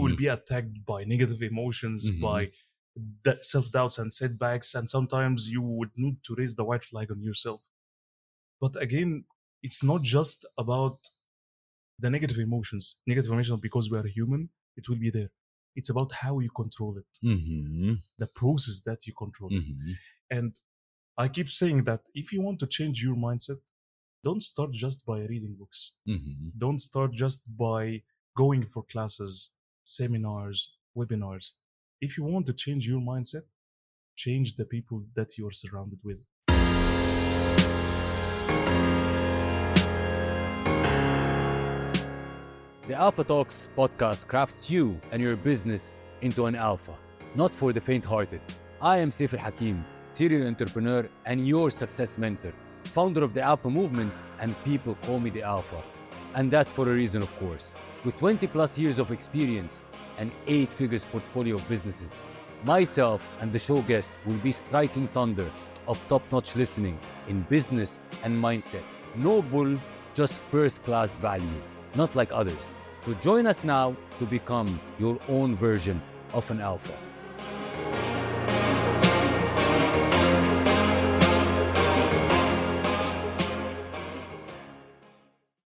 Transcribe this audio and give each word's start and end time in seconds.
will 0.00 0.14
Mhm. 0.14 0.22
be 0.24 0.28
attacked 0.36 0.76
by 0.92 1.00
negative 1.04 1.40
emotions 1.52 2.00
Mhm. 2.08 2.20
by 2.28 2.40
that 3.26 3.44
self-doubts 3.52 3.96
and 4.00 4.10
setbacks 4.20 4.68
and 4.76 4.88
sometimes 4.96 5.38
you 5.54 5.60
would 5.76 5.90
need 6.04 6.16
to 6.26 6.34
raise 6.40 6.54
the 6.56 6.64
white 6.68 6.84
flag 6.90 7.10
on 7.14 7.20
yourself 7.28 7.62
but 8.62 8.74
again 8.86 9.10
it's 9.66 9.82
not 9.90 10.00
just 10.02 10.38
about 10.64 10.98
the 12.02 12.10
negative 12.16 12.38
emotions 12.48 12.84
negative 13.06 13.30
emotions 13.32 13.60
because 13.60 13.90
we 13.90 13.96
are 13.98 14.06
human 14.18 14.42
it 14.78 14.84
will 14.88 15.00
be 15.06 15.10
there 15.10 15.30
it's 15.78 15.90
about 15.94 16.10
how 16.22 16.34
you 16.44 16.50
control 16.62 16.92
it 17.02 17.12
Mhm. 17.22 17.98
the 18.22 18.26
process 18.40 18.76
that 18.88 19.00
you 19.06 19.12
control 19.24 19.50
Mhm. 19.50 19.94
and 20.30 20.50
i 21.18 21.26
keep 21.36 21.48
saying 21.60 21.78
that 21.88 22.02
if 22.14 22.26
you 22.32 22.40
want 22.46 22.58
to 22.60 22.66
change 22.76 22.96
your 23.06 23.16
mindset 23.28 23.60
don't 24.26 24.42
start 24.52 24.70
just 24.84 24.98
by 25.10 25.18
reading 25.32 25.54
books 25.60 25.80
Mhm. 26.06 26.52
don't 26.62 26.80
start 26.88 27.10
just 27.24 27.40
by 27.66 28.02
going 28.42 28.64
for 28.72 28.82
classes, 28.92 29.32
seminars, 29.86 30.74
webinars. 30.96 31.52
If 32.00 32.18
you 32.18 32.24
want 32.24 32.46
to 32.46 32.52
change 32.52 32.88
your 32.88 33.00
mindset, 33.00 33.44
change 34.16 34.56
the 34.56 34.64
people 34.64 35.04
that 35.14 35.38
you 35.38 35.46
are 35.46 35.52
surrounded 35.52 36.00
with. 36.02 36.18
The 42.88 42.94
Alpha 42.94 43.22
Talks 43.22 43.68
podcast 43.76 44.26
crafts 44.26 44.68
you 44.68 45.00
and 45.12 45.22
your 45.22 45.36
business 45.36 45.94
into 46.20 46.46
an 46.46 46.56
alpha, 46.56 46.94
not 47.36 47.54
for 47.54 47.72
the 47.72 47.80
faint 47.80 48.04
hearted. 48.04 48.40
I 48.82 48.98
am 48.98 49.10
Saif 49.10 49.34
Al 49.34 49.38
Hakim, 49.38 49.84
serial 50.14 50.48
entrepreneur 50.48 51.08
and 51.26 51.46
your 51.46 51.70
success 51.70 52.18
mentor, 52.18 52.52
founder 52.82 53.22
of 53.22 53.34
the 53.34 53.42
Alpha 53.42 53.70
movement, 53.70 54.12
and 54.40 54.56
people 54.64 54.96
call 55.02 55.20
me 55.20 55.30
the 55.30 55.42
Alpha. 55.42 55.80
And 56.34 56.50
that's 56.50 56.72
for 56.72 56.90
a 56.90 56.92
reason, 56.92 57.22
of 57.22 57.32
course. 57.38 57.72
With 58.06 58.18
20 58.18 58.46
plus 58.46 58.78
years 58.78 59.00
of 59.00 59.10
experience 59.10 59.80
and 60.16 60.30
eight 60.46 60.72
figures 60.72 61.04
portfolio 61.04 61.56
of 61.56 61.68
businesses, 61.68 62.20
myself 62.62 63.20
and 63.40 63.52
the 63.52 63.58
show 63.58 63.82
guests 63.82 64.20
will 64.24 64.36
be 64.36 64.52
striking 64.52 65.08
thunder 65.08 65.50
of 65.88 66.06
top 66.06 66.22
notch 66.30 66.54
listening 66.54 67.00
in 67.26 67.42
business 67.50 67.98
and 68.22 68.40
mindset. 68.40 68.84
No 69.16 69.42
bull, 69.42 69.76
just 70.14 70.40
first 70.52 70.84
class 70.84 71.16
value, 71.16 71.60
not 71.96 72.14
like 72.14 72.30
others. 72.30 72.70
So 73.04 73.14
join 73.14 73.44
us 73.44 73.64
now 73.64 73.96
to 74.20 74.24
become 74.24 74.78
your 75.00 75.18
own 75.28 75.56
version 75.56 76.00
of 76.32 76.48
an 76.52 76.60
alpha. 76.60 76.94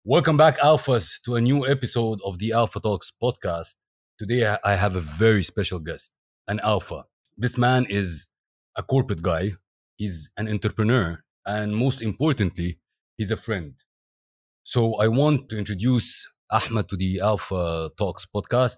Welcome 0.09 0.37
back, 0.37 0.57
Alphas, 0.59 1.21
to 1.25 1.35
a 1.35 1.41
new 1.41 1.67
episode 1.67 2.19
of 2.23 2.39
the 2.39 2.53
Alpha 2.53 2.79
Talks 2.79 3.11
podcast. 3.21 3.75
Today, 4.17 4.55
I- 4.63 4.75
have 4.75 4.95
a 4.95 5.01
very 5.01 5.43
special 5.43 5.79
guest, 5.79 6.11
an 6.47 6.61
Alpha. 6.61 7.03
This 7.37 7.57
man 7.57 7.85
is 7.89 8.27
a 8.77 8.83
corporate 8.83 9.21
guy, 9.21 9.55
he's 9.97 10.29
an 10.37 10.47
entrepreneur, 10.47 11.25
and 11.45 11.75
most 11.75 12.01
importantly, 12.01 12.79
he's 13.17 13.31
a 13.31 13.35
friend. 13.35 13.73
So, 14.63 14.95
I 14.95 15.09
want 15.09 15.49
to 15.49 15.57
introduce 15.57 16.09
Ahmed 16.49 16.87
to 16.87 16.95
the 16.95 17.19
Alpha 17.19 17.91
Talks 17.97 18.25
podcast. 18.33 18.77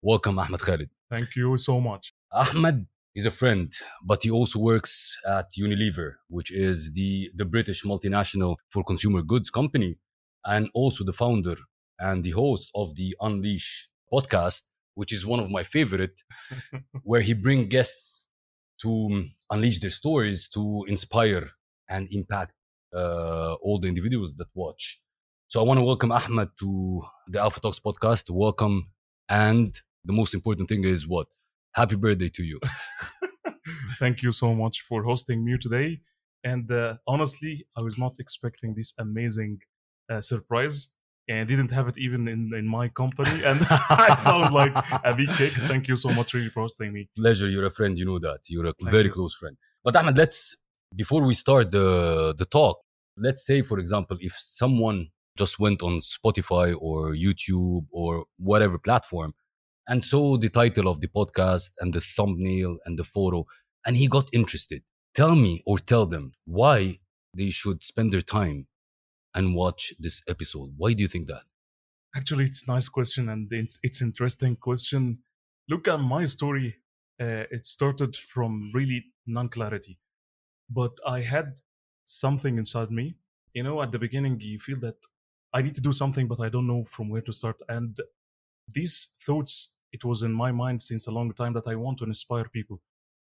Welcome, 0.00 0.38
Ahmed 0.38 0.60
Khaled. 0.60 0.88
Thank 1.14 1.36
you 1.36 1.58
so 1.58 1.78
much. 1.78 2.14
Ahmed 2.32 2.86
is 3.14 3.26
a 3.26 3.30
friend, 3.30 3.70
but 4.02 4.22
he 4.22 4.30
also 4.30 4.58
works 4.58 5.18
at 5.36 5.46
Unilever, 5.58 6.14
which 6.28 6.50
is 6.50 6.92
the, 6.94 7.30
the 7.34 7.44
British 7.44 7.84
multinational 7.84 8.56
for 8.70 8.82
consumer 8.82 9.20
goods 9.20 9.50
company, 9.50 9.98
and 10.44 10.68
also 10.74 11.04
the 11.04 11.12
founder 11.12 11.56
and 11.98 12.24
the 12.24 12.30
host 12.30 12.70
of 12.74 12.94
the 12.96 13.16
Unleash 13.20 13.88
podcast, 14.12 14.62
which 14.94 15.12
is 15.12 15.26
one 15.26 15.40
of 15.40 15.50
my 15.50 15.62
favorite, 15.62 16.20
where 17.02 17.20
he 17.20 17.34
bring 17.34 17.68
guests 17.68 18.26
to 18.82 18.90
um, 18.90 19.32
unleash 19.50 19.80
their 19.80 19.90
stories 19.90 20.48
to 20.48 20.84
inspire 20.88 21.50
and 21.88 22.08
impact 22.10 22.52
uh, 22.94 23.54
all 23.54 23.78
the 23.78 23.88
individuals 23.88 24.34
that 24.36 24.48
watch. 24.54 25.00
So 25.48 25.60
I 25.60 25.64
want 25.64 25.78
to 25.78 25.84
welcome 25.84 26.12
Ahmed 26.12 26.50
to 26.60 27.02
the 27.28 27.40
Alpha 27.40 27.60
Talks 27.60 27.80
podcast. 27.80 28.30
Welcome. 28.30 28.90
And 29.28 29.78
the 30.04 30.12
most 30.12 30.34
important 30.34 30.68
thing 30.68 30.84
is 30.84 31.06
what? 31.06 31.26
Happy 31.74 31.96
birthday 31.96 32.28
to 32.28 32.42
you. 32.42 32.60
Thank 33.98 34.22
you 34.22 34.32
so 34.32 34.54
much 34.54 34.84
for 34.88 35.04
hosting 35.04 35.44
me 35.44 35.58
today. 35.58 36.00
And 36.42 36.70
uh, 36.70 36.94
honestly, 37.06 37.66
I 37.76 37.82
was 37.82 37.98
not 37.98 38.14
expecting 38.18 38.74
this 38.74 38.94
amazing 38.98 39.58
uh, 40.10 40.20
surprise. 40.20 40.96
And 41.28 41.46
didn't 41.46 41.70
have 41.70 41.86
it 41.86 41.96
even 41.96 42.26
in, 42.26 42.50
in 42.54 42.66
my 42.66 42.88
company. 42.88 43.44
And 43.44 43.60
I 43.70 44.16
found 44.16 44.52
like 44.52 44.74
a 45.04 45.14
big 45.14 45.28
cake. 45.36 45.52
Thank 45.68 45.86
you 45.86 45.96
so 45.96 46.10
much 46.10 46.34
really 46.34 46.48
for 46.48 46.62
hosting 46.62 46.92
me. 46.92 47.08
Pleasure. 47.16 47.48
You're 47.48 47.66
a 47.66 47.70
friend. 47.70 47.96
You 47.96 48.04
know 48.04 48.18
that. 48.18 48.40
You're 48.48 48.66
a 48.66 48.72
Thank 48.72 48.90
very 48.90 49.04
you. 49.04 49.12
close 49.12 49.34
friend. 49.34 49.56
But 49.84 49.94
Ahmed, 49.94 50.18
let's, 50.18 50.56
before 50.96 51.22
we 51.22 51.34
start 51.34 51.70
the, 51.70 52.34
the 52.36 52.46
talk, 52.46 52.80
let's 53.16 53.46
say, 53.46 53.62
for 53.62 53.78
example, 53.78 54.16
if 54.20 54.34
someone 54.36 55.08
just 55.36 55.60
went 55.60 55.82
on 55.82 56.00
Spotify 56.00 56.74
or 56.76 57.14
YouTube 57.14 57.86
or 57.92 58.24
whatever 58.38 58.76
platform 58.78 59.32
and 59.86 60.02
saw 60.02 60.36
the 60.36 60.48
title 60.48 60.88
of 60.88 61.00
the 61.00 61.08
podcast 61.08 61.70
and 61.78 61.94
the 61.94 62.00
thumbnail 62.00 62.78
and 62.86 62.98
the 62.98 63.04
photo, 63.04 63.46
and 63.86 63.96
he 63.96 64.08
got 64.08 64.28
interested, 64.32 64.82
tell 65.14 65.36
me 65.36 65.62
or 65.64 65.78
tell 65.78 66.06
them 66.06 66.32
why 66.44 66.98
they 67.36 67.50
should 67.50 67.84
spend 67.84 68.12
their 68.12 68.20
time 68.20 68.66
and 69.34 69.54
watch 69.54 69.92
this 69.98 70.22
episode. 70.28 70.74
Why 70.76 70.92
do 70.92 71.02
you 71.02 71.08
think 71.08 71.28
that? 71.28 71.42
Actually, 72.14 72.44
it's 72.44 72.66
a 72.66 72.72
nice 72.72 72.88
question 72.88 73.28
and 73.28 73.52
it's, 73.52 73.78
it's 73.82 74.02
interesting 74.02 74.56
question. 74.56 75.18
Look 75.68 75.86
at 75.88 75.98
my 75.98 76.24
story. 76.24 76.76
Uh, 77.20 77.44
it 77.50 77.66
started 77.66 78.16
from 78.16 78.70
really 78.74 79.04
non-clarity, 79.26 79.98
but 80.68 80.92
I 81.06 81.20
had 81.20 81.60
something 82.04 82.58
inside 82.58 82.90
me. 82.90 83.16
You 83.52 83.62
know, 83.62 83.82
at 83.82 83.92
the 83.92 83.98
beginning, 83.98 84.40
you 84.40 84.58
feel 84.58 84.80
that 84.80 84.96
I 85.52 85.62
need 85.62 85.74
to 85.74 85.80
do 85.80 85.92
something, 85.92 86.26
but 86.28 86.40
I 86.40 86.48
don't 86.48 86.66
know 86.66 86.84
from 86.88 87.08
where 87.08 87.20
to 87.22 87.32
start. 87.32 87.56
And 87.68 87.96
these 88.72 89.16
thoughts, 89.20 89.76
it 89.92 90.04
was 90.04 90.22
in 90.22 90.32
my 90.32 90.50
mind 90.52 90.82
since 90.82 91.06
a 91.06 91.10
long 91.10 91.32
time 91.34 91.52
that 91.54 91.66
I 91.66 91.74
want 91.74 91.98
to 91.98 92.04
inspire 92.04 92.44
people, 92.44 92.80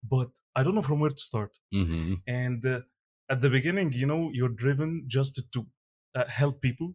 but 0.04 0.30
I 0.56 0.64
don't 0.64 0.76
know 0.76 0.82
from 0.82 1.00
where 1.00 1.12
to 1.12 1.24
start. 1.24 1.58
Mm-hmm. 1.74 2.16
And 2.28 2.66
uh, 2.66 2.82
at 3.30 3.42
the 3.42 3.50
beginning, 3.50 3.94
you 3.94 4.06
know, 4.06 4.32
you're 4.34 4.50
driven 4.50 5.06
just 5.08 5.40
to 5.54 5.66
uh, 6.16 6.26
help 6.28 6.62
people. 6.62 6.94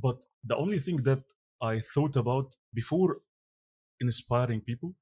But 0.00 0.18
the 0.44 0.56
only 0.56 0.78
thing 0.78 0.98
that 1.04 1.22
I 1.60 1.80
thought 1.80 2.16
about 2.16 2.54
before 2.74 3.20
inspiring 4.00 4.60
people, 4.60 4.94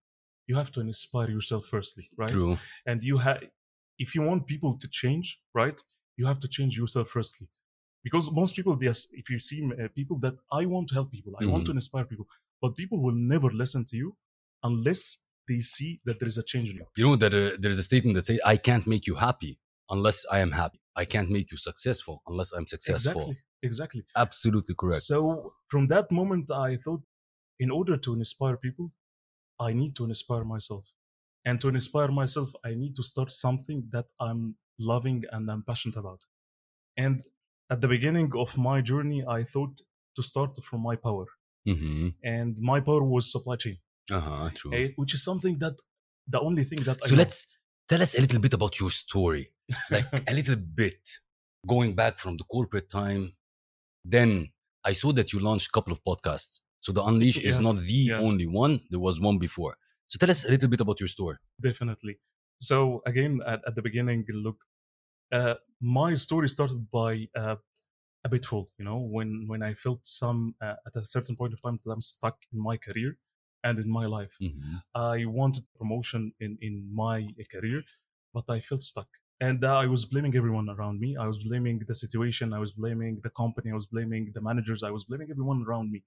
you 0.47 0.56
have 0.56 0.70
to 0.72 0.81
inspire 0.81 1.31
yourself 1.31 1.66
firstly, 1.66 2.09
right? 2.16 2.31
True. 2.31 2.59
And 2.87 3.03
you 3.03 3.19
have, 3.19 3.43
if 3.98 4.14
you 4.14 4.22
want 4.22 4.47
people 4.47 4.78
to 4.78 4.88
change, 4.88 5.41
right, 5.54 5.81
you 6.16 6.26
have 6.26 6.38
to 6.41 6.48
change 6.48 6.76
yourself 6.76 7.09
firstly. 7.09 7.48
Because 8.03 8.31
most 8.31 8.54
people, 8.54 8.78
yes, 8.82 9.09
if 9.12 9.31
you 9.31 9.38
see 9.38 9.64
uh, 9.72 9.88
people 9.94 10.19
that 10.19 10.34
I 10.53 10.66
want 10.66 10.88
to 10.88 10.94
help 10.94 11.10
people, 11.10 11.32
I 11.41 11.47
want 11.47 11.64
to 11.66 11.72
inspire 11.72 12.04
people, 12.04 12.26
but 12.60 12.76
people 12.76 13.03
will 13.03 13.14
never 13.14 13.50
listen 13.50 13.84
to 13.87 13.97
you 13.97 14.14
unless 14.62 15.25
they 15.48 15.60
see 15.60 16.00
that 16.04 16.20
there 16.20 16.28
is 16.28 16.38
a 16.38 16.43
change 16.43 16.69
in 16.69 16.76
you. 16.76 16.87
You 16.97 17.06
know 17.06 17.16
that 17.16 17.34
uh, 17.34 17.56
there 17.59 17.70
is 17.70 17.78
a 17.78 17.82
statement 17.82 18.14
that 18.16 18.26
says, 18.26 18.41
"I 18.44 18.56
can't 18.59 18.87
make 18.87 19.06
you 19.06 19.14
happy 19.14 19.59
unless 19.88 20.25
I 20.31 20.41
am 20.41 20.53
happy. 20.53 20.81
I 20.97 21.05
can't 21.05 21.31
make 21.31 21.50
you 21.53 21.59
successful 21.59 22.22
unless 22.27 22.53
I'm 22.53 22.66
successful." 22.66 23.22
Exactly, 23.22 23.38
exactly. 23.62 24.03
Absolutely 24.16 24.75
correct. 24.75 25.03
So 25.03 25.55
from 25.69 25.88
that 25.88 26.10
moment, 26.10 26.50
I 26.50 26.77
thought, 26.77 27.03
in 27.59 27.71
order 27.71 27.97
to 27.97 28.15
inspire 28.15 28.56
people, 28.56 28.93
I 29.60 29.72
need 29.72 29.97
to 29.97 30.05
inspire 30.05 30.44
myself, 30.44 30.93
and 31.44 31.60
to 31.62 31.69
inspire 31.69 32.09
myself, 32.22 32.50
I 32.65 32.75
need 32.75 32.97
to 32.97 33.03
start 33.03 33.31
something 33.32 33.88
that 33.93 34.06
I'm 34.21 34.56
loving 34.78 35.25
and 35.32 35.50
I'm 35.50 35.62
passionate 35.65 35.97
about. 35.97 36.21
And 36.97 37.25
at 37.71 37.81
the 37.82 37.88
beginning 37.88 38.32
of 38.37 38.59
my 38.59 38.81
journey, 38.82 39.25
I 39.26 39.44
thought 39.44 39.82
to 40.16 40.22
start 40.22 40.53
from 40.65 40.82
my 40.82 40.97
power, 40.97 41.26
Mm-hmm. 41.66 42.09
and 42.22 42.59
my 42.61 42.81
power 42.81 43.03
was 43.05 43.31
supply 43.32 43.56
chain, 43.56 43.78
Uh 44.11 44.21
huh. 44.21 44.50
True. 44.55 44.72
eh, 44.75 44.88
which 44.96 45.14
is 45.14 45.23
something 45.25 45.58
that 45.61 45.76
the 46.29 46.41
only 46.41 46.64
thing 46.64 46.85
that 46.85 46.99
I 47.05 47.08
So 47.08 47.14
let's 47.17 47.46
tell 47.88 48.02
us 48.02 48.14
a 48.17 48.20
little 48.20 48.41
bit 48.41 48.55
about 48.55 48.81
your 48.81 48.91
story, 48.91 49.52
like 49.90 50.06
a 50.28 50.34
little 50.38 50.56
bit, 50.56 51.00
going 51.66 51.94
back 51.94 52.19
from 52.19 52.37
the 52.37 52.44
corporate 52.44 52.90
time. 52.90 53.34
Then 54.05 54.50
I 54.84 54.93
saw 54.93 55.12
that 55.12 55.32
you 55.32 55.40
launched 55.40 55.69
a 55.69 55.72
couple 55.72 55.93
of 55.93 56.00
podcasts. 56.05 56.61
So 56.81 56.93
the 56.93 57.02
Unleash 57.02 57.38
is 57.38 57.61
not 57.61 57.76
the 57.76 57.93
yeah. 58.11 58.19
only 58.19 58.46
one. 58.46 58.81
There 58.90 59.00
was 59.00 59.20
one 59.20 59.38
before. 59.38 59.76
So 60.06 60.19
tell 60.19 60.31
us 60.31 60.44
a 60.44 60.50
little 60.50 60.69
bit 60.69 60.81
about 60.81 61.00
your 61.00 61.08
story. 61.08 61.37
definitely 61.61 62.19
so 62.61 63.02
again 63.05 63.40
at, 63.52 63.61
at 63.66 63.75
the 63.75 63.82
beginning 63.82 64.25
look 64.46 64.58
uh, 65.32 65.55
my 65.81 66.14
story 66.14 66.49
started 66.49 66.81
by 66.90 67.12
uh, 67.43 67.56
a 68.25 68.28
bit 68.28 68.44
full 68.46 68.70
you 68.78 68.84
know 68.84 68.99
when 69.17 69.31
when 69.50 69.62
i 69.62 69.72
felt 69.75 70.00
some 70.22 70.55
uh, 70.62 70.76
at 70.87 70.94
a 70.96 71.05
certain 71.05 71.34
point 71.40 71.52
of 71.55 71.60
time 71.62 71.76
that 71.84 71.90
i'm 71.90 72.00
stuck 72.00 72.37
in 72.52 72.58
my 72.70 72.76
career 72.87 73.10
and 73.67 73.78
in 73.84 73.90
my 74.00 74.06
life 74.06 74.34
Mhm. 74.40 74.82
i 74.94 75.25
wanted 75.40 75.64
promotion 75.78 76.22
in 76.44 76.52
in 76.69 76.75
my 77.05 77.19
career 77.55 77.81
but 78.37 78.44
i 78.56 78.60
felt 78.69 78.82
stuck 78.93 79.08
and 79.40 79.64
uh, 79.64 79.78
i 79.78 79.86
was 79.86 80.04
blaming 80.04 80.34
everyone 80.36 80.69
around 80.70 81.00
me 81.00 81.16
i 81.16 81.26
was 81.26 81.38
blaming 81.38 81.78
the 81.81 81.94
situation 81.94 82.52
i 82.52 82.58
was 82.58 82.72
blaming 82.72 83.20
the 83.22 83.31
company 83.31 83.70
i 83.70 83.75
was 83.75 83.86
blaming 83.86 84.31
the 84.34 84.40
managers 84.40 84.82
i 84.82 84.90
was 84.90 85.04
blaming 85.04 85.31
everyone 85.31 85.64
around 85.66 85.90
me 85.90 86.04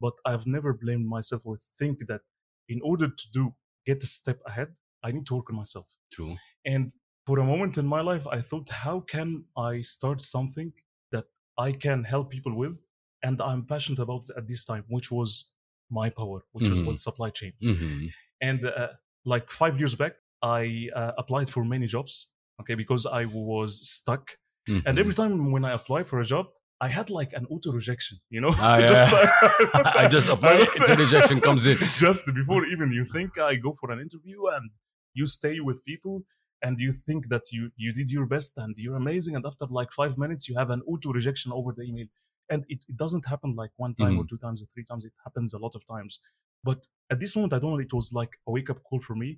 but 0.00 0.14
i've 0.24 0.46
never 0.46 0.72
blamed 0.72 1.06
myself 1.06 1.42
or 1.46 1.56
think 1.58 2.06
that 2.06 2.22
in 2.68 2.80
order 2.82 3.08
to 3.08 3.24
do 3.32 3.54
get 3.86 4.02
a 4.02 4.06
step 4.06 4.40
ahead, 4.46 4.76
I 5.02 5.10
need 5.10 5.26
to 5.26 5.34
work 5.36 5.48
on 5.50 5.56
myself. 5.56 5.88
True. 6.12 6.36
And 6.64 6.92
for 7.26 7.38
a 7.38 7.44
moment 7.44 7.78
in 7.78 7.86
my 7.86 8.00
life, 8.02 8.26
I 8.26 8.40
thought, 8.42 8.68
how 8.68 9.00
can 9.00 9.46
I 9.56 9.80
start 9.82 10.20
something 10.20 10.72
that 11.12 11.24
I 11.58 11.72
can 11.72 12.04
help 12.04 12.30
people 12.30 12.54
with, 12.54 12.78
and 13.22 13.40
I'm 13.40 13.66
passionate 13.66 13.98
about 14.00 14.24
at 14.36 14.46
this 14.48 14.64
time, 14.64 14.84
which 14.88 15.10
was 15.10 15.52
my 15.90 16.10
power, 16.10 16.44
which 16.52 16.64
Mhm. 16.64 16.86
was, 16.86 17.02
supply 17.02 17.30
chain. 17.30 17.54
Mhm. 17.62 18.10
And 18.40 18.64
uh, 18.64 18.88
like 19.24 19.50
five 19.50 19.78
years 19.78 19.94
back, 19.94 20.14
I 20.42 20.88
uh, 20.94 21.12
applied 21.18 21.50
for 21.50 21.64
many 21.64 21.86
jobs, 21.86 22.28
okay, 22.60 22.74
because 22.74 23.04
I 23.06 23.24
was 23.26 23.70
stuck. 23.96 24.24
And 24.86 24.98
every 25.00 25.14
time 25.14 25.50
when 25.54 25.64
I 25.64 25.72
apply 25.72 26.04
for 26.04 26.20
a 26.20 26.24
job, 26.24 26.46
I 26.80 26.88
had 26.88 27.10
like 27.10 27.32
an 27.32 27.44
auto 27.52 27.72
rejection, 27.72 28.18
you 28.34 28.40
know? 28.40 28.52
Ah, 28.56 28.78
Just 28.94 29.12
yeah. 29.12 29.18
like- 29.18 29.96
I 30.02 30.08
just 30.16 30.28
apply, 30.34 30.54
it's 30.76 30.88
a 30.88 30.96
rejection 30.96 31.40
comes 31.40 31.66
in. 31.66 31.76
just 32.06 32.22
before 32.40 32.62
even 32.66 32.88
you 32.98 33.04
think 33.14 33.30
I 33.38 33.56
go 33.56 33.76
for 33.80 33.90
an 33.90 34.00
interview 34.06 34.38
and 34.56 34.70
you 35.18 35.26
stay 35.26 35.56
with 35.68 35.84
people 35.84 36.22
and 36.62 36.78
you 36.84 36.92
think 37.06 37.22
that 37.32 37.44
you 37.54 37.62
you 37.84 37.90
did 38.00 38.08
your 38.16 38.26
best 38.34 38.52
and 38.62 38.72
you're 38.82 38.96
amazing 39.04 39.34
and 39.36 39.44
after 39.50 39.66
like 39.80 39.90
five 40.00 40.14
minutes 40.24 40.42
you 40.48 40.54
have 40.62 40.70
an 40.76 40.82
auto 40.90 41.08
rejection 41.18 41.50
over 41.58 41.70
the 41.76 41.84
email 41.90 42.06
and 42.52 42.60
it, 42.74 42.80
it 42.90 42.96
doesn't 43.04 43.24
happen 43.32 43.50
like 43.62 43.72
one 43.84 43.94
time 44.00 44.14
or 44.20 44.24
two 44.30 44.38
times 44.44 44.58
or 44.62 44.66
three 44.72 44.84
times 44.90 45.02
it 45.08 45.12
happens 45.24 45.50
a 45.54 45.58
lot 45.64 45.72
of 45.78 45.82
times 45.94 46.12
but 46.68 46.80
at 47.12 47.18
this 47.22 47.32
moment 47.36 47.52
i 47.54 47.58
don't 47.58 47.72
know 47.74 47.84
it 47.88 47.94
was 47.98 48.06
like 48.20 48.32
a 48.48 48.50
wake-up 48.56 48.80
call 48.88 49.00
for 49.08 49.16
me 49.22 49.28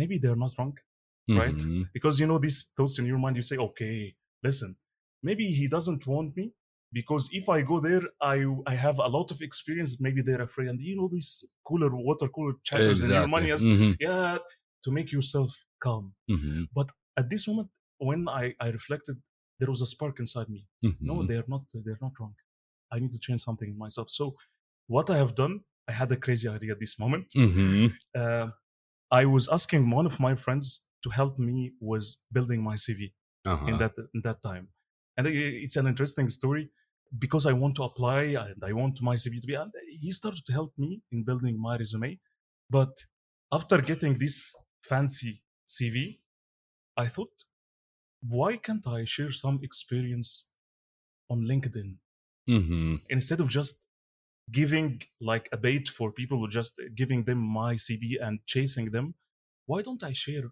maybe 0.00 0.16
they're 0.22 0.42
not 0.44 0.52
wrong 0.58 0.74
Right. 1.28 1.54
Mhm. 1.62 1.82
because 1.92 2.18
you 2.20 2.26
know 2.26 2.38
these 2.38 2.58
thoughts 2.76 2.98
in 2.98 3.04
your 3.10 3.18
mind 3.24 3.36
you 3.36 3.42
say 3.50 3.56
okay 3.68 4.14
listen 4.42 4.70
maybe 5.22 5.44
he 5.58 5.68
doesn't 5.68 6.06
want 6.06 6.30
me 6.38 6.44
because 6.98 7.24
if 7.40 7.44
i 7.56 7.58
go 7.70 7.76
there 7.88 8.04
i 8.34 8.36
i 8.72 8.74
have 8.86 8.98
a 8.98 9.10
lot 9.16 9.28
of 9.34 9.38
experience 9.48 9.92
maybe 10.06 10.20
they're 10.26 10.40
afraid 10.50 10.68
and 10.70 10.80
you 10.80 10.96
know 10.98 11.08
these 11.16 11.30
cooler 11.68 11.90
water 12.08 12.28
cooler 12.34 12.54
chatters 12.68 13.00
in 13.04 13.10
your 13.18 13.28
money 13.36 13.50
Exactly. 13.50 13.76
Mhm. 13.88 13.96
yeah 14.00 14.38
to 14.84 14.88
make 14.98 15.08
yourself 15.16 15.50
calm 15.84 16.04
Mhm. 16.30 16.66
at 17.20 17.26
this 17.32 17.44
moment 17.48 17.68
when 18.08 18.20
i 18.42 18.44
i 18.64 18.68
reflected 18.78 19.16
there 19.60 19.70
was 19.74 19.82
a 19.86 19.90
spark 19.94 20.14
inside 20.24 20.48
me 20.56 20.62
no 21.08 21.14
Mhm. 21.16 21.26
they're 21.28 21.48
not 21.54 21.62
they're 21.84 22.02
not 22.06 22.14
wrong 22.20 22.34
i 22.94 22.96
need 23.02 23.12
to 23.16 23.20
change 23.26 23.40
something 23.48 23.68
in 23.74 23.78
myself 23.86 24.08
so 24.18 24.24
what 24.94 25.06
i 25.14 25.16
have 25.22 25.34
done 25.42 25.54
i 25.90 25.92
had 26.00 26.10
a 26.12 26.16
crazy 26.24 26.48
idea 26.56 26.72
at 26.76 26.80
this 26.84 26.94
moment 27.02 27.26
Mhm. 27.46 27.92
uh, 28.22 28.46
i 29.20 29.22
was 29.34 29.44
asking 29.58 29.82
one 29.98 30.06
of 30.12 30.16
my 30.26 30.34
friends 30.44 30.66
to 31.02 31.10
help 31.10 31.38
me 31.38 31.72
was 31.80 32.04
building 32.36 32.62
my 32.70 32.76
cv 32.84 33.00
Uh-huh. 33.52 33.68
in 33.70 33.74
that 33.82 33.94
in 34.14 34.20
that 34.28 34.38
time 34.50 34.64
and 35.16 35.26
it's 35.66 35.76
an 35.82 35.86
interesting 35.92 36.28
story 36.38 36.64
because 37.24 37.44
i 37.50 37.54
want 37.62 37.74
to 37.78 37.84
apply 37.90 38.22
and 38.44 38.58
i 38.70 38.72
want 38.80 38.94
my 39.10 39.16
cv 39.22 39.34
to 39.42 39.48
be 39.52 39.56
and 39.62 39.72
he 40.02 40.10
started 40.20 40.42
to 40.48 40.52
help 40.58 40.72
me 40.84 40.90
in 41.12 41.18
building 41.28 41.56
my 41.66 41.74
resume 41.82 42.10
but 42.76 42.92
after 43.58 43.78
getting 43.90 44.14
this 44.24 44.36
fancy 44.90 45.32
cv 45.76 45.96
i 47.04 47.06
thought 47.14 47.36
why 48.38 48.56
can't 48.56 48.86
i 48.86 49.04
share 49.14 49.32
some 49.44 49.58
experience 49.68 50.30
on 51.30 51.38
linkedin 51.50 51.90
Mhm. 52.48 53.00
instead 53.16 53.40
of 53.40 53.48
just 53.58 53.86
giving 54.60 55.02
like 55.20 55.46
a 55.52 55.58
bait 55.66 55.86
for 55.98 56.12
people 56.20 56.38
just 56.60 56.74
giving 57.00 57.24
them 57.28 57.38
my 57.60 57.72
cv 57.86 58.04
and 58.26 58.34
chasing 58.54 58.86
them 58.96 59.06
why 59.70 59.82
don't 59.86 60.02
i 60.10 60.12
share 60.12 60.46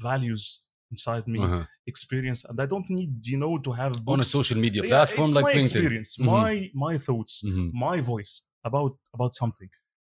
values 0.00 0.66
inside 0.90 1.26
me 1.26 1.40
Uh-huh. 1.40 1.64
experience 1.86 2.44
and 2.48 2.60
i 2.60 2.66
don't 2.66 2.88
need 2.90 3.12
you 3.32 3.38
know 3.42 3.58
to 3.58 3.72
have 3.72 3.92
On 4.06 4.20
a 4.20 4.24
social 4.24 4.58
media 4.58 4.82
Yeah, 4.82 4.88
platform 4.92 5.26
it's 5.28 5.34
like 5.38 5.44
my 5.48 5.52
LinkedIn. 5.58 5.64
experience 5.66 6.10
Mhm. 6.18 6.26
my 6.34 6.52
my 6.86 6.94
thoughts 7.06 7.34
Mhm. 7.46 7.66
my 7.86 7.96
voice 8.12 8.34
about 8.68 8.92
about 9.16 9.32
something 9.42 9.70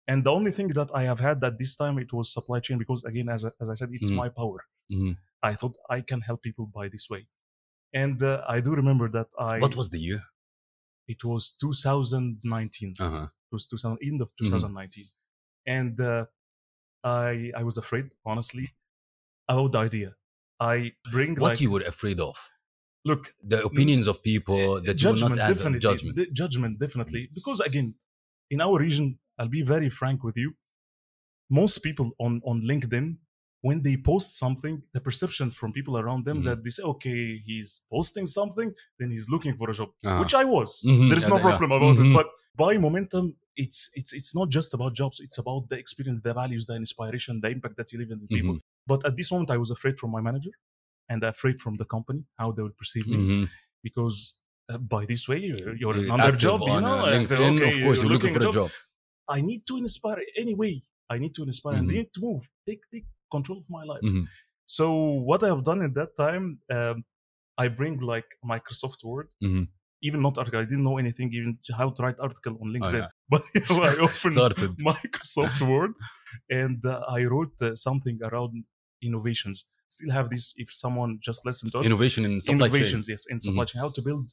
and 0.10 0.20
the 0.28 0.31
only 0.38 0.52
thing 0.58 0.70
that 0.80 0.90
i 1.00 1.04
have 1.12 1.20
had 1.28 1.38
that 1.44 1.54
this 1.62 1.74
time 1.81 1.96
it 2.06 2.12
was 2.18 2.25
supply 2.38 2.60
chain 2.66 2.78
because 2.84 3.02
again 3.12 3.28
as, 3.36 3.42
I- 3.46 3.56
as 3.62 3.68
i 3.74 3.75
said 3.80 3.90
it's 3.98 4.12
Mhm. 4.12 4.20
my 4.24 4.30
power 4.40 4.60
Mhm. 4.92 5.14
i 5.50 5.54
thought 5.60 5.75
i 5.98 6.00
can 6.10 6.22
help 6.30 6.40
people 6.48 6.66
by 6.80 6.86
this 6.94 7.06
way 7.14 7.22
and 8.04 8.18
uh, 8.24 8.44
i 8.56 8.58
do 8.66 8.72
remember 8.81 9.08
that 9.18 9.30
i 9.54 9.56
What 9.66 9.75
was 9.81 9.90
the 9.96 10.00
year? 10.10 10.22
it 11.14 11.22
was 11.24 11.44
2019 11.62 12.94
Uh-huh. 13.00 13.28
it 13.28 13.52
was 13.56 13.68
2000 13.68 13.98
end 14.10 14.22
of 14.22 14.30
Mhm. 14.42 14.50
2019 14.50 15.08
and 15.78 16.00
uh, 16.00 16.25
i 17.04 17.52
i 17.60 17.64
was 17.70 17.78
afraid 17.84 18.08
honestly 18.25 18.66
about 19.50 19.72
the 19.74 19.80
idea 19.80 20.16
i 20.60 20.92
bring 21.12 21.31
What 21.36 21.50
like 21.50 21.62
you 21.62 21.72
were 21.72 21.81
afraid 21.94 22.19
of? 22.19 22.36
look 23.06 23.34
The 23.44 23.63
opinions 23.66 24.07
of 24.07 24.24
people 24.24 24.81
that 24.81 25.01
you 25.01 25.10
will 25.10 25.16
not 25.18 25.38
handle. 25.38 25.56
definitely 25.56 25.80
Judgment. 25.80 26.16
the 26.16 26.25
judgment 26.42 26.80
definitely 26.80 27.30
because 27.34 27.60
again 27.60 27.95
in 28.50 28.62
our 28.62 28.78
region 28.80 29.19
i'll 29.38 29.50
be 29.60 29.63
very 29.75 29.90
frank 29.90 30.24
with 30.24 30.38
you 30.38 30.50
most 31.50 31.80
people 31.88 32.12
on 32.19 32.42
on 32.45 32.62
linkedin 32.62 33.18
when 33.62 33.81
they 33.81 33.95
post 33.98 34.38
something 34.44 34.81
the 34.94 35.00
perception 35.01 35.50
from 35.60 35.72
people 35.78 35.96
around 35.98 36.25
them 36.25 36.38
Mhm. 36.39 36.46
that 36.48 36.63
they 36.63 36.69
say 36.78 36.84
okay 36.94 37.19
he's 37.48 37.69
posting 37.96 38.25
something 38.28 38.69
then 39.00 39.10
he's 39.12 39.28
looking 39.34 39.54
for 39.60 39.68
a 39.69 39.74
job 39.80 39.89
Uh-huh. 40.04 40.19
which 40.22 40.34
i 40.34 40.44
was 40.56 40.69
Mhm. 40.86 41.10
there 41.10 41.18
is 41.24 41.28
no 41.28 41.38
Yeah, 41.38 41.44
yeah. 41.44 41.50
problem 41.50 41.72
about 41.78 41.96
Mhm. 41.98 42.06
it 42.12 42.13
but 42.19 42.28
by 42.63 42.72
momentum 42.88 43.25
it's 43.63 43.80
it's 44.00 44.12
it's 44.19 44.31
not 44.39 44.48
just 44.57 44.69
about 44.78 44.92
jobs 45.01 45.18
it's 45.25 45.38
about 45.44 45.62
the 45.72 45.78
experience 45.84 46.19
the 46.28 46.34
values 46.42 46.63
the 46.69 46.75
inspiration 46.86 47.34
the 47.44 47.50
impact 47.56 47.75
that 47.80 47.88
you 47.92 47.98
leave 48.01 48.12
in 48.16 48.19
the 48.24 48.31
people 48.38 48.56
Mm-hmm. 48.56 48.73
But 48.91 49.00
at 49.07 49.13
this 49.18 49.30
moment 49.31 49.50
i 49.56 49.57
was 49.63 49.71
afraid 49.77 49.95
from 50.01 50.09
my 50.12 50.21
manager 50.21 50.51
and 51.09 51.24
afraid 51.24 51.57
from 51.63 51.74
the 51.81 51.85
company 51.95 52.21
how 52.41 52.51
they 52.51 52.63
would 52.65 52.77
perceive 52.81 53.06
me 53.07 53.18
Mhm. 53.18 53.45
because 53.88 54.18
uh, 54.71 54.77
by 54.95 55.03
this 55.12 55.24
way 55.30 55.39
you're, 55.50 55.75
you're 55.81 56.00
under 56.15 56.33
active 56.33 56.39
job 56.47 56.59
you 56.62 56.81
know 56.88 56.97
uh, 57.06 57.13
and, 57.15 57.25
okay, 57.31 57.68
of 57.71 57.75
course, 57.85 58.01
you're 58.01 58.13
looking 58.15 58.33
for 58.38 58.44
a 58.50 58.51
job. 58.59 58.71
i 59.38 59.39
need 59.50 59.62
to 59.69 59.75
inspire 59.85 60.21
anyway 60.44 60.74
i 61.13 61.18
need 61.24 61.33
to 61.39 61.44
inspire 61.51 61.75
and 61.80 61.88
Mhm. 61.88 61.94
I 61.94 61.97
need 62.01 62.12
to 62.18 62.21
move 62.27 62.41
take 62.68 62.81
take 62.94 63.07
control 63.35 63.57
of 63.63 63.68
my 63.77 63.83
life 63.94 64.06
Mhm. 64.09 64.24
so 64.77 64.86
what 65.29 65.39
i 65.45 65.50
have 65.53 65.63
done 65.71 65.81
at 65.88 65.94
that 66.00 66.12
time 66.25 66.45
um, 66.75 66.97
i 67.63 67.65
bring 67.79 67.95
like 68.13 68.29
microsoft 68.53 69.00
word 69.12 69.29
Mhm. 69.47 69.63
even 70.07 70.19
not 70.25 70.33
article 70.41 70.59
i 70.63 70.68
didn't 70.71 70.86
know 70.89 70.97
anything 71.03 71.27
even 71.38 71.51
how 71.81 71.88
to 71.95 72.00
write 72.03 72.19
article 72.27 72.53
on 72.62 72.68
linkedin 72.75 73.03
Oh, 73.03 73.03
yeah. 73.03 73.12
but 73.33 73.41
you 73.56 73.62
know, 73.69 73.83
i 73.91 73.95
opened 74.07 74.38
microsoft 74.91 75.59
word 75.71 75.94
and 76.62 76.79
uh, 76.94 77.18
i 77.18 77.19
wrote 77.31 77.56
uh, 77.68 77.75
something 77.88 78.18
around 78.27 78.51
innovations 79.07 79.57
still 79.95 80.11
have 80.19 80.27
this 80.33 80.45
if 80.63 80.69
someone 80.83 81.11
just 81.29 81.39
listen 81.50 81.65
to 81.71 81.77
us 81.79 81.85
Innovation 81.91 82.21
in 82.29 82.33
supply 82.41 82.55
innovations 82.67 83.05
chain. 83.05 83.13
yes 83.13 83.23
in 83.33 83.38
supply 83.47 83.65
chain 83.69 83.79
how 83.85 83.89
to 83.97 84.01
build 84.09 84.27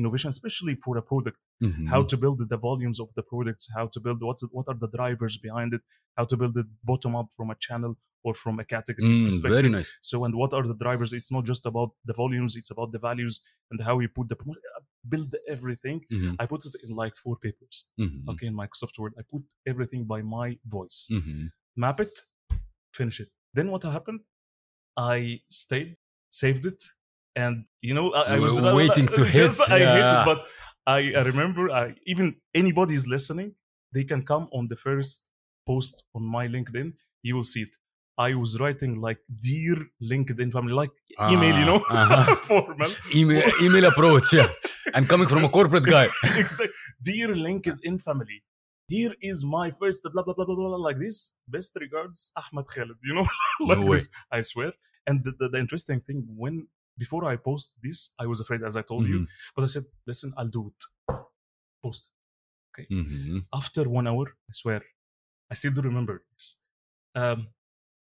innovation 0.00 0.28
especially 0.36 0.74
for 0.84 0.92
a 1.02 1.04
product 1.12 1.38
Mhm. 1.68 1.86
how 1.94 2.02
to 2.10 2.16
build 2.22 2.38
the 2.52 2.60
volumes 2.68 2.98
of 3.04 3.08
the 3.18 3.24
products 3.32 3.64
how 3.78 3.86
to 3.94 3.98
build 4.04 4.18
what's 4.26 4.42
what 4.56 4.66
are 4.70 4.78
the 4.84 4.90
drivers 4.98 5.34
behind 5.46 5.70
it 5.76 5.82
how 6.18 6.24
to 6.30 6.36
build 6.40 6.54
it 6.62 6.68
bottom 6.90 7.12
up 7.20 7.28
from 7.36 7.48
a 7.54 7.56
channel 7.66 7.92
or 8.26 8.32
from 8.42 8.54
a 8.64 8.66
category 8.74 9.08
Mm, 9.10 9.26
perspective 9.28 9.58
very 9.60 9.70
nice. 9.78 9.90
so 10.10 10.16
and 10.26 10.32
what 10.40 10.52
are 10.56 10.64
the 10.72 10.78
drivers 10.84 11.10
it's 11.18 11.32
not 11.36 11.44
just 11.52 11.64
about 11.70 11.90
the 12.08 12.16
volumes 12.22 12.52
it's 12.60 12.72
about 12.76 12.90
the 12.94 13.02
values 13.08 13.34
and 13.70 13.78
how 13.88 13.94
you 14.02 14.08
put 14.18 14.26
the 14.32 14.36
build 15.12 15.30
everything 15.54 15.98
Mhm. 16.16 16.32
i 16.42 16.44
put 16.52 16.60
it 16.68 16.74
in 16.84 16.90
like 17.02 17.14
four 17.24 17.34
papers 17.46 17.76
Mhm. 18.04 18.18
okay 18.30 18.46
in 18.50 18.54
microsoft 18.62 18.96
word 19.02 19.12
i 19.20 19.22
put 19.32 19.42
everything 19.72 20.02
by 20.14 20.20
my 20.38 20.48
voice 20.78 20.98
Mhm. 21.18 21.40
map 21.84 21.98
it 22.06 22.14
finish 22.98 23.18
it 23.24 23.30
then 23.54 23.70
what 23.70 23.82
happened 23.82 24.20
i 24.96 25.40
stayed 25.50 25.96
saved 26.30 26.64
it 26.66 26.82
and 27.36 27.64
you 27.88 27.94
know 27.94 28.06
i, 28.12 28.36
I 28.36 28.38
was 28.38 28.54
waiting 28.80 29.06
to 29.18 29.24
hit, 29.34 29.46
just- 29.46 29.60
i 29.70 29.78
hit 29.78 29.80
yeah. 29.80 30.22
it 30.22 30.24
but 30.30 30.46
i, 30.86 30.98
I 31.20 31.22
remember 31.32 31.70
I, 31.70 31.94
even 32.06 32.36
anybody 32.54 32.94
is 32.94 33.06
listening 33.06 33.54
they 33.94 34.04
can 34.04 34.22
come 34.32 34.48
on 34.52 34.68
the 34.68 34.76
first 34.76 35.30
post 35.66 36.04
on 36.14 36.22
my 36.36 36.46
linkedin 36.48 36.88
you 37.22 37.34
will 37.36 37.44
see 37.52 37.62
it 37.68 37.74
i 38.18 38.34
was 38.34 38.58
writing 38.60 38.92
like 39.06 39.18
dear 39.48 39.76
linkedin 40.10 40.50
family 40.56 40.72
like 40.82 40.90
email 41.32 41.54
you 41.60 41.66
Ah, 41.66 41.70
know 41.70 41.80
uh-huh. 41.90 42.34
formal 42.50 42.90
Email, 43.14 43.42
email 43.62 43.84
approach, 43.92 44.32
yeah. 44.32 44.48
I'm 44.94 45.06
coming 45.12 45.28
from 45.32 45.44
a 45.44 45.48
corporate 45.56 45.84
guy. 45.84 46.06
exactly. 46.42 46.68
Dear 47.02 47.28
LinkedIn 47.46 47.96
family, 48.08 48.38
here 48.96 49.14
is 49.30 49.38
my 49.58 49.66
first 49.80 50.00
blah 50.12 50.22
blah 50.26 50.34
blah 50.38 50.44
blah 50.48 50.54
blah 50.56 50.82
like 50.88 50.98
this. 51.06 51.18
Best 51.56 51.72
regards, 51.84 52.18
Ahmed 52.40 52.66
Khaled. 52.72 52.98
You 53.08 53.14
know, 53.16 53.26
like 53.70 53.78
No 53.78 53.86
way. 53.90 53.96
this. 53.98 54.08
I 54.38 54.40
swear. 54.52 54.72
And 55.06 55.24
the, 55.24 55.32
the, 55.40 55.48
the 55.52 55.58
interesting 55.64 56.00
thing, 56.06 56.18
when 56.42 56.56
before 57.04 57.24
I 57.32 57.36
post 57.36 57.68
this, 57.82 57.98
I 58.22 58.26
was 58.32 58.38
afraid, 58.44 58.62
as 58.70 58.74
I 58.76 58.82
told 58.82 59.06
you, 59.12 59.20
Mhm. 59.20 59.26
but 59.56 59.62
I 59.66 59.68
said, 59.74 59.84
listen, 60.10 60.32
I'll 60.38 60.52
do 60.58 60.62
it. 60.72 60.80
Post. 61.82 62.10
it. 62.78 62.88
Mhm. 62.90 63.40
After 63.60 63.82
one 63.98 64.06
hour, 64.10 64.26
I 64.50 64.52
swear, 64.60 64.80
I 65.50 65.54
still 65.60 65.72
do 65.72 65.82
remember 65.90 66.14
this. 66.32 66.44
Um, 67.14 67.48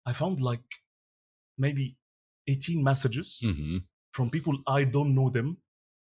I 0.05 0.13
found 0.13 0.39
like 0.51 0.67
maybe 1.65 1.85
18 2.47 2.83
messages 2.83 3.29
Mhm. 3.43 3.83
from 4.15 4.29
people 4.29 4.55
I 4.67 4.83
don't 4.95 5.13
know 5.19 5.29
them. 5.37 5.49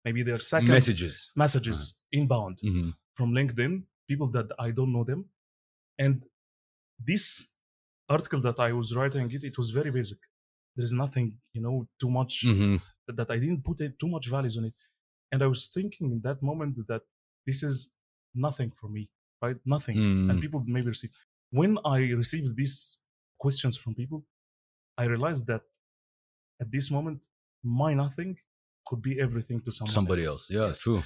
Maybe 0.05 0.23
they're 0.23 0.45
second 0.55 0.69
Messages. 0.79 1.15
messages 1.45 1.79
inbound 2.13 2.57
Mhm. 2.63 2.95
from 3.19 3.29
LinkedIn, 3.39 3.75
people 4.09 4.29
that 4.37 4.49
I 4.59 4.71
don't 4.71 4.93
know 4.93 5.05
them. 5.05 5.21
And 5.99 6.27
this 6.99 7.55
article 8.09 8.41
that 8.43 8.59
I 8.61 8.73
was 8.73 8.95
writing, 8.95 9.31
it, 9.31 9.45
it 9.45 9.57
was 9.59 9.71
very 9.71 9.91
basic. 9.91 10.19
There 10.77 10.85
is 10.85 10.93
nothing, 10.93 11.39
you 11.53 11.63
know, 11.63 11.89
too 12.01 12.11
much 12.11 12.35
Mhm. 12.47 12.81
that, 13.07 13.17
that 13.17 13.31
I 13.31 13.39
didn't 13.39 13.63
put 13.65 13.81
it, 13.81 13.99
too 13.99 14.09
much 14.09 14.27
values 14.29 14.57
on 14.59 14.65
it. 14.67 14.75
And 15.33 15.43
I 15.43 15.47
was 15.47 15.67
thinking 15.69 16.07
in 16.13 16.21
that 16.23 16.43
moment 16.43 16.87
that 16.89 17.03
this 17.47 17.63
is 17.63 17.77
nothing 18.35 18.71
for 18.81 18.89
me, 18.89 19.09
right? 19.43 19.59
Nothing. 19.77 19.99
And 19.99 20.31
Mm. 20.39 20.41
people 20.45 20.61
maybe 20.77 20.89
receive. 20.89 21.13
when 21.51 21.79
I 21.85 21.99
received 22.25 22.57
these 22.57 22.79
questions 23.39 23.75
from 23.77 23.95
people, 23.95 24.21
I 24.99 25.05
realized 25.15 25.47
that 25.53 25.63
at 26.61 26.69
this 26.71 26.91
moment, 26.91 27.21
my 27.63 27.95
nothing 27.95 28.31
could 28.87 29.01
be 29.09 29.21
everything 29.21 29.61
to 29.63 29.71
Somebody 29.73 30.25
else. 30.25 30.51
Yeah, 30.51 30.67
Yes. 30.69 30.81
true. 30.83 31.03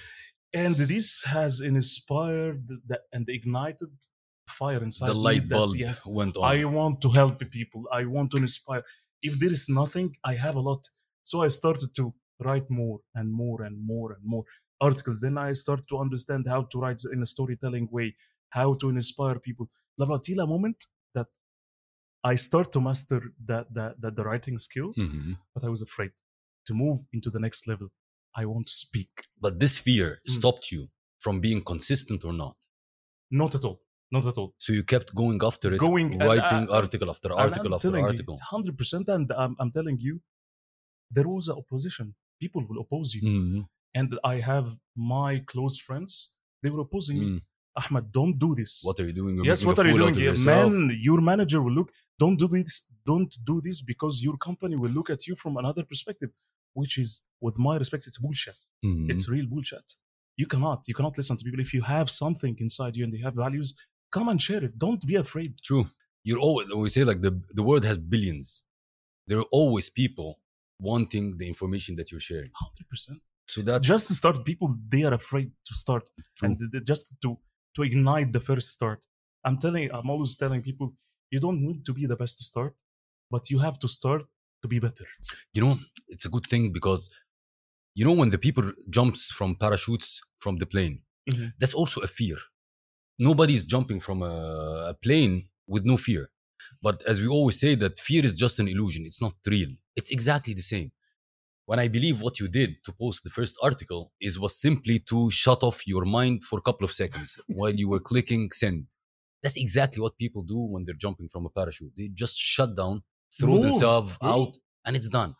And 0.54 0.76
this 0.76 1.24
has 1.24 1.60
inspired 1.60 2.68
that 2.86 3.02
and 3.12 3.28
ignited 3.28 3.90
fire 4.48 4.82
inside 4.82 5.08
The 5.10 5.14
me 5.14 5.20
light 5.20 5.48
that, 5.48 5.54
bulb 5.56 5.76
yes, 5.76 6.06
went 6.06 6.36
on. 6.36 6.44
I 6.44 6.64
want 6.64 7.02
to 7.02 7.10
help 7.10 7.38
people. 7.50 7.84
I 7.92 8.04
want 8.06 8.30
to 8.32 8.38
inspire. 8.38 8.82
If 9.22 9.38
there 9.38 9.50
is 9.52 9.68
nothing, 9.68 10.16
I 10.24 10.34
have 10.34 10.54
a 10.54 10.60
lot. 10.60 10.88
So 11.24 11.42
I 11.42 11.48
started 11.48 11.94
to 11.96 12.14
write 12.40 12.70
more 12.70 13.00
and 13.14 13.30
more 13.32 13.62
and 13.62 13.76
more 13.84 14.12
and 14.12 14.24
more 14.24 14.44
articles. 14.80 15.20
Then 15.20 15.36
I 15.36 15.52
started 15.52 15.86
to 15.88 15.98
understand 15.98 16.46
how 16.48 16.62
to 16.62 16.78
write 16.80 17.02
in 17.12 17.20
a 17.22 17.26
storytelling 17.26 17.88
way, 17.90 18.16
how 18.50 18.74
to 18.74 18.88
inspire 18.88 19.38
people. 19.38 19.68
Blah, 19.98 20.06
blah, 20.06 20.18
till 20.18 20.40
a 20.40 20.46
moment 20.46 20.86
that 21.14 21.26
I 22.24 22.36
start 22.36 22.72
to 22.72 22.80
master 22.80 23.20
that, 23.46 23.66
that, 23.74 24.00
that 24.00 24.16
the 24.16 24.24
writing 24.24 24.56
skill, 24.58 24.94
Mhm. 24.96 25.36
but 25.54 25.64
I 25.64 25.68
was 25.68 25.82
afraid 25.82 26.12
to 26.66 26.74
move 26.74 27.00
into 27.12 27.28
the 27.30 27.40
next 27.40 27.66
level. 27.68 27.88
I 28.34 28.44
won't 28.44 28.68
speak. 28.68 29.10
But 29.40 29.58
this 29.58 29.78
fear 29.78 30.08
Mm. 30.26 30.30
stopped 30.38 30.70
you 30.72 30.88
from 31.18 31.40
being 31.40 31.60
consistent 31.62 32.24
or 32.24 32.32
not. 32.32 32.56
Not 33.30 33.54
at 33.54 33.64
all. 33.64 33.80
Not 34.10 34.26
at 34.26 34.36
all. 34.38 34.54
So 34.58 34.72
you 34.72 34.84
kept 34.84 35.14
going 35.14 35.38
after 35.42 35.72
it, 35.74 35.78
Going 35.78 36.12
and, 36.14 36.22
writing 36.22 36.64
uh, 36.70 36.78
article 36.80 37.10
after 37.10 37.32
article 37.32 37.74
after 37.74 37.96
article. 37.98 38.38
100%. 38.52 39.08
And 39.08 39.30
I'm, 39.32 39.54
I'm 39.60 39.70
telling 39.70 39.98
you, 40.00 40.20
there 41.10 41.28
was 41.28 41.48
an 41.48 41.56
opposition. 41.62 42.14
People 42.40 42.64
will 42.68 42.80
oppose 42.80 43.14
you. 43.14 43.22
Mhm. 43.28 43.68
And 43.94 44.18
I 44.24 44.36
have 44.40 44.76
my 44.96 45.40
close 45.52 45.76
friends, 45.78 46.38
they 46.62 46.70
were 46.70 46.80
opposing 46.80 47.18
me. 47.20 47.26
Mm. 47.26 47.42
Ahmed, 47.80 48.10
don't 48.18 48.36
do 48.38 48.54
this. 48.54 48.82
What 48.88 48.98
are 49.00 49.06
you 49.06 49.12
doing? 49.12 49.36
You're 49.36 49.46
yes, 49.46 49.64
what 49.64 49.78
are 49.78 49.86
you 49.88 49.96
doing? 49.98 50.26
of. 50.26 50.44
Man, 50.44 50.74
your 51.08 51.20
manager 51.20 51.60
will 51.62 51.72
look, 51.72 51.90
don't 52.18 52.38
do 52.38 52.48
this, 52.48 52.92
don't 53.06 53.32
do 53.44 53.60
this 53.60 53.82
because 53.82 54.14
your 54.26 54.36
company 54.36 54.76
will 54.76 54.90
look 54.90 55.10
at 55.10 55.26
you 55.28 55.36
from 55.36 55.56
another 55.56 55.84
perspective, 55.84 56.30
which 56.74 56.98
is, 56.98 57.22
with 57.40 57.58
my 57.58 57.76
respect, 57.76 58.06
it's 58.06 58.18
bullshit. 58.18 58.56
Mhm. 58.84 59.10
It's 59.10 59.28
real 59.28 59.46
bullshit. 59.46 59.94
You 60.36 60.46
cannot, 60.46 60.82
you 60.86 60.94
cannot 60.94 61.16
listen 61.16 61.36
to 61.36 61.44
people. 61.44 61.60
If 61.60 61.72
you 61.74 61.82
have 61.82 62.08
something 62.10 62.54
inside 62.60 62.96
you 62.96 63.04
and 63.04 63.12
you 63.12 63.24
have 63.24 63.34
values, 63.34 63.74
come 64.12 64.28
and 64.28 64.40
share 64.40 64.62
it. 64.64 64.78
Don't 64.78 65.04
be 65.06 65.16
afraid. 65.16 65.50
True. 65.62 65.86
You're 66.24 66.38
always 66.38 66.66
we 66.74 66.88
say 66.88 67.04
like 67.04 67.20
the 67.26 67.32
the 67.58 67.62
world 67.62 67.84
has 67.84 67.98
billions. 67.98 68.62
There 69.26 69.38
are 69.38 69.50
always 69.60 69.90
people 69.90 70.40
wanting 70.80 71.36
the 71.38 71.46
information 71.48 71.96
that 71.96 72.10
you're 72.10 72.20
sharing. 72.30 72.50
100%. 72.50 73.20
So 73.48 73.62
that 73.62 73.82
just 73.82 74.06
to 74.08 74.14
start 74.14 74.44
people 74.44 74.68
they 74.92 75.02
are 75.08 75.14
afraid 75.14 75.50
to 75.68 75.74
start 75.74 76.04
True. 76.36 76.44
and 76.46 76.86
just 76.90 77.04
to 77.22 77.38
to 77.74 77.82
ignite 77.82 78.30
the 78.36 78.40
first 78.48 78.68
start 78.76 79.00
i'm 79.46 79.56
telling 79.64 79.84
i'm 79.96 80.08
always 80.14 80.32
telling 80.42 80.60
people 80.68 80.86
you 81.32 81.40
don't 81.44 81.60
need 81.68 81.80
to 81.88 81.92
be 81.98 82.04
the 82.12 82.16
best 82.22 82.34
to 82.38 82.44
start 82.52 82.72
but 83.34 83.42
you 83.52 83.58
have 83.66 83.76
to 83.84 83.88
start 83.98 84.22
to 84.62 84.68
be 84.68 84.78
better. 84.78 85.06
You 85.54 85.62
know 85.62 85.78
it's 86.08 86.24
a 86.26 86.30
good 86.34 86.46
thing 86.52 86.72
because 86.72 87.10
you 87.94 88.04
know 88.06 88.12
when 88.20 88.30
the 88.30 88.38
people 88.46 88.64
jumps 88.90 89.22
from 89.38 89.56
parachutes 89.64 90.20
from 90.44 90.54
the 90.58 90.66
plane 90.74 90.96
Mhm. 91.30 91.52
that's 91.60 91.74
also 91.80 92.00
a 92.00 92.06
fear. 92.20 92.38
Nobody's 93.18 93.64
jumping 93.64 94.00
from 94.00 94.22
a, 94.22 94.34
a 94.92 94.94
plane 94.94 95.48
with 95.66 95.84
no 95.84 95.96
fear. 95.96 96.30
But 96.86 97.02
as 97.06 97.20
we 97.20 97.26
always 97.28 97.58
say 97.60 97.74
that 97.76 97.98
fear 98.00 98.24
is 98.24 98.34
just 98.44 98.58
an 98.60 98.68
illusion. 98.68 99.02
It's 99.06 99.20
not 99.26 99.34
real. 99.46 99.70
It's 99.98 100.10
exactly 100.10 100.54
the 100.54 100.62
same. 100.74 100.90
When 101.70 101.78
i 101.84 101.88
believe 101.96 102.16
what 102.24 102.40
you 102.40 102.48
did 102.60 102.70
to 102.86 102.92
post 103.02 103.18
the 103.24 103.30
first 103.38 103.54
article 103.68 104.02
is 104.28 104.34
was 104.44 104.54
simply 104.66 104.96
to 105.10 105.18
shut 105.42 105.60
off 105.68 105.78
your 105.92 106.04
mind 106.18 106.36
for 106.48 106.56
a 106.58 106.62
couple 106.68 106.84
of 106.88 106.92
seconds 107.02 107.30
while 107.58 107.74
you 107.82 107.88
were 107.92 108.00
clicking 108.10 108.44
send. 108.62 108.86
That's 109.42 109.56
exactly 109.66 110.00
what 110.04 110.14
people 110.24 110.42
do 110.54 110.60
when 110.72 110.82
they're 110.84 111.02
jumping 111.06 111.28
from 111.32 111.42
a 111.46 111.50
parachute. 111.58 111.92
They 111.98 112.08
just 112.24 112.36
shut 112.54 112.70
down 112.82 112.96
throw 113.36 113.54
Move, 113.54 113.62
themselves 113.62 114.16
bro. 114.18 114.30
out 114.34 114.52
and 114.84 114.96
it's 114.96 115.08
done 115.08 115.34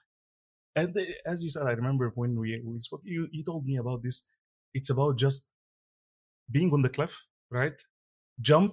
and 0.77 0.95
the, 0.95 1.05
as 1.27 1.43
you 1.45 1.51
said 1.51 1.65
i 1.67 1.71
remember 1.73 2.13
when 2.15 2.39
we, 2.39 2.61
we 2.65 2.81
spoke 2.81 3.01
you, 3.05 3.29
you 3.33 3.43
told 3.45 3.65
me 3.67 3.77
about 3.77 4.03
this 4.03 4.17
it's 4.75 4.91
about 4.91 5.17
just 5.19 5.49
being 6.51 6.71
on 6.73 6.83
the 6.83 6.89
cliff 6.89 7.15
right 7.51 7.79
jump 8.41 8.73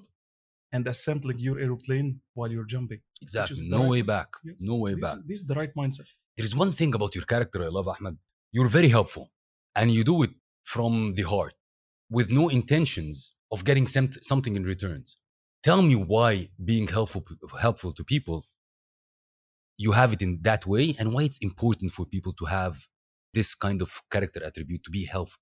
and 0.72 0.88
assembling 0.88 1.40
your 1.40 1.58
aeroplane 1.60 2.20
while 2.34 2.52
you're 2.52 2.66
jumping 2.76 3.00
Exactly. 3.22 3.68
No 3.68 3.80
right- 3.82 3.90
way 3.90 4.02
back. 4.02 4.28
Yes. 4.44 4.56
No 4.60 4.76
way 4.76 4.94
this, 4.94 5.02
back. 5.02 5.18
this 5.30 5.40
is 5.42 5.48
the 5.48 5.56
right 5.56 5.74
mindset 5.76 6.08
There 6.38 6.46
is 6.50 6.56
one 6.56 6.72
thing 6.74 6.94
about 6.94 7.16
your 7.16 7.24
character 7.34 7.64
I 7.64 7.68
love, 7.78 7.88
Ahmed. 7.88 8.18
You're 8.52 8.68
very 8.68 8.90
helpful 8.90 9.32
and 9.76 9.90
you 9.90 10.04
do 10.04 10.22
it 10.24 10.32
from 10.64 11.14
the 11.16 11.24
heart 11.24 11.56
with 12.18 12.30
no 12.30 12.50
intentions 12.50 13.16
of 13.54 13.64
getting 13.64 13.88
some- 13.88 14.12
something 14.32 14.56
in 14.60 14.64
returns. 14.74 15.18
Tell 15.64 15.82
me 15.82 15.96
why 15.96 16.50
being 16.72 16.88
helpful, 16.98 17.24
helpful 17.68 17.92
to 17.94 18.04
people, 18.04 18.38
you 19.78 19.92
have 19.94 20.14
it 20.14 20.22
in 20.22 20.40
that 20.44 20.66
way 20.66 20.96
and 21.00 21.14
why 21.14 21.24
it's 21.24 21.38
important 21.40 21.92
for 21.92 22.06
people 22.06 22.34
to 22.34 22.46
have 22.46 22.88
this 23.34 23.54
kind 23.56 23.82
of 23.82 24.02
character 24.12 24.42
attribute 24.44 24.84
to 24.84 24.92
be 24.92 25.06
helpful. 25.06 25.42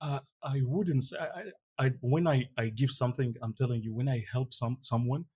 uh, 0.00 0.20
I 0.42 0.60
wouldn't 0.62 1.04
say 1.04 1.16
I, 1.18 1.42
I, 1.86 1.92
when 2.00 2.26
I, 2.26 2.48
I 2.56 2.68
give 2.70 2.90
something, 2.90 3.34
I'm 3.42 3.54
telling 3.54 3.82
you, 3.82 3.94
when 3.94 4.08
I 4.08 4.24
help 4.32 4.52
some 4.54 4.78
someone, 4.80 5.26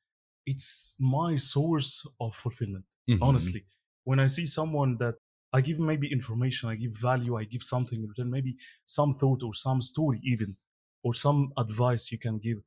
it's 0.46 0.94
my 1.00 1.36
source 1.36 2.06
of 2.20 2.36
fulfillment. 2.36 2.86
Mhm. 3.10 3.18
Honestly, 3.22 3.62
when 4.04 4.20
I 4.20 4.28
see 4.28 4.46
someone 4.46 4.98
that 4.98 5.16
I 5.52 5.60
give 5.62 5.78
maybe 5.78 6.10
information, 6.12 6.68
I 6.68 6.76
give 6.76 6.94
value, 6.96 7.36
I 7.36 7.44
give 7.44 7.62
something 7.62 8.00
in 8.02 8.08
return, 8.08 8.30
maybe 8.30 8.56
some 8.86 9.12
thought 9.14 9.42
or 9.42 9.54
some 9.54 9.80
story 9.80 10.20
even, 10.24 10.56
or 11.02 11.14
some 11.14 11.52
advice 11.58 12.12
you 12.12 12.18
can 12.18 12.38
give, 12.38 12.58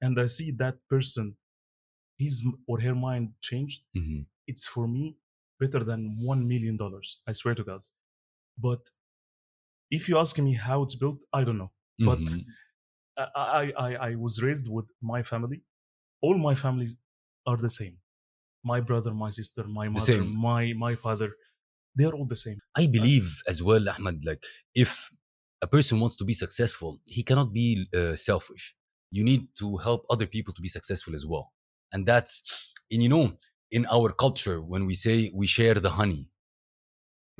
and 0.00 0.20
I 0.20 0.26
see 0.26 0.50
that 0.52 0.76
person, 0.88 1.36
his 2.18 2.46
or 2.66 2.80
her 2.80 2.94
mind 2.94 3.34
changed. 3.40 3.82
Mhm. 3.96 4.26
It's 4.50 4.66
for 4.66 4.86
me 4.88 5.04
better 5.60 5.82
than 5.90 6.00
one 6.32 6.48
million 6.52 6.76
dollars. 6.76 7.08
I 7.30 7.32
swear 7.40 7.54
to 7.54 7.64
God. 7.70 7.82
But 8.66 8.82
if 9.90 10.08
you 10.08 10.18
ask 10.18 10.38
me 10.38 10.54
how 10.54 10.82
it's 10.84 10.96
built, 11.02 11.20
I 11.32 11.44
don't 11.44 11.58
know. 11.58 11.72
But 12.10 12.20
Mhm. 12.20 12.44
I, 13.16 13.72
I, 13.86 13.88
I, 14.08 14.14
was 14.14 14.40
raised 14.42 14.68
with 14.76 14.88
my 15.12 15.22
family. 15.24 15.58
All 16.22 16.36
my 16.48 16.54
families 16.54 16.94
are 17.46 17.56
the 17.56 17.70
same. 17.80 17.96
My 18.72 18.80
brother, 18.80 19.12
my 19.12 19.30
sister, 19.30 19.64
my 19.80 19.88
mother, 19.88 20.22
my 20.48 20.72
my 20.86 20.94
father, 20.94 21.30
they 21.96 22.04
are 22.08 22.14
all 22.18 22.26
the 22.34 22.36
same. 22.46 22.58
I 22.76 22.86
believe 22.86 23.28
as 23.52 23.58
well, 23.68 23.84
Ahmed, 23.88 24.24
like 24.24 24.42
if 24.74 25.10
a 25.62 25.66
person 25.66 25.98
wants 26.02 26.16
to 26.16 26.24
be 26.24 26.34
successful, 26.44 27.00
he 27.06 27.22
cannot 27.28 27.52
be 27.52 27.68
uh, 27.94 28.14
selfish. 28.16 28.64
You 29.10 29.24
need 29.24 29.42
to 29.60 29.76
help 29.78 30.06
other 30.10 30.26
people 30.26 30.52
to 30.54 30.62
be 30.62 30.68
successful 30.68 31.14
as 31.14 31.24
well. 31.26 31.52
And 31.92 32.06
that's, 32.06 32.42
and 32.92 33.02
you 33.02 33.08
know, 33.08 33.38
in 33.70 33.86
our 33.86 34.12
culture, 34.12 34.60
when 34.60 34.86
we 34.86 34.94
say 34.94 35.30
we 35.34 35.46
share 35.46 35.74
the 35.74 35.90
honey, 35.90 36.30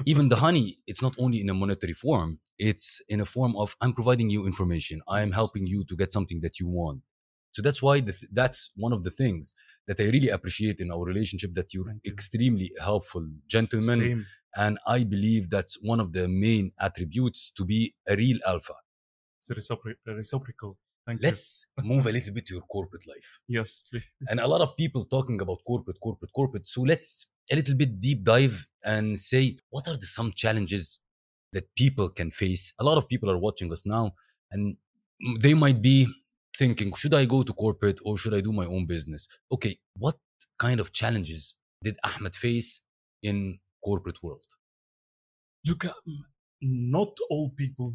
even 0.06 0.28
the 0.28 0.36
honey, 0.36 0.78
it's 0.86 1.02
not 1.02 1.14
only 1.18 1.40
in 1.40 1.50
a 1.50 1.54
monetary 1.54 1.92
form, 1.92 2.38
it's 2.58 3.00
in 3.08 3.20
a 3.20 3.24
form 3.24 3.56
of 3.56 3.76
I'm 3.80 3.92
providing 3.92 4.30
you 4.30 4.46
information, 4.46 5.00
I 5.08 5.22
am 5.22 5.32
helping 5.32 5.66
you 5.66 5.84
to 5.84 5.96
get 5.96 6.12
something 6.12 6.40
that 6.40 6.60
you 6.60 6.68
want. 6.68 7.02
So 7.52 7.62
that's 7.62 7.82
why 7.82 8.00
the 8.00 8.12
th- 8.12 8.30
that's 8.32 8.70
one 8.76 8.92
of 8.92 9.04
the 9.04 9.10
things 9.10 9.54
that 9.86 9.98
I 10.00 10.04
really 10.04 10.28
appreciate 10.28 10.80
in 10.80 10.90
our 10.92 11.04
relationship 11.04 11.54
that 11.54 11.72
you're 11.72 11.90
you. 11.90 12.00
extremely 12.12 12.72
helpful 12.80 13.26
gentleman 13.46 14.00
Same. 14.00 14.26
and 14.56 14.78
I 14.86 15.04
believe 15.04 15.50
that's 15.50 15.78
one 15.82 15.98
of 16.00 16.12
the 16.12 16.28
main 16.28 16.72
attributes 16.78 17.50
to 17.52 17.64
be 17.64 17.94
a 18.06 18.16
real 18.16 18.38
alpha. 18.46 18.74
It's 19.40 19.50
recipro- 19.50 19.96
reciprocal. 20.06 20.76
Thank 21.08 21.22
Let's 21.22 21.66
move 21.82 22.04
a 22.04 22.12
little 22.12 22.34
bit 22.34 22.44
to 22.48 22.54
your 22.54 22.62
corporate 22.64 23.06
life. 23.08 23.40
you. 23.48 23.60
Yes. 23.60 23.82
And 24.28 24.40
a 24.40 24.46
lot 24.46 24.60
of 24.60 24.76
people 24.76 25.04
talking 25.04 25.40
about 25.40 25.60
corporate, 25.66 25.98
corporate, 26.02 26.30
corporate. 26.34 26.66
So 26.66 26.82
let's 26.82 27.32
a 27.50 27.56
little 27.56 27.74
bit 27.74 27.98
deep 27.98 28.24
dive 28.24 28.66
and 28.84 29.18
say 29.18 29.56
what 29.70 29.88
are 29.88 29.96
the 29.96 30.04
some 30.04 30.32
challenges 30.32 31.00
that 31.54 31.74
people 31.76 32.10
can 32.10 32.30
face. 32.30 32.74
A 32.78 32.84
lot 32.84 32.98
of 32.98 33.08
people 33.08 33.30
are 33.30 33.38
watching 33.38 33.72
us 33.72 33.86
now 33.86 34.12
and 34.52 34.76
they 35.40 35.54
might 35.54 35.80
be 35.80 36.08
thinking, 36.58 36.92
should 36.94 37.14
I 37.14 37.24
go 37.24 37.42
to 37.42 37.54
corporate 37.54 38.00
or 38.04 38.18
should 38.18 38.34
I 38.34 38.42
do 38.42 38.52
my 38.52 38.66
own 38.66 38.84
business? 38.84 39.28
Okay, 39.50 39.78
what 39.96 40.16
kind 40.58 40.78
of 40.78 40.92
challenges 40.92 41.54
did 41.82 41.96
Ahmed 42.04 42.36
face 42.36 42.82
in 43.22 43.60
corporate 43.82 44.22
world? 44.22 44.44
Look, 45.64 45.86
um, 45.86 45.94
not 46.60 47.16
all 47.30 47.48
people, 47.56 47.94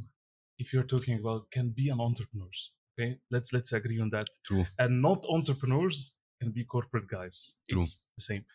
if 0.58 0.74
you're 0.74 0.90
talking 0.96 1.20
about, 1.20 1.52
can 1.52 1.70
be 1.70 1.90
an 1.90 2.00
entrepreneurs. 2.00 2.72
Okay, 2.94 3.18
let's 3.32 3.52
let's 3.54 3.72
agree 3.74 4.00
on 4.00 4.10
that. 4.12 4.28
True. 4.46 4.66
and 4.80 5.02
not 5.02 5.26
entrepreneurs 5.30 6.18
can 6.42 6.52
be 6.52 6.64
corporate 6.64 7.08
guys. 7.08 7.56
True. 7.70 7.80
It's 7.82 7.98
the 8.18 8.22
same. 8.22 8.46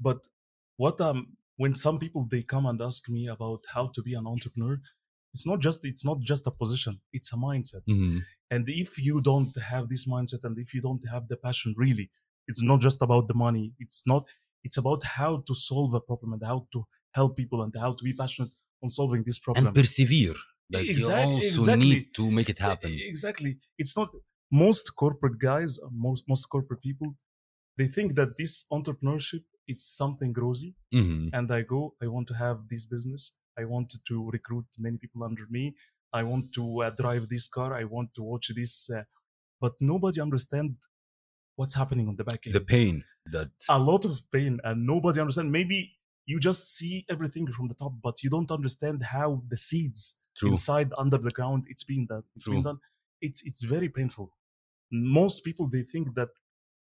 But 0.00 0.18
what 0.76 1.00
um 1.00 1.36
when 1.56 1.74
some 1.74 1.98
people 1.98 2.26
they 2.30 2.42
come 2.42 2.66
and 2.66 2.80
ask 2.80 3.08
me 3.08 3.28
about 3.28 3.60
how 3.74 3.84
to 3.94 4.02
be 4.02 4.14
an 4.14 4.26
entrepreneur, 4.26 4.80
it's 5.34 5.46
not 5.46 5.60
just 5.60 5.84
it's 5.84 6.04
not 6.04 6.18
just 6.20 6.46
a 6.46 6.50
position, 6.50 7.00
it's 7.12 7.32
a 7.32 7.36
mindset. 7.36 7.84
Mhm. 7.88 8.22
And 8.50 8.68
if 8.68 8.98
you 9.06 9.20
don't 9.20 9.54
have 9.72 9.88
this 9.88 10.06
mindset 10.06 10.44
and 10.44 10.58
if 10.58 10.68
you 10.74 10.80
don't 10.88 11.04
have 11.14 11.24
the 11.28 11.36
passion 11.36 11.74
really, 11.76 12.10
it's 12.48 12.62
not 12.62 12.80
just 12.80 13.00
about 13.02 13.28
the 13.28 13.34
money. 13.34 13.72
It's 13.78 14.06
not 14.06 14.22
it's 14.64 14.78
about 14.78 15.02
how 15.18 15.32
to 15.48 15.54
solve 15.54 15.92
a 15.94 16.00
problem 16.00 16.32
and 16.34 16.42
how 16.52 16.66
to 16.72 16.86
help 17.18 17.36
people 17.36 17.62
and 17.64 17.72
how 17.84 17.92
to 17.98 18.02
be 18.04 18.14
passionate 18.14 18.52
on 18.82 18.88
solving 18.88 19.22
this 19.24 19.38
problem. 19.38 19.66
and 19.66 19.76
persevere. 19.76 20.34
Like 20.70 20.88
Exact- 20.88 21.28
you 21.28 21.34
also 21.34 21.46
exactly. 21.46 21.88
need 21.88 22.14
to 22.14 22.30
make 22.30 22.48
it 22.48 22.58
happen. 22.58 22.92
Exactly. 22.94 23.58
It's 23.78 23.96
not 23.96 24.10
most 24.50 24.94
corporate 24.96 25.38
guys, 25.38 25.78
uh, 25.78 25.88
most 25.92 26.24
most 26.28 26.44
corporate 26.54 26.82
people, 26.82 27.16
they 27.78 27.88
think 27.88 28.14
that 28.16 28.36
this 28.36 28.66
entrepreneurship 28.72 29.44
it's 29.68 29.86
something 30.02 30.32
rosy 30.32 30.74
Mhm. 30.92 31.30
and 31.32 31.46
I 31.52 31.62
go, 31.62 31.94
I 32.02 32.06
want 32.08 32.26
to 32.28 32.34
have 32.34 32.58
this 32.68 32.84
business. 32.84 33.22
I 33.56 33.64
want 33.64 33.88
to 34.08 34.30
recruit 34.36 34.66
many 34.78 34.98
people 34.98 35.22
under 35.22 35.46
me. 35.56 35.64
I 36.12 36.22
want 36.24 36.52
to 36.54 36.82
uh, 36.82 36.90
drive 36.90 37.28
this 37.28 37.46
car. 37.48 37.72
I 37.82 37.84
want 37.84 38.08
to 38.16 38.22
watch 38.22 38.50
this. 38.60 38.90
Uh, 38.90 39.04
but 39.60 39.74
nobody 39.80 40.20
understand 40.20 40.76
what's 41.56 41.74
happening 41.74 42.08
on 42.08 42.16
the 42.16 42.24
back 42.24 42.40
end. 42.46 42.54
The 42.54 42.60
pain 42.76 43.04
that 43.26 43.50
a 43.68 43.78
lot 43.78 44.04
of 44.04 44.14
pain, 44.32 44.58
and 44.64 44.84
nobody 44.86 45.20
understand. 45.20 45.52
Maybe 45.52 45.78
you 46.26 46.38
just 46.40 46.68
see 46.76 47.04
everything 47.08 47.46
from 47.52 47.68
the 47.68 47.74
top, 47.74 47.92
but 48.02 48.22
you 48.22 48.30
don't 48.30 48.50
understand 48.50 49.02
how 49.02 49.42
the 49.48 49.56
seeds 49.56 50.22
true. 50.36 50.50
inside 50.50 50.92
under 50.96 51.18
the 51.18 51.30
ground 51.30 51.64
it's 51.68 51.84
been 51.84 52.06
done. 52.06 52.22
It's 52.36 52.48
been 52.48 52.62
done. 52.62 52.78
It's 53.20 53.42
it's 53.44 53.62
very 53.62 53.88
painful. 53.88 54.32
Most 54.90 55.44
people 55.44 55.68
they 55.68 55.82
think 55.82 56.14
that 56.14 56.30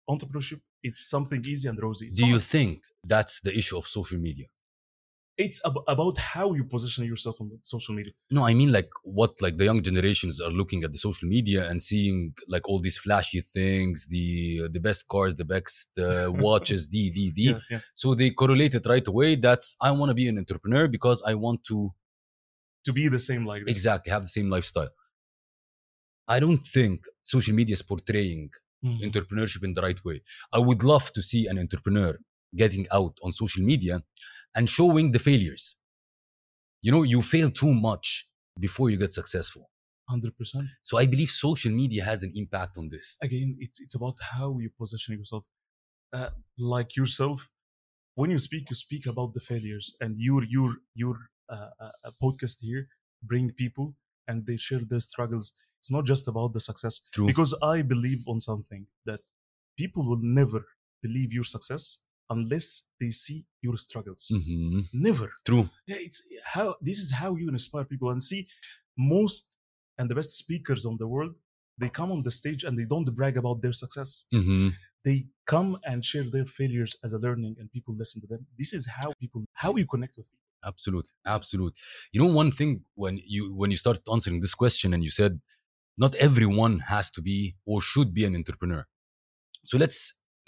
entrepreneurship 0.09 0.61
it's 0.81 1.09
something 1.09 1.41
easy 1.47 1.67
and 1.67 1.81
rosy. 1.81 2.07
It's 2.07 2.17
Do 2.17 2.25
you 2.25 2.39
think 2.39 2.83
that's 3.03 3.41
the 3.41 3.55
issue 3.57 3.77
of 3.77 3.85
social 3.85 4.17
media? 4.17 4.47
It's 5.45 5.59
ab- 5.69 5.85
about 5.95 6.15
how 6.33 6.47
you 6.57 6.63
position 6.75 7.01
yourself 7.11 7.35
on 7.41 7.47
social 7.75 7.93
media. 7.99 8.13
No, 8.37 8.41
I 8.51 8.53
mean 8.59 8.71
like 8.77 8.89
what 9.19 9.31
like 9.45 9.55
the 9.59 9.65
young 9.69 9.81
generations 9.89 10.35
are 10.45 10.53
looking 10.61 10.81
at 10.85 10.91
the 10.95 11.01
social 11.07 11.27
media 11.35 11.61
and 11.69 11.77
seeing 11.89 12.17
like 12.53 12.65
all 12.69 12.79
these 12.87 12.97
flashy 13.05 13.41
things, 13.57 13.97
the 14.15 14.27
the 14.75 14.81
best 14.87 15.01
cars, 15.13 15.33
the 15.43 15.49
best 15.55 15.87
uh, 16.07 16.27
watches, 16.47 16.81
the 16.95 17.03
the 17.17 17.25
the. 17.37 17.45
Yeah, 17.51 17.59
yeah. 17.73 17.81
So 18.01 18.07
they 18.19 18.29
correlate 18.41 18.73
it 18.79 18.85
right 18.93 19.07
away. 19.13 19.29
That's 19.47 19.67
I 19.87 19.89
want 19.99 20.09
to 20.11 20.17
be 20.21 20.27
an 20.31 20.37
entrepreneur 20.43 20.85
because 20.97 21.19
I 21.31 21.33
want 21.45 21.59
to 21.71 21.77
To 22.87 22.93
be 22.99 23.05
the 23.17 23.23
same 23.29 23.43
like 23.51 23.61
this. 23.65 23.71
exactly 23.75 24.09
have 24.15 24.23
the 24.27 24.33
same 24.37 24.49
lifestyle. 24.55 24.91
I 26.35 26.37
don't 26.43 26.63
think 26.75 26.97
social 27.35 27.55
media 27.59 27.73
is 27.79 27.83
portraying 27.91 28.49
Mhm. 28.85 28.99
entrepreneurship 29.07 29.63
in 29.67 29.73
the 29.77 29.81
right 29.87 30.01
way. 30.07 30.17
I 30.57 30.59
would 30.67 30.81
love 30.93 31.05
to 31.15 31.21
see 31.29 31.41
an 31.51 31.57
entrepreneur 31.65 32.11
getting 32.61 32.85
out 32.97 33.15
on 33.23 33.31
social 33.43 33.63
media 33.71 33.95
and 34.55 34.69
showing 34.69 35.11
the 35.11 35.19
failures. 35.19 35.75
You 36.81 36.91
know, 36.91 37.03
you 37.03 37.21
fail 37.21 37.49
too 37.49 37.73
much 37.73 38.27
before 38.59 38.89
you 38.89 38.97
get 38.97 39.13
successful. 39.13 39.69
100%. 40.09 40.31
So 40.81 40.97
I 40.97 41.05
believe 41.05 41.29
social 41.29 41.71
media 41.71 42.03
has 42.03 42.23
an 42.23 42.31
impact 42.35 42.77
on 42.77 42.89
this. 42.89 43.17
Again, 43.21 43.57
it's 43.59 43.79
it's 43.79 43.95
about 43.95 44.17
how 44.31 44.57
you 44.59 44.69
position 44.77 45.17
yourself. 45.17 45.45
Uh, 46.11 46.29
like 46.57 46.95
yourself, 46.95 47.47
when 48.15 48.31
you 48.31 48.39
speak, 48.39 48.69
you 48.71 48.75
speak 48.75 49.05
about 49.05 49.33
the 49.35 49.39
failures, 49.39 49.95
and 50.01 50.17
your 50.17 50.43
your 50.43 50.71
your 50.95 51.15
uh, 51.49 51.69
uh, 51.79 51.91
uh, 52.05 52.11
podcast 52.21 52.57
here 52.61 52.87
bring 53.21 53.51
people 53.51 53.95
and 54.27 54.45
they 54.47 54.57
share 54.57 54.81
their 54.87 54.99
struggles. 54.99 55.53
It's 55.79 55.91
not 55.91 56.05
just 56.05 56.27
about 56.27 56.53
the 56.53 56.59
success, 56.59 57.01
True. 57.13 57.27
because 57.27 57.53
I 57.61 57.81
believe 57.81 58.23
on 58.27 58.39
something 58.39 58.87
that 59.05 59.21
people 59.77 60.07
will 60.07 60.19
never 60.21 60.65
believe 61.01 61.31
your 61.31 61.45
success 61.45 61.99
unless 62.29 62.83
they 62.99 63.11
see 63.11 63.45
your 63.61 63.77
struggles. 63.77 64.23
Mhm. 64.31 64.85
Never. 64.93 65.29
True. 65.49 65.65
yeah 65.91 65.97
it's 66.07 66.19
how 66.55 66.67
this 66.87 66.99
is 67.03 67.09
how 67.21 67.31
you 67.39 67.47
inspire 67.49 67.85
people 67.93 68.09
and 68.13 68.21
see 68.31 68.41
most 68.97 69.43
and 69.97 70.09
the 70.09 70.15
best 70.19 70.31
speakers 70.43 70.85
on 70.85 70.95
the 70.97 71.07
world 71.07 71.33
they 71.81 71.89
come 71.89 72.11
on 72.15 72.21
the 72.27 72.31
stage 72.41 72.61
and 72.65 72.73
they 72.77 72.85
don't 72.93 73.09
brag 73.19 73.35
about 73.37 73.57
their 73.63 73.73
success 73.83 74.25
Mhm. 74.33 74.73
they 75.07 75.17
come 75.53 75.71
and 75.89 75.97
share 76.11 76.27
their 76.35 76.45
failures 76.59 76.91
as 77.05 77.11
a 77.13 77.19
learning 77.25 77.53
and 77.59 77.65
people 77.77 77.93
listen 78.01 78.19
to 78.23 78.27
them 78.27 78.41
this 78.61 78.71
is 78.77 78.83
how 78.97 79.09
people 79.23 79.41
how 79.63 79.71
you 79.81 79.85
connect 79.93 80.15
with 80.17 80.27
people 80.31 80.45
Absolute. 80.71 81.09
Absolute. 81.25 81.73
You 82.11 82.19
know, 82.21 82.31
one 82.41 82.51
thing 82.59 82.71
when 83.03 83.15
you 83.35 83.41
when 83.59 83.69
you 83.73 83.77
started 83.85 84.03
answering 84.15 84.41
this 84.41 84.53
question 84.63 84.93
and 84.93 85.01
you 85.07 85.09
said 85.21 85.39
not 86.03 86.15
everyone 86.15 86.73
has 86.93 87.09
to 87.15 87.21
be 87.29 87.55
or 87.65 87.77
should 87.91 88.09
be 88.13 88.23
an 88.25 88.35
entrepreneur. 88.35 88.83
So 89.69 89.77
let's 89.83 89.99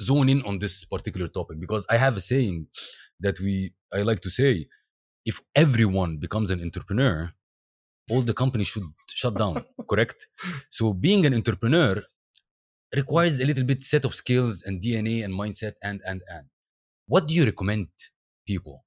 zone 0.01 0.29
in 0.29 0.41
on 0.43 0.59
this 0.59 0.85
particular 0.85 1.27
topic 1.27 1.59
because 1.59 1.85
I 1.89 1.97
have 1.97 2.17
a 2.17 2.21
saying 2.21 2.67
that 3.19 3.39
we 3.39 3.73
I 3.93 4.01
like 4.03 4.21
to 4.21 4.29
say 4.29 4.67
if 5.25 5.41
everyone 5.55 6.17
becomes 6.17 6.51
an 6.51 6.61
entrepreneur, 6.61 7.31
all 8.09 8.21
the 8.21 8.33
companies 8.33 8.67
should 8.67 8.83
shut 9.09 9.35
down, 9.37 9.63
correct? 9.89 10.27
So 10.69 10.93
being 10.93 11.25
an 11.25 11.33
entrepreneur 11.33 12.03
requires 12.95 13.39
a 13.39 13.45
little 13.45 13.63
bit 13.63 13.83
set 13.83 14.05
of 14.05 14.15
skills 14.15 14.63
and 14.63 14.81
DNA 14.81 15.23
and 15.23 15.33
mindset 15.33 15.73
and 15.83 16.01
and 16.05 16.21
and. 16.29 16.47
What 17.07 17.27
do 17.27 17.33
you 17.33 17.45
recommend 17.45 17.87
people? 18.47 18.85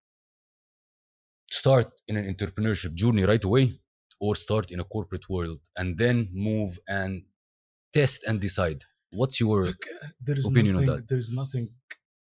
Start 1.50 1.92
in 2.09 2.16
an 2.16 2.27
entrepreneurship 2.35 2.94
journey 2.94 3.24
right 3.24 3.44
away 3.44 3.81
or 4.20 4.35
start 4.35 4.70
in 4.70 4.81
a 4.81 4.85
corporate 4.85 5.29
world 5.29 5.61
and 5.77 5.98
then 5.98 6.29
move 6.33 6.79
and 6.88 7.22
test 7.92 8.24
and 8.27 8.40
decide. 8.40 8.85
What's 9.14 9.40
your 9.40 9.66
Look, 9.66 9.87
uh, 10.03 10.09
there 10.20 10.38
is 10.38 10.46
opinion 10.50 10.77
on 10.77 10.83
nothing 10.83 10.96
that? 10.96 11.09
there 11.09 11.18
is 11.18 11.33
nothing 11.33 11.66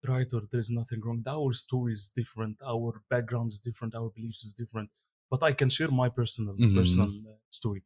right 0.05 0.31
or 0.33 0.41
there 0.51 0.59
is 0.59 0.71
nothing 0.71 0.99
wrong 1.01 1.23
our 1.27 1.53
story 1.53 1.93
is 1.93 2.09
different 2.09 2.57
our 2.73 3.01
background 3.09 3.49
is 3.53 3.59
different 3.59 3.95
our 3.95 4.09
beliefs 4.17 4.43
is 4.43 4.53
different 4.53 4.89
but 5.31 5.41
i 5.49 5.51
can 5.53 5.69
share 5.77 5.91
my 6.03 6.09
personal 6.09 6.55
Mhm. 6.57 6.73
personal 6.79 7.11
uh, 7.31 7.37
story 7.59 7.81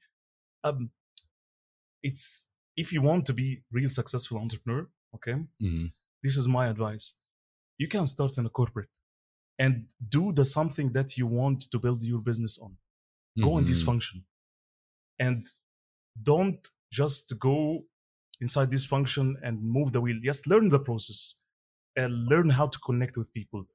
um 0.63 0.91
it's 2.03 2.47
if 2.75 2.93
you 2.93 3.01
want 3.01 3.25
to 3.25 3.33
be 3.33 3.63
real 3.71 3.89
successful 3.89 4.37
entrepreneur 4.37 4.87
okay 5.15 5.35
Mhm. 5.59 5.91
this 6.23 6.37
is 6.37 6.47
my 6.47 6.67
advice 6.67 7.21
you 7.77 7.87
can 7.87 8.05
start 8.05 8.37
in 8.39 8.45
a 8.45 8.49
corporate 8.49 8.95
and 9.59 9.89
do 10.09 10.33
the 10.33 10.45
something 10.45 10.91
that 10.93 11.17
you 11.17 11.27
want 11.27 11.59
to 11.71 11.79
build 11.79 12.03
your 12.03 12.21
business 12.21 12.59
on 12.59 12.77
go 13.41 13.57
in 13.59 13.65
this 13.65 13.81
function 13.83 14.25
and 15.19 15.53
don't 16.31 16.69
just 16.91 17.37
go 17.39 17.85
inside 18.41 18.69
this 18.69 18.85
function 18.85 19.37
and 19.43 19.61
move 19.61 19.91
the 19.91 20.01
wheel. 20.01 20.17
Just 20.23 20.47
learn 20.47 20.69
the 20.69 20.79
process 20.79 21.35
and 21.95 22.27
learn 22.27 22.49
how 22.49 22.67
to 22.67 22.79
connect 22.79 23.17
with 23.17 23.33
people. 23.33 23.65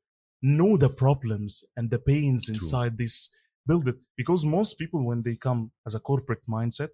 Know 0.43 0.77
the 0.77 0.89
problems 0.89 1.65
and 1.77 1.91
the 1.91 1.99
pains 1.99 2.49
inside 2.49 2.99
this 2.99 3.29
build 3.67 3.89
it 3.89 3.97
because 4.17 4.45
most 4.45 4.79
people 4.79 5.05
when 5.07 5.23
they 5.23 5.37
come 5.37 5.71
as 5.87 5.95
a 5.95 6.01
corporate 6.01 6.45
mindset 6.49 6.89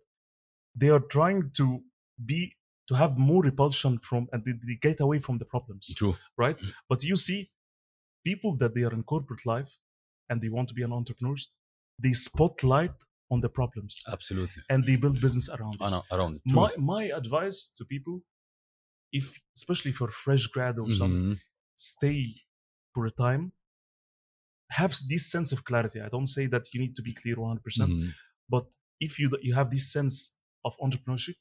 they 0.77 0.91
are 0.91 1.01
trying 1.01 1.51
to 1.57 1.81
be 2.25 2.55
to 2.89 2.95
have 2.95 3.19
more 3.19 3.43
repulsion 3.43 3.99
from 4.03 4.29
and 4.33 4.45
they, 4.45 4.53
they 4.67 4.77
get 4.81 5.01
away 5.01 5.19
from 5.19 5.39
the 5.39 5.45
problems 5.45 5.95
True. 5.95 6.17
right? 6.37 6.59
Mm. 6.59 6.73
But 6.89 7.05
you 7.05 7.17
see 7.17 7.51
people 8.25 8.57
that 8.57 8.75
they 8.75 8.83
are 8.83 8.93
in 8.93 9.03
corporate 9.03 9.45
life 9.47 9.79
and 10.29 10.41
they 10.41 10.49
want 10.49 10.69
to 10.69 10.75
be 10.75 10.83
an 10.83 10.93
entrepreneurs 10.93 11.49
they 11.99 12.13
spotlight 12.13 12.93
on 13.31 13.41
the 13.45 13.49
problems 13.61 13.95
Absolutely. 14.17 14.63
and 14.71 14.87
they 14.87 14.97
build 14.97 15.21
business 15.21 15.49
around 15.57 15.77
it. 15.81 15.93
Around 16.15 16.33
it. 16.37 16.43
My 16.47 16.71
my 16.95 17.05
advice 17.23 17.59
to 17.77 17.85
people, 17.85 18.17
if 19.13 19.25
especially 19.59 19.93
for 19.93 20.09
fresh 20.25 20.45
grad 20.55 20.75
or 20.79 20.89
something, 21.01 21.27
Mhm. 21.35 21.41
stay 21.77 22.21
for 22.95 23.03
a 23.07 23.15
time. 23.27 23.45
Have 24.73 24.95
this 25.09 25.25
sense 25.35 25.51
of 25.53 25.65
clarity. 25.65 25.99
I 26.01 26.09
don't 26.15 26.27
say 26.27 26.47
that 26.55 26.65
you 26.73 26.81
need 26.81 26.95
to 26.97 27.03
be 27.03 27.15
clear 27.15 27.37
100%, 27.41 27.63
percent 27.65 27.91
Mhm. 27.93 28.13
but 28.55 28.65
if 29.07 29.13
you 29.19 29.27
you 29.49 29.55
have 29.61 29.69
this 29.71 29.87
sense 29.97 30.15
of 30.67 30.73
entrepreneurship, 30.85 31.37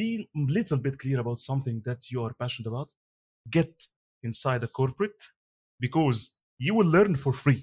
be 0.00 0.08
a 0.40 0.40
little 0.58 0.78
bit 0.86 0.94
clear 1.02 1.18
about 1.24 1.38
something 1.50 1.76
that 1.88 2.00
you 2.10 2.18
are 2.24 2.34
passionate 2.42 2.68
about. 2.74 2.88
Get 3.56 3.72
inside 4.28 4.60
a 4.68 4.70
corporate 4.80 5.20
because 5.86 6.18
you 6.66 6.72
will 6.78 6.90
learn 6.96 7.12
for 7.24 7.32
free 7.44 7.60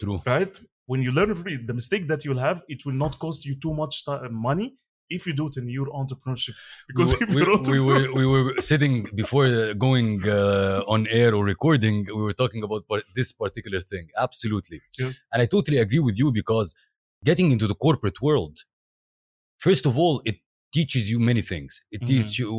True. 0.00 0.20
right? 0.34 0.54
When 0.86 1.00
you 1.02 1.10
learn 1.12 1.34
free, 1.42 1.56
the 1.70 1.74
mistake 1.74 2.04
that 2.08 2.24
you'll 2.24 2.44
have, 2.48 2.58
it 2.68 2.80
will 2.86 2.98
not 3.04 3.12
cost 3.24 3.40
you 3.48 3.54
too 3.64 3.74
much 3.82 3.94
ti- 4.06 4.28
money 4.30 4.68
if 5.16 5.20
you 5.26 5.32
do 5.40 5.46
it 5.50 5.56
in 5.60 5.68
your 5.78 5.88
entrepreneurship. 6.00 6.54
Because 6.90 7.10
we, 7.20 7.42
if 7.42 7.46
were, 7.48 7.58
we, 7.58 7.78
we 7.78 7.80
were 7.88 8.04
we 8.20 8.26
were 8.26 8.50
sitting 8.70 8.94
before 9.22 9.46
uh, 9.46 9.72
going 9.86 10.10
uh, 10.28 10.94
on 10.94 11.00
air 11.20 11.30
or 11.38 11.42
recording. 11.54 11.96
We 12.18 12.22
were 12.28 12.38
talking 12.42 12.62
about 12.68 12.80
par- 12.90 13.06
this 13.18 13.30
particular 13.42 13.80
thing. 13.92 14.04
Absolutely, 14.26 14.78
Yes. 15.02 15.14
and 15.32 15.38
I 15.44 15.46
totally 15.56 15.78
agree 15.86 16.02
with 16.08 16.16
you 16.22 16.28
because 16.40 16.68
getting 17.30 17.48
into 17.54 17.66
the 17.72 17.78
corporate 17.86 18.18
world, 18.26 18.56
first 19.58 19.86
of 19.86 19.98
all, 19.98 20.22
it 20.24 20.36
teaches 20.72 21.10
you 21.10 21.18
many 21.30 21.42
things. 21.52 21.72
It 21.90 22.00
Mhm. 22.02 22.06
teaches 22.10 22.38
you 22.40 22.50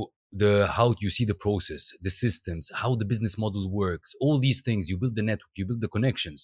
the 0.44 0.54
how 0.78 0.88
you 1.00 1.10
see 1.18 1.26
the 1.26 1.40
process, 1.46 1.84
the 2.08 2.10
systems, 2.24 2.63
how 2.82 2.92
the 3.02 3.06
business 3.12 3.38
model 3.38 3.63
works. 3.84 4.10
All 4.24 4.38
these 4.48 4.62
things 4.68 4.90
you 4.90 4.98
build 4.98 5.16
the 5.16 5.24
network, 5.32 5.54
you 5.56 5.66
build 5.66 5.82
the 5.82 5.88
connections. 5.98 6.40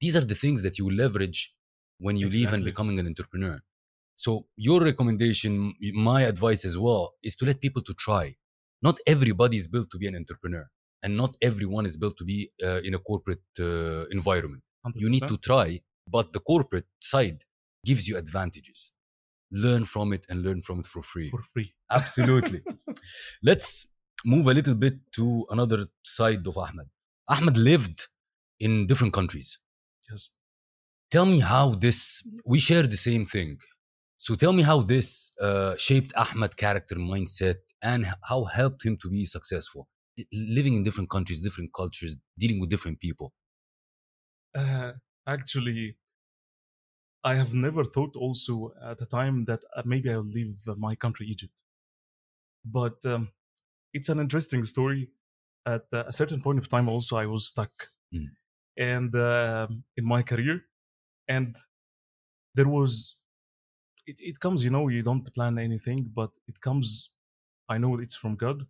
These 0.00 0.16
are 0.16 0.24
the 0.24 0.34
things 0.34 0.62
that 0.62 0.78
you 0.78 0.90
leverage 0.90 1.54
when 1.98 2.16
you 2.16 2.28
leave 2.28 2.52
and 2.52 2.64
becoming 2.64 2.98
an 2.98 3.06
entrepreneur. 3.06 3.60
So 4.14 4.46
your 4.56 4.80
recommendation, 4.80 5.74
my 5.94 6.22
advice 6.22 6.64
as 6.64 6.76
well, 6.78 7.14
is 7.22 7.36
to 7.36 7.44
let 7.44 7.60
people 7.60 7.82
to 7.82 7.94
try. 7.94 8.36
Not 8.82 8.98
everybody 9.06 9.56
is 9.56 9.66
built 9.68 9.90
to 9.90 9.98
be 9.98 10.06
an 10.06 10.16
entrepreneur, 10.16 10.66
and 11.02 11.16
not 11.16 11.36
everyone 11.42 11.86
is 11.86 11.96
built 11.96 12.16
to 12.18 12.24
be 12.24 12.50
uh, 12.62 12.80
in 12.88 12.94
a 12.94 12.98
corporate 12.98 13.42
uh, 13.60 14.06
environment. 14.06 14.62
You 14.94 15.10
need 15.10 15.26
to 15.28 15.36
try, 15.36 15.80
but 16.06 16.32
the 16.32 16.40
corporate 16.40 16.86
side 17.00 17.38
gives 17.84 18.08
you 18.08 18.16
advantages. 18.16 18.92
Learn 19.50 19.84
from 19.84 20.12
it 20.12 20.26
and 20.28 20.42
learn 20.42 20.62
from 20.62 20.80
it 20.80 20.86
for 20.86 21.02
free. 21.02 21.30
for 21.30 21.42
free. 21.52 21.74
Absolutely. 21.90 22.62
Let's 23.42 23.86
move 24.24 24.46
a 24.46 24.54
little 24.54 24.74
bit 24.74 24.96
to 25.12 25.46
another 25.50 25.86
side 26.02 26.46
of 26.46 26.56
Ahmed. 26.58 26.88
Ahmed 27.28 27.56
lived 27.56 28.08
in 28.60 28.86
different 28.86 29.12
countries. 29.12 29.58
Yes. 30.10 30.30
Tell 31.10 31.26
me 31.26 31.40
how 31.40 31.74
this, 31.74 32.22
we 32.44 32.58
share 32.60 32.82
the 32.86 32.96
same 32.96 33.24
thing. 33.26 33.58
So 34.16 34.34
tell 34.34 34.52
me 34.52 34.62
how 34.62 34.82
this 34.82 35.32
uh, 35.40 35.76
shaped 35.76 36.12
Ahmed 36.16 36.56
character 36.56 36.96
mindset 36.96 37.56
and 37.82 38.06
how 38.24 38.44
helped 38.44 38.84
him 38.84 38.96
to 39.02 39.08
be 39.10 39.24
successful. 39.24 39.88
living 40.32 40.74
in 40.74 40.82
different 40.82 41.10
countries, 41.10 41.40
different 41.40 41.72
cultures, 41.72 42.16
dealing 42.38 42.60
with 42.60 42.70
different 42.70 42.98
people? 43.00 43.32
Uh, 44.54 44.92
actually, 45.26 45.96
I 47.22 47.34
have 47.34 47.54
never 47.54 47.84
thought 47.84 48.16
also 48.16 48.72
at 48.82 48.98
the 48.98 49.06
time 49.06 49.44
that 49.44 49.62
uh, 49.76 49.82
maybe 49.84 50.10
I'll 50.10 50.22
leave 50.22 50.56
my 50.76 50.94
country, 50.94 51.26
Egypt. 51.26 51.62
But 52.64 53.04
um, 53.06 53.28
it's 53.92 54.08
an 54.08 54.18
interesting 54.18 54.64
story. 54.64 55.10
At 55.66 55.86
a 55.92 56.12
certain 56.12 56.40
point 56.40 56.58
of 56.58 56.68
time, 56.68 56.88
also, 56.88 57.16
I 57.16 57.26
was 57.26 57.46
stuck. 57.46 57.88
Mm. 58.14 58.28
And 58.78 59.14
um 59.16 59.84
in 59.96 60.04
my 60.04 60.22
career, 60.22 60.56
and 61.28 61.56
there 62.54 62.68
was, 62.68 63.16
it, 64.06 64.16
it 64.20 64.40
comes, 64.40 64.64
you 64.64 64.70
know, 64.70 64.88
you 64.88 65.02
don't 65.02 65.32
plan 65.34 65.58
anything, 65.58 66.10
but 66.14 66.30
it 66.48 66.60
comes, 66.60 67.10
I 67.68 67.78
know 67.78 67.98
it's 67.98 68.16
from 68.16 68.36
God. 68.36 68.66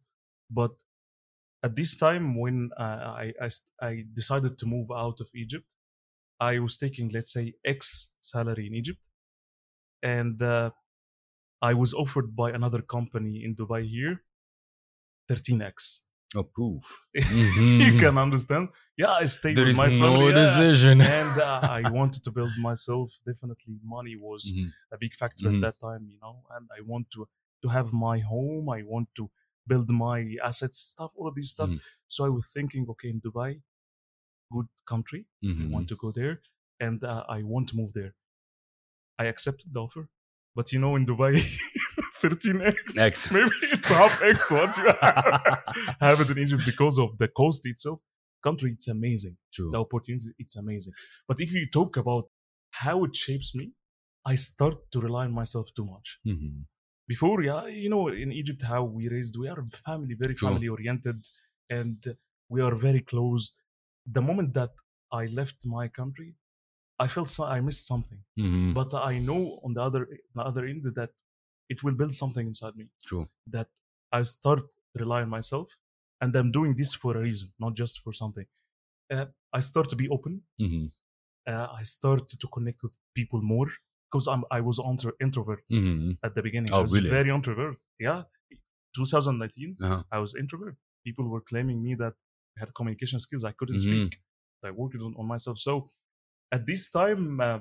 But 0.51 0.73
at 1.62 1.77
this 1.77 1.97
time, 1.97 2.38
when 2.38 2.71
uh, 2.79 2.83
I, 3.25 3.33
I, 3.40 3.49
I 3.83 4.05
decided 4.14 4.59
to 4.59 4.66
move 4.66 4.90
out 4.92 5.21
of 5.21 5.29
Egypt, 5.35 5.75
I 6.40 6.59
was 6.61 6.77
taking, 6.77 7.11
let's 7.11 7.33
say, 7.33 7.55
X 7.64 8.16
salary 8.21 8.66
in 8.68 8.75
Egypt, 8.75 9.01
and 10.03 10.40
uh, 10.42 10.71
I 11.62 11.75
was 11.75 11.94
offered 11.94 12.37
by 12.37 12.51
another 12.53 12.83
company 12.83 13.44
in 13.44 13.55
Dubai 13.57 13.88
here 13.88 14.23
13x. 15.29 16.08
Oh, 16.37 16.43
proof. 16.43 16.85
you 17.14 17.99
can 17.99 18.19
understand. 18.19 18.69
Yeah, 18.97 19.12
I 19.12 19.27
stayed 19.27 19.57
There 19.57 19.64
with 19.67 19.73
is 19.77 19.79
my 19.79 19.88
no 19.88 20.12
family, 20.19 20.27
yeah. 20.35 20.41
decision. 20.59 21.01
and 21.21 21.41
uh, 21.41 21.61
I 21.81 21.88
wanted 21.91 22.23
to 22.25 22.31
build 22.31 22.53
myself. 22.59 23.19
Definitely, 23.25 23.77
money 23.83 24.14
was 24.17 24.43
Mhm. 24.53 24.69
a 24.93 24.99
big 24.99 25.14
factor 25.14 25.45
Mhm. 25.49 25.55
at 25.55 25.61
that 25.67 25.79
time, 25.81 26.03
you 26.12 26.19
know. 26.25 26.37
And 26.55 26.69
I 26.79 26.81
want 26.93 27.11
to 27.14 27.21
to 27.62 27.69
have 27.69 27.88
my 27.93 28.19
home. 28.21 28.69
I 28.79 28.83
want 28.83 29.09
to 29.19 29.31
build 29.67 29.88
my 29.91 30.19
assets, 30.51 30.79
stuff, 30.93 31.12
all 31.17 31.27
of 31.29 31.35
these 31.35 31.51
stuff. 31.57 31.71
Mhm. 31.71 31.81
So 32.14 32.25
I 32.29 32.31
was 32.38 32.47
thinking, 32.57 32.83
okay, 32.93 33.09
in 33.14 33.21
Dubai, 33.21 33.51
good 34.57 34.69
country. 34.93 35.23
I 35.62 35.67
want 35.75 35.88
to 35.88 35.97
go 35.97 36.11
there, 36.21 36.35
and 36.87 36.99
uh, 37.05 37.25
I 37.37 37.43
want 37.43 37.69
to 37.71 37.77
move 37.77 37.93
there. 38.01 38.12
I 39.19 39.25
accepted 39.27 39.73
the 39.75 39.81
offer, 39.81 40.09
but 40.55 40.73
you 40.73 40.79
know, 40.79 40.95
in 40.97 41.05
Dubai, 41.07 41.33
13x, 42.22 42.96
X. 42.98 43.31
maybe 43.37 43.50
it's 43.74 43.88
half 43.88 44.22
x 44.22 44.50
what 44.50 44.76
you 44.76 44.90
have, 46.00 46.20
it 46.20 46.31
in 46.31 46.38
Egypt 46.44 46.64
because 46.66 46.98
of 46.98 47.16
the 47.18 47.28
coast 47.28 47.62
itself. 47.66 48.00
Country, 48.42 48.70
it's 48.72 48.88
amazing. 48.88 49.37
True. 49.52 49.70
The 49.72 49.81
opportunity, 49.81 50.26
it's 50.38 50.57
amazing. 50.57 50.92
But 51.26 51.40
if 51.40 51.52
you 51.52 51.66
talk 51.78 51.96
about 51.96 52.24
how 52.70 53.04
it 53.04 53.14
shapes 53.16 53.54
me, 53.54 53.72
I 54.24 54.35
start 54.37 54.76
to 54.92 55.00
rely 55.00 55.24
on 55.24 55.33
myself 55.33 55.66
too 55.74 55.87
much. 55.94 56.09
Mhm. 56.26 56.64
Before, 57.12 57.42
yeah, 57.42 57.66
you 57.66 57.88
know, 57.88 58.09
in 58.09 58.31
Egypt, 58.33 58.62
how 58.62 58.83
we 58.85 59.09
raised, 59.09 59.35
we 59.42 59.48
are 59.48 59.62
family, 59.88 60.14
very 60.24 60.35
True. 60.35 60.48
family 60.48 60.68
oriented, 60.68 61.18
and 61.70 61.96
we 62.48 62.61
are 62.61 62.74
very 62.74 63.00
close. 63.00 63.44
The 64.16 64.22
moment 64.22 64.50
that 64.54 64.72
I 65.20 65.26
left 65.40 65.59
my 65.64 65.88
country, 65.88 66.31
I 67.04 67.07
felt 67.09 67.31
so, 67.31 67.44
I 67.44 67.61
missed 67.68 67.87
something. 67.92 68.20
Mhm. 68.38 68.74
But 68.74 68.90
I 69.12 69.14
know 69.28 69.42
on 69.64 69.72
the 69.76 69.83
other 69.88 70.02
the 70.37 70.42
other 70.50 70.64
end 70.72 70.83
that 71.00 71.12
it 71.68 71.83
will 71.83 71.94
build 71.94 72.14
something 72.14 72.46
inside 72.46 72.74
me. 72.76 72.87
True. 73.04 73.26
That 73.46 73.68
I 74.12 74.22
start 74.24 74.62
rely 74.94 75.22
on 75.22 75.31
myself, 75.31 75.68
and 76.20 76.35
I'm 76.37 76.50
doing 76.52 76.76
this 76.76 76.94
for 76.94 77.16
a 77.16 77.20
reason, 77.20 77.48
not 77.59 77.74
just 77.74 78.00
for 78.04 78.12
something. 78.12 78.46
Uh, 79.11 79.26
I 79.52 79.61
start 79.61 79.88
to 79.90 79.96
be 79.96 80.09
open. 80.16 80.42
Mhm. 80.61 80.92
Uh, 81.50 81.68
I 81.81 81.83
start 81.85 82.28
to 82.42 82.46
connect 82.57 82.83
with 82.83 82.96
people 83.14 83.40
more 83.42 83.68
because 84.11 84.26
I'm 84.33 84.44
I 84.59 84.61
was 84.68 84.78
intro- 84.90 85.18
introvert 85.26 85.62
Mhm. 85.70 86.18
at 86.26 86.33
the 86.37 86.42
beginning. 86.48 86.70
Oh, 86.72 86.78
I 86.81 86.83
was 86.87 86.94
really? 86.94 87.11
very 87.18 87.31
introvert. 87.38 87.76
Yeah, 88.09 88.20
2019, 88.94 89.76
Uh-huh. 89.83 90.02
I 90.16 90.18
was 90.24 90.35
introvert. 90.42 90.76
People 91.04 91.26
were 91.33 91.40
claiming 91.52 91.83
me 91.87 91.94
that 92.02 92.14
I 92.57 92.61
had 92.62 92.70
communication 92.74 93.18
skills. 93.26 93.44
I 93.44 93.52
couldn't 93.59 93.76
Mhm. 93.81 93.87
speak. 93.88 94.20
I 94.68 94.70
worked 94.81 94.96
on, 95.07 95.14
on 95.20 95.26
myself. 95.35 95.59
So 95.59 95.72
at 96.57 96.66
this 96.66 96.90
time, 96.90 97.40
uh, 97.40 97.61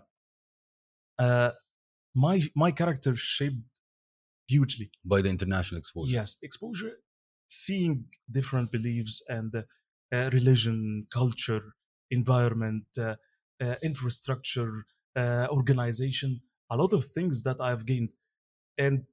uh, 1.19 1.51
my 2.15 2.41
my 2.55 2.71
character 2.71 3.15
shaped 3.15 3.63
hugely. 4.47 4.91
By 5.03 5.21
the 5.21 5.29
international 5.29 5.79
exposure. 5.79 6.11
Yes, 6.13 6.37
exposure, 6.41 6.93
seeing 7.47 8.05
different 8.31 8.71
beliefs 8.71 9.21
and 9.27 9.53
uh, 9.55 9.63
uh, 10.11 10.29
religion, 10.33 11.07
culture, 11.11 11.75
environment, 12.11 12.85
uh, 12.97 13.15
uh, 13.61 13.75
infrastructure, 13.83 14.85
uh, 15.15 15.47
organization, 15.51 16.41
a 16.69 16.77
lot 16.77 16.93
of 16.93 17.05
things 17.05 17.43
that 17.43 17.57
I've 17.59 17.85
gained, 17.85 18.09
and 18.77 19.05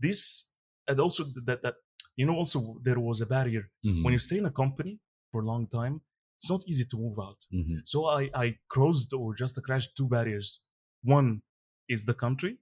this, 0.00 0.52
and 0.88 1.00
also 1.00 1.24
that 1.46 1.62
that 1.62 1.74
you 2.16 2.26
know, 2.26 2.34
also 2.36 2.78
there 2.82 3.00
was 3.00 3.20
a 3.22 3.26
barrier 3.26 3.70
Mhm. 3.84 4.02
when 4.04 4.12
you 4.12 4.18
stay 4.18 4.38
in 4.38 4.46
a 4.46 4.50
company 4.50 5.00
for 5.30 5.42
a 5.42 5.46
long 5.46 5.66
time. 5.66 6.02
It's 6.38 6.50
not 6.50 6.62
easy 6.68 6.84
to 6.86 6.96
move 6.96 7.18
out. 7.20 7.46
Mhm. 7.52 7.80
So 7.86 8.06
I, 8.06 8.30
I 8.34 8.58
crossed 8.68 9.12
or 9.14 9.34
just 9.34 9.62
crashed 9.62 9.96
two 9.96 10.08
barriers. 10.08 10.66
One 11.02 11.42
is 11.88 12.04
the 12.04 12.14
country. 12.14 12.58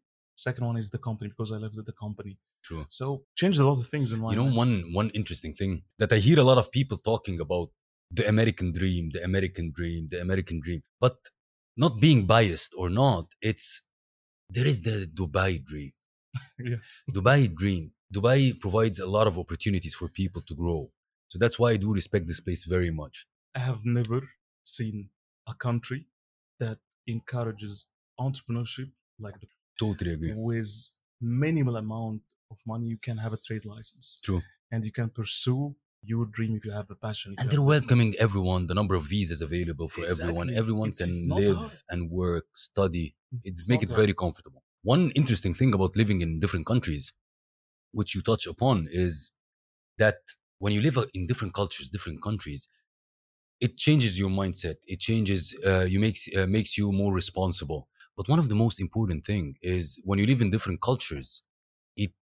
Second 0.46 0.64
one 0.70 0.79
is 0.83 0.88
the 0.96 1.03
company 1.09 1.29
because 1.33 1.50
I 1.53 1.59
lived 1.64 1.79
at 1.83 1.87
the 1.90 1.98
company. 2.05 2.35
True. 2.66 2.85
So 2.98 3.07
changed 3.40 3.59
a 3.61 3.66
lot 3.68 3.79
of 3.83 3.87
things 3.94 4.09
in 4.14 4.18
my 4.24 4.31
You 4.33 4.38
know, 4.40 4.50
life. 4.50 4.61
one 4.62 4.74
one 5.00 5.09
interesting 5.20 5.53
thing 5.61 5.72
that 6.00 6.11
I 6.16 6.18
hear 6.26 6.38
a 6.44 6.46
lot 6.50 6.59
of 6.62 6.66
people 6.79 6.96
talking 7.12 7.37
about 7.46 7.68
the 8.18 8.24
American 8.35 8.68
dream, 8.79 9.05
the 9.16 9.22
American 9.31 9.66
dream, 9.79 10.03
the 10.12 10.20
American 10.26 10.59
dream. 10.66 10.81
But 11.05 11.16
not 11.85 11.92
being 12.07 12.20
biased 12.37 12.72
or 12.81 12.88
not, 13.03 13.24
it's 13.50 13.66
there 14.57 14.68
is 14.72 14.79
the 14.88 14.96
Dubai 15.20 15.53
dream. 15.70 15.92
yes. 16.72 17.05
Dubai 17.16 17.40
dream. 17.62 17.85
Dubai 18.16 18.40
provides 18.64 18.98
a 18.98 19.11
lot 19.16 19.26
of 19.31 19.35
opportunities 19.42 19.94
for 20.00 20.07
people 20.20 20.42
to 20.48 20.55
grow. 20.62 20.81
So 21.31 21.35
that's 21.42 21.59
why 21.61 21.68
I 21.74 21.79
do 21.85 21.90
respect 22.00 22.24
this 22.31 22.42
place 22.46 22.62
very 22.76 22.92
much. 23.03 23.16
I 23.59 23.61
have 23.70 23.83
never 23.98 24.20
seen 24.76 24.96
a 25.53 25.55
country 25.66 26.00
that 26.62 26.79
encourages 27.16 27.72
entrepreneurship 28.26 28.90
like 29.26 29.38
the, 29.42 29.48
Totally 29.84 30.12
agree. 30.16 30.32
with 30.50 30.70
minimal 31.44 31.76
amount 31.84 32.20
of 32.52 32.58
money 32.72 32.86
you 32.94 32.98
can 33.06 33.16
have 33.24 33.32
a 33.38 33.40
trade 33.46 33.64
license 33.74 34.06
True. 34.26 34.42
and 34.72 34.80
you 34.88 34.92
can 34.98 35.08
pursue 35.20 35.62
your 36.10 36.24
dream 36.36 36.52
if 36.58 36.62
you 36.66 36.72
have 36.80 36.88
a 36.96 36.98
passion 37.06 37.28
And 37.38 37.44
they're 37.50 37.60
a 37.60 37.62
business. 37.62 37.80
welcoming 37.80 38.10
everyone, 38.26 38.62
the 38.70 38.74
number 38.80 38.94
of 39.00 39.04
visas 39.16 39.40
available 39.48 39.88
for 39.94 40.02
everyone. 40.14 40.46
Exactly. 40.48 40.56
Everyone 40.62 40.88
It's- 40.90 41.00
can 41.02 41.10
it's 41.10 41.22
live 41.42 41.56
hard. 41.56 41.82
and 41.92 42.00
work, 42.22 42.46
study. 42.68 43.06
It's, 43.32 43.60
It's 43.60 43.68
make 43.72 43.82
it 43.86 43.90
hard. 43.90 44.00
very 44.02 44.14
comfortable. 44.24 44.62
One 44.94 45.02
interesting 45.20 45.52
thing 45.60 45.70
about 45.78 45.92
living 46.02 46.18
in 46.24 46.30
different 46.44 46.66
countries, 46.72 47.04
which 47.98 48.10
you 48.14 48.22
touch 48.30 48.44
upon, 48.54 48.76
is 49.04 49.12
that 50.02 50.18
when 50.62 50.72
you 50.76 50.80
live 50.88 50.96
in 51.18 51.22
different 51.30 51.52
cultures, 51.60 51.86
different 51.96 52.20
countries, 52.28 52.60
it 53.60 53.76
changes 53.76 54.18
your 54.18 54.30
mindset. 54.30 54.76
It 54.94 55.00
changes, 55.00 55.42
uh, 55.66 55.84
you 55.92 56.00
makes 56.00 56.22
uh, 56.34 56.46
makes 56.58 56.72
you 56.78 56.86
more 56.92 57.12
responsible. 57.22 57.80
But 58.20 58.28
one 58.28 58.38
of 58.38 58.50
the 58.50 58.54
most 58.54 58.80
important 58.83 59.24
thing 59.24 59.56
is 59.62 59.98
when 60.04 60.18
you 60.18 60.26
live 60.26 60.42
in 60.42 60.50
different 60.50 60.83
cultures, 60.83 61.42
it 61.96 62.12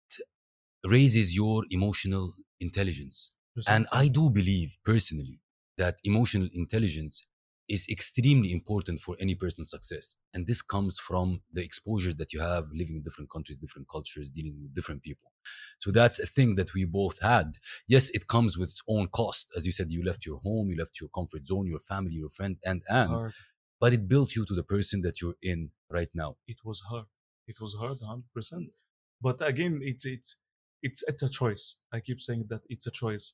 raises 0.84 1.34
your 1.34 1.64
emotional 1.70 2.34
intelligence. 2.61 3.32
And 3.66 3.88
I 3.90 4.06
do 4.06 4.30
believe 4.30 4.78
personally 4.84 5.40
that 5.76 5.96
emotional 6.04 6.48
intelligence 6.52 7.20
is 7.68 7.88
extremely 7.88 8.52
important 8.52 9.00
for 9.00 9.16
any 9.18 9.34
person's 9.34 9.70
success. 9.70 10.14
And 10.32 10.46
this 10.46 10.62
comes 10.62 11.00
from 11.00 11.42
the 11.52 11.64
exposure 11.64 12.14
that 12.14 12.32
you 12.32 12.40
have 12.42 12.66
living 12.72 12.94
in 12.96 13.02
different 13.02 13.30
countries, 13.32 13.58
different 13.58 13.88
cultures, 13.88 14.30
dealing 14.30 14.56
with 14.62 14.72
different 14.74 15.02
people. 15.02 15.32
So 15.80 15.90
that's 15.90 16.20
a 16.20 16.26
thing 16.26 16.54
that 16.54 16.74
we 16.74 16.84
both 16.84 17.18
had. 17.20 17.56
Yes, 17.88 18.11
it 18.11 18.28
comes 18.28 18.56
with 18.56 18.68
its 18.68 18.82
own 18.88 19.08
cost. 19.08 19.52
As 19.56 19.66
you 19.66 19.72
said, 19.72 19.90
you 19.90 20.04
left 20.04 20.24
your 20.24 20.38
home, 20.38 20.70
you 20.70 20.76
left 20.76 21.00
your 21.00 21.11
comfort 21.11 21.46
zone, 21.46 21.66
your 21.66 21.80
family, 21.80 22.14
your 22.14 22.30
friend, 22.30 22.56
and, 22.64 22.82
It's 22.87 22.96
and, 22.96 23.11
hard. 23.11 23.34
But 23.80 23.92
it 23.92 24.08
built 24.08 24.34
you 24.36 24.44
to 24.46 24.54
the 24.54 24.64
person 24.64 25.02
that 25.02 25.20
you're 25.20 25.36
in 25.42 25.70
right 25.90 26.10
now. 26.14 26.36
it 26.46 26.58
was 26.64 26.80
hard. 26.90 27.06
It 27.46 27.60
was 27.60 27.74
hard, 27.74 27.98
hundred 28.02 28.30
percent. 28.34 28.70
But 29.20 29.40
again, 29.40 29.80
it's 29.82 30.04
it's 30.04 30.36
it's 30.82 31.02
it's 31.10 31.22
a 31.22 31.28
choice. 31.30 31.82
I 31.92 32.00
keep 32.00 32.20
saying 32.20 32.46
that 32.50 32.62
it's 32.68 32.86
a 32.86 32.90
choice, 32.90 33.26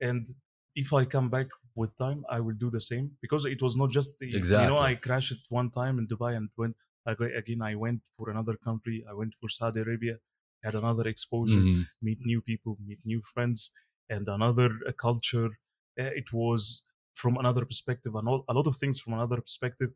and 0.00 0.26
if 0.74 0.92
I 0.92 1.04
come 1.04 1.30
back 1.30 1.48
with 1.74 1.96
time, 1.96 2.24
I 2.28 2.40
will 2.40 2.54
do 2.64 2.70
the 2.70 2.80
same 2.80 3.16
because 3.20 3.44
it 3.44 3.62
was 3.62 3.76
not 3.76 3.90
just 3.90 4.18
the, 4.18 4.26
you 4.52 4.66
know 4.66 4.78
I 4.78 4.94
crashed 4.94 5.32
it 5.32 5.38
one 5.48 5.70
time 5.70 5.98
in 5.98 6.06
Dubai 6.06 6.36
and 6.36 6.50
when 6.56 6.74
again 7.06 7.62
I 7.62 7.74
went 7.74 8.02
for 8.16 8.30
another 8.30 8.56
country. 8.56 9.04
I 9.08 9.14
went 9.14 9.34
for 9.40 9.48
Saudi 9.48 9.80
Arabia, 9.80 10.18
had 10.62 10.74
another 10.74 11.06
exposure, 11.08 11.66
Mhm. 11.66 11.86
meet 12.02 12.20
new 12.24 12.40
people, 12.40 12.78
meet 12.84 13.00
new 13.04 13.22
friends, 13.22 13.60
and 14.08 14.28
another 14.28 14.70
uh, 14.86 14.92
culture. 14.92 15.50
Uh, 15.98 16.12
it 16.20 16.32
was 16.32 16.84
from 17.13 17.37
another 17.37 17.65
perspective, 17.65 18.13
and 18.15 18.27
all, 18.27 18.45
a 18.47 18.53
lot 18.53 18.67
of 18.67 18.75
things 18.77 18.99
from 18.99 19.13
another 19.13 19.41
perspective. 19.41 19.89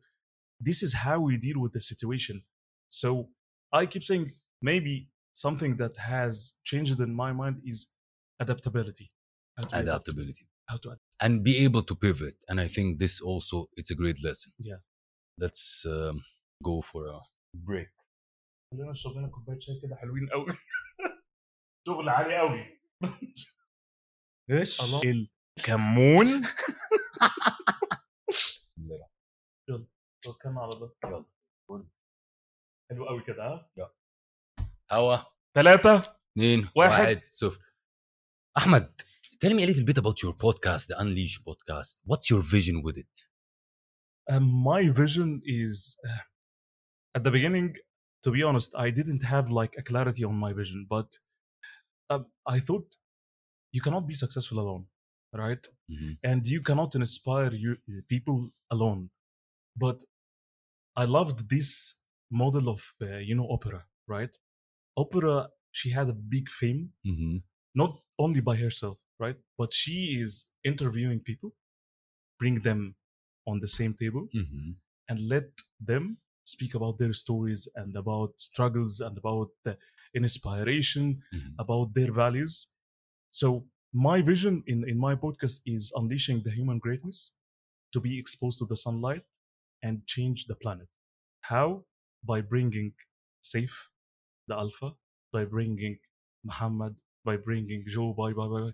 This 0.60 0.82
is 0.82 0.92
how 0.94 1.20
we 1.20 1.36
deal 1.36 1.58
with 1.60 1.72
the 1.72 1.80
situation. 1.80 2.42
So 2.90 3.28
I 3.72 3.86
keep 3.86 4.04
saying 4.04 4.26
maybe 4.62 5.08
something 5.32 5.76
that 5.76 5.96
has 5.96 6.54
changed 6.64 7.00
in 7.00 7.14
my 7.14 7.32
mind 7.32 7.56
is 7.64 7.78
adaptability. 8.40 9.10
How 9.56 9.62
to 9.64 9.68
be 9.68 9.76
adaptable, 9.82 10.22
Adaptability. 10.22 10.46
How 10.70 10.76
to 10.78 10.88
adapt. 10.90 11.00
and 11.20 11.42
be 11.42 11.54
able 11.66 11.82
to 11.82 11.94
pivot. 11.94 12.36
And 12.48 12.60
I 12.60 12.68
think 12.68 12.98
this 12.98 13.20
also 13.20 13.56
it's 13.78 13.90
a 13.90 13.94
great 14.02 14.18
lesson. 14.22 14.52
Yeah. 14.58 14.80
Let's 15.38 15.84
um, 15.94 16.16
go 16.62 16.80
for 16.80 17.06
a 17.06 17.18
break. 17.54 17.88
خلينا 18.74 18.92
نشرب 18.92 19.16
لنا 19.16 19.28
كوبايه 19.28 19.60
شاي 19.60 19.80
كده 19.82 19.96
حلوين 19.96 20.28
قوي 20.28 20.46
شغل 21.86 22.08
عالي 22.08 22.36
قوي 22.38 22.64
ايش؟ 24.50 24.80
الله 24.80 25.28
كمون 25.64 26.26
بسم 28.28 28.82
الله 28.82 29.08
توكلنا 30.24 30.60
على 30.60 30.72
الله 30.72 30.92
يلا. 31.04 31.24
حلو 32.90 33.06
قوي 33.06 33.22
كده 33.26 33.44
ها 33.44 33.70
هوا 34.92 35.16
ثلاثة 35.54 35.96
اثنين 36.32 36.68
واحد. 36.76 37.00
واحد 37.00 37.22
صفر 37.26 37.60
احمد 38.56 39.00
tell 39.44 39.50
me 39.52 39.62
a 39.62 39.66
little 39.66 39.84
bit 39.84 39.98
about 39.98 40.22
your 40.22 40.32
podcast 40.32 40.86
the 40.88 40.96
unleash 41.02 41.38
podcast 41.48 41.94
what's 42.10 42.30
your 42.30 42.42
vision 42.54 42.82
with 42.86 42.96
it 43.04 43.14
Um, 44.32 44.44
my 44.72 44.82
vision 45.02 45.30
is 45.62 45.98
uh, 46.08 46.22
at 47.16 47.22
the 47.26 47.32
beginning 47.36 47.68
to 48.24 48.28
be 48.36 48.42
honest 48.48 48.70
i 48.86 48.88
didn't 48.98 49.22
have 49.34 49.46
like 49.60 49.74
a 49.80 49.84
clarity 49.90 50.22
on 50.30 50.36
my 50.44 50.52
vision 50.60 50.78
but 50.94 51.08
um, 52.12 52.22
i 52.54 52.58
thought 52.66 52.88
you 53.74 53.80
cannot 53.86 54.04
be 54.12 54.16
successful 54.24 54.58
alone 54.64 54.84
right 55.33 55.67
Mhm. 55.89 56.17
and 56.23 56.47
you 56.47 56.61
cannot 56.61 56.95
inspire 56.95 57.53
you, 57.53 57.77
people 58.07 58.49
alone 58.71 59.09
but 59.75 60.03
i 60.95 61.05
loved 61.05 61.49
this 61.49 61.71
model 62.31 62.69
of 62.69 62.81
uh, 63.01 63.17
you 63.17 63.35
know 63.35 63.47
Oprah 63.55 63.83
right 64.07 64.33
Oprah 64.97 65.49
she 65.71 65.89
had 65.91 66.09
a 66.09 66.13
big 66.35 66.49
fame 66.49 66.93
Mhm. 67.05 67.43
not 67.75 67.91
only 68.19 68.41
by 68.41 68.55
herself, 68.57 68.97
right? 69.19 69.37
But 69.57 69.73
she 69.73 69.97
is 70.23 70.31
interviewing 70.63 71.19
people, 71.21 71.51
bring 72.39 72.61
them 72.61 72.95
on 73.47 73.59
the 73.59 73.67
same 73.67 73.93
table, 73.93 74.27
Mhm. 74.33 74.75
and 75.09 75.19
let 75.35 75.49
them 75.91 76.17
speak 76.45 76.73
about 76.75 76.97
their 76.99 77.13
stories 77.13 77.61
and 77.75 77.95
about 77.95 78.31
struggles 78.49 78.99
and 79.01 79.17
about 79.17 79.49
the 79.65 79.77
inspiration, 80.13 81.05
Mhm. 81.33 81.53
about 81.63 81.87
their 81.97 82.11
values. 82.23 82.55
So 83.31 83.67
my 83.93 84.21
vision 84.21 84.63
in, 84.67 84.87
in 84.87 84.97
my 84.99 85.15
podcast 85.15 85.61
is 85.65 85.91
unleashing 85.95 86.41
the 86.43 86.51
human 86.51 86.77
greatness 86.79 87.33
to 87.93 87.99
be 87.99 88.19
exposed 88.19 88.59
to 88.59 88.65
the 88.65 88.77
sunlight 88.77 89.23
and 89.81 90.05
change 90.05 90.45
the 90.45 90.55
planet. 90.55 90.87
How? 91.41 91.85
By 92.23 92.41
bringing 92.41 92.93
Saif, 93.43 93.71
the 94.47 94.55
Alpha, 94.55 94.91
by 95.31 95.45
bringing 95.45 95.97
Muhammad, 96.43 97.01
by 97.25 97.37
bringing 97.37 97.83
Joe, 97.87 98.13
by, 98.13 98.33
by, 98.33 98.47
by 98.47 98.69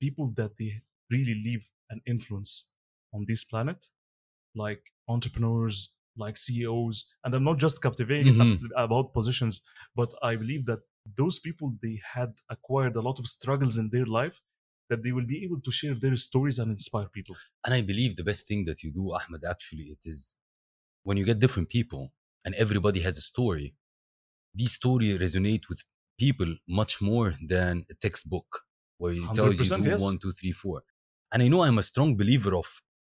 people 0.00 0.32
that 0.36 0.52
they 0.58 0.82
really 1.10 1.34
leave 1.34 1.68
an 1.90 2.00
influence 2.06 2.72
on 3.12 3.24
this 3.28 3.44
planet, 3.44 3.86
like 4.54 4.82
entrepreneurs, 5.08 5.92
like 6.16 6.36
CEOs. 6.38 7.12
And 7.24 7.34
I'm 7.34 7.44
not 7.44 7.58
just 7.58 7.82
captivating 7.82 8.34
Mhm. 8.34 8.70
about 8.76 9.12
positions, 9.12 9.60
but 9.94 10.14
I 10.22 10.36
believe 10.36 10.64
that 10.66 10.80
those 11.16 11.38
people 11.38 11.76
they 11.82 12.00
had 12.14 12.32
acquired 12.48 12.96
a 12.96 13.02
lot 13.02 13.18
of 13.18 13.26
struggles 13.26 13.76
in 13.76 13.90
their 13.90 14.06
life 14.06 14.40
that 14.90 15.02
they 15.02 15.12
will 15.12 15.26
be 15.34 15.44
able 15.44 15.60
to 15.60 15.70
share 15.70 15.94
their 15.94 16.16
stories 16.16 16.58
and 16.58 16.70
inspire 16.70 17.08
people. 17.18 17.36
and 17.64 17.72
i 17.78 17.82
believe 17.90 18.12
the 18.16 18.28
best 18.30 18.42
thing 18.48 18.64
that 18.68 18.78
you 18.82 18.90
do 19.00 19.04
ahmed 19.18 19.42
actually 19.54 19.86
it 19.96 20.02
is 20.14 20.20
when 21.06 21.16
you 21.18 21.24
get 21.30 21.38
different 21.44 21.68
people 21.68 22.02
and 22.44 22.52
everybody 22.64 23.00
has 23.06 23.16
a 23.18 23.26
story 23.32 23.66
these 24.54 24.72
stories 24.72 25.18
resonate 25.18 25.64
with 25.68 25.80
people 26.18 26.50
much 26.68 27.02
more 27.02 27.34
than 27.46 27.84
a 27.90 27.94
textbook 27.94 28.62
where 28.98 29.12
you 29.12 29.28
tell 29.34 29.52
you 29.52 29.64
do 29.82 29.88
yes. 29.90 30.00
one, 30.00 30.18
two, 30.18 30.32
three, 30.32 30.52
four. 30.52 30.82
And 31.32 31.42
I 31.42 31.48
know 31.48 31.62
I'm 31.62 31.78
a 31.78 31.82
strong 31.82 32.16
believer 32.16 32.54
of 32.54 32.66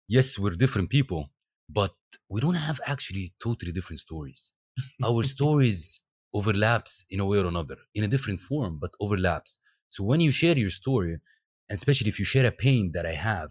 yes, 0.09 0.39
we're 0.39 0.51
different 0.65 0.91
people, 0.91 1.31
but 1.69 1.95
we 2.29 2.41
don't 2.41 2.55
have 2.69 2.81
actually 2.87 3.35
totally 3.43 3.73
different 3.73 4.01
stories. 4.01 4.53
Our 5.05 5.23
stories 5.25 6.01
overlaps 6.33 7.05
in 7.11 7.21
a 7.21 7.25
way 7.25 7.39
or 7.39 7.47
another, 7.47 7.77
in 7.95 8.05
a 8.05 8.09
different 8.09 8.41
form, 8.41 8.79
but 8.81 8.93
overlaps. 9.01 9.59
So 9.89 10.05
when 10.05 10.21
you 10.21 10.31
share 10.31 10.57
your 10.57 10.71
story, 10.71 11.19
especially 11.71 12.09
if 12.09 12.19
you 12.19 12.25
share 12.25 12.47
a 12.47 12.53
pain 12.53 12.93
that 12.95 13.07
I 13.07 13.13
have, 13.13 13.51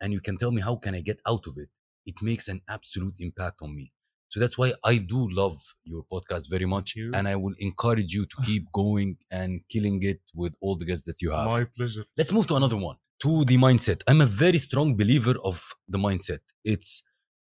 and 0.00 0.12
you 0.12 0.20
can 0.20 0.36
tell 0.36 0.50
me 0.50 0.60
how 0.60 0.76
can 0.76 0.94
I 0.94 1.00
get 1.00 1.20
out 1.26 1.46
of 1.46 1.54
it, 1.56 1.68
it 2.06 2.16
makes 2.22 2.48
an 2.48 2.60
absolute 2.68 3.14
impact 3.20 3.58
on 3.62 3.74
me. 3.74 3.92
So 4.28 4.40
that's 4.40 4.56
why 4.56 4.72
I 4.82 4.96
do 4.96 5.28
love 5.30 5.58
your 5.84 6.04
podcast 6.10 6.48
very 6.48 6.64
much, 6.64 6.94
and 6.96 7.28
I 7.28 7.36
will 7.36 7.54
encourage 7.58 8.12
you 8.12 8.24
to 8.24 8.36
keep 8.46 8.64
going 8.72 9.18
and 9.30 9.60
killing 9.68 10.02
it 10.02 10.20
with 10.34 10.54
all 10.60 10.76
the 10.76 10.86
guests 10.86 11.04
that 11.06 11.20
you 11.20 11.28
It's 11.28 11.36
have. 11.36 11.46
My 11.46 11.64
pleasure. 11.76 12.04
Let's 12.16 12.32
move 12.32 12.46
to 12.48 12.56
another 12.56 12.76
one. 12.76 12.96
To 13.22 13.44
the 13.44 13.56
mindset. 13.58 14.02
I'm 14.08 14.20
a 14.20 14.26
very 14.26 14.58
strong 14.58 14.96
believer 14.96 15.34
of 15.44 15.74
the 15.86 15.98
mindset. 15.98 16.40
It's 16.64 17.02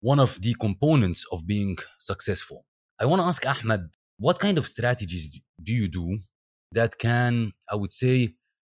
one 0.01 0.19
of 0.19 0.41
the 0.41 0.53
components 0.55 1.25
of 1.31 1.47
being 1.47 1.77
successful. 1.99 2.65
I 2.99 3.05
want 3.05 3.21
to 3.21 3.25
ask 3.25 3.45
Ahmed, 3.45 3.81
what 4.17 4.39
kind 4.39 4.57
of 4.57 4.67
strategies 4.67 5.29
do 5.63 5.71
you 5.71 5.87
do 5.87 6.19
that 6.73 6.97
can, 6.97 7.53
I 7.71 7.75
would 7.75 7.91
say, 7.91 8.33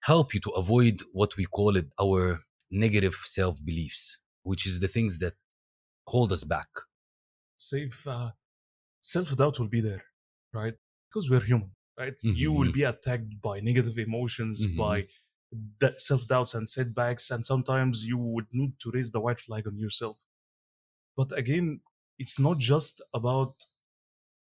help 0.03 0.33
you 0.33 0.39
to 0.41 0.51
avoid 0.51 1.01
what 1.13 1.35
we 1.37 1.45
call 1.45 1.75
it 1.77 1.87
our 2.01 2.41
negative 2.71 3.15
self 3.37 3.63
beliefs, 3.63 4.19
which 4.43 4.65
is 4.67 4.79
the 4.79 4.87
things 4.87 5.19
that 5.19 5.33
hold 6.07 6.31
us 6.31 6.43
back? 6.43 6.67
Saif 7.57 8.05
uh, 8.07 8.31
self 9.01 9.35
doubt 9.37 9.59
will 9.59 9.67
be 9.77 9.81
there, 9.81 10.03
right? 10.53 10.75
Because 11.09 11.29
we're 11.29 11.47
human, 11.51 11.71
right? 11.97 12.15
You 12.41 12.51
will 12.57 12.71
Mhm. 12.71 12.79
be 12.79 12.83
attacked 12.93 13.33
by 13.41 13.55
negative 13.69 13.97
emotions, 14.09 14.55
Mhm. 14.65 14.77
by 14.85 14.97
self 15.97 16.27
doubts 16.33 16.53
and 16.57 16.67
setbacks, 16.77 17.25
and 17.33 17.41
sometimes 17.45 17.95
you 18.11 18.17
would 18.17 18.47
need 18.59 18.73
to 18.81 18.91
raise 18.95 19.11
the 19.11 19.21
white 19.25 19.41
flag 19.47 19.63
on 19.67 19.77
yourself. 19.85 20.17
But 21.19 21.29
again, 21.43 21.81
it's 22.23 22.37
not 22.39 22.57
just 22.71 23.01
about 23.19 23.53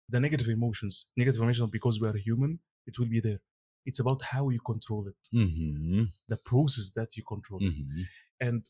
the 0.10 0.20
negative 0.20 0.50
emotions. 0.50 0.94
Negative 1.16 1.42
emotions, 1.42 1.72
because 1.78 2.00
we 2.02 2.08
are 2.10 2.18
human, 2.18 2.60
it 2.90 3.00
will 3.00 3.08
be 3.18 3.22
there. 3.28 3.42
It's 3.88 4.02
about 4.06 4.22
how 4.34 4.44
you 4.56 4.62
control 4.72 5.04
it, 5.12 5.22
Mm-hmm. 5.42 6.04
the 6.34 6.40
process 6.52 6.88
that 6.98 7.10
you 7.18 7.24
control. 7.34 7.62
Mm-hmm. 7.62 8.02
And 8.48 8.62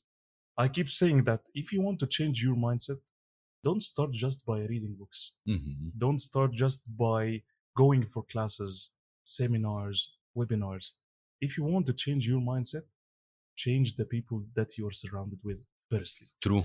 I 0.63 0.65
keep 0.75 0.89
saying 1.01 1.19
that 1.30 1.41
if 1.62 1.65
you 1.73 1.80
want 1.88 1.99
to 2.03 2.08
change 2.17 2.38
your 2.47 2.56
mindset, 2.67 3.01
don't 3.67 3.82
start 3.91 4.12
just 4.25 4.39
by 4.51 4.60
reading 4.73 4.93
books. 5.01 5.21
Mm-hmm. 5.53 5.89
Don't 6.03 6.21
start 6.30 6.51
just 6.63 6.82
by 7.06 7.41
going 7.75 8.03
for 8.13 8.23
classes, 8.34 8.73
seminars, 9.23 9.99
webinars. 10.39 10.88
If 11.45 11.58
you 11.58 11.63
want 11.73 11.86
to 11.88 11.93
change 12.03 12.23
your 12.32 12.41
mindset, 12.53 12.86
change 13.56 13.95
the 13.99 14.06
people 14.06 14.39
that 14.58 14.69
you 14.77 14.88
are 14.88 14.97
surrounded 15.03 15.39
with 15.43 15.60
firstly. 15.91 16.27
True. 16.41 16.63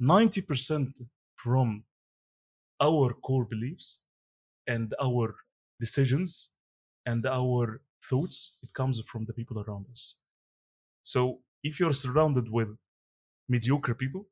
90% 0.00 0.88
from 1.36 1.84
our 2.80 3.12
core 3.26 3.44
beliefs 3.44 4.00
and 4.66 4.94
our 5.00 5.36
decisions 5.78 6.53
and 7.06 7.26
our 7.26 7.80
thoughts, 8.10 8.58
it 8.62 8.72
comes 8.72 9.00
from 9.10 9.24
the 9.26 9.32
people 9.32 9.58
around 9.62 9.86
us. 9.90 10.16
So 11.02 11.42
if 11.62 11.78
you're 11.80 11.92
surrounded 11.92 12.46
with 12.50 12.70
mediocre 13.48 13.94
people, 13.94 14.22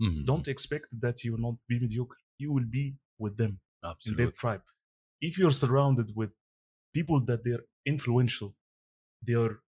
Mhm. 0.00 0.24
don't 0.30 0.48
expect 0.48 0.88
that 1.00 1.16
you 1.24 1.32
will 1.32 1.44
not 1.48 1.56
be 1.68 1.78
mediocre. 1.78 2.18
You 2.38 2.52
will 2.52 2.68
be 2.78 2.98
with 3.18 3.36
them 3.36 3.60
in 4.06 4.16
their 4.16 4.30
tribe. 4.42 4.64
If 5.20 5.36
you're 5.38 5.52
surrounded 5.64 6.08
with 6.16 6.32
people 6.94 7.20
that 7.28 7.44
they're 7.44 7.66
influential, 7.84 8.56
they 9.26 9.34
are 9.34 9.62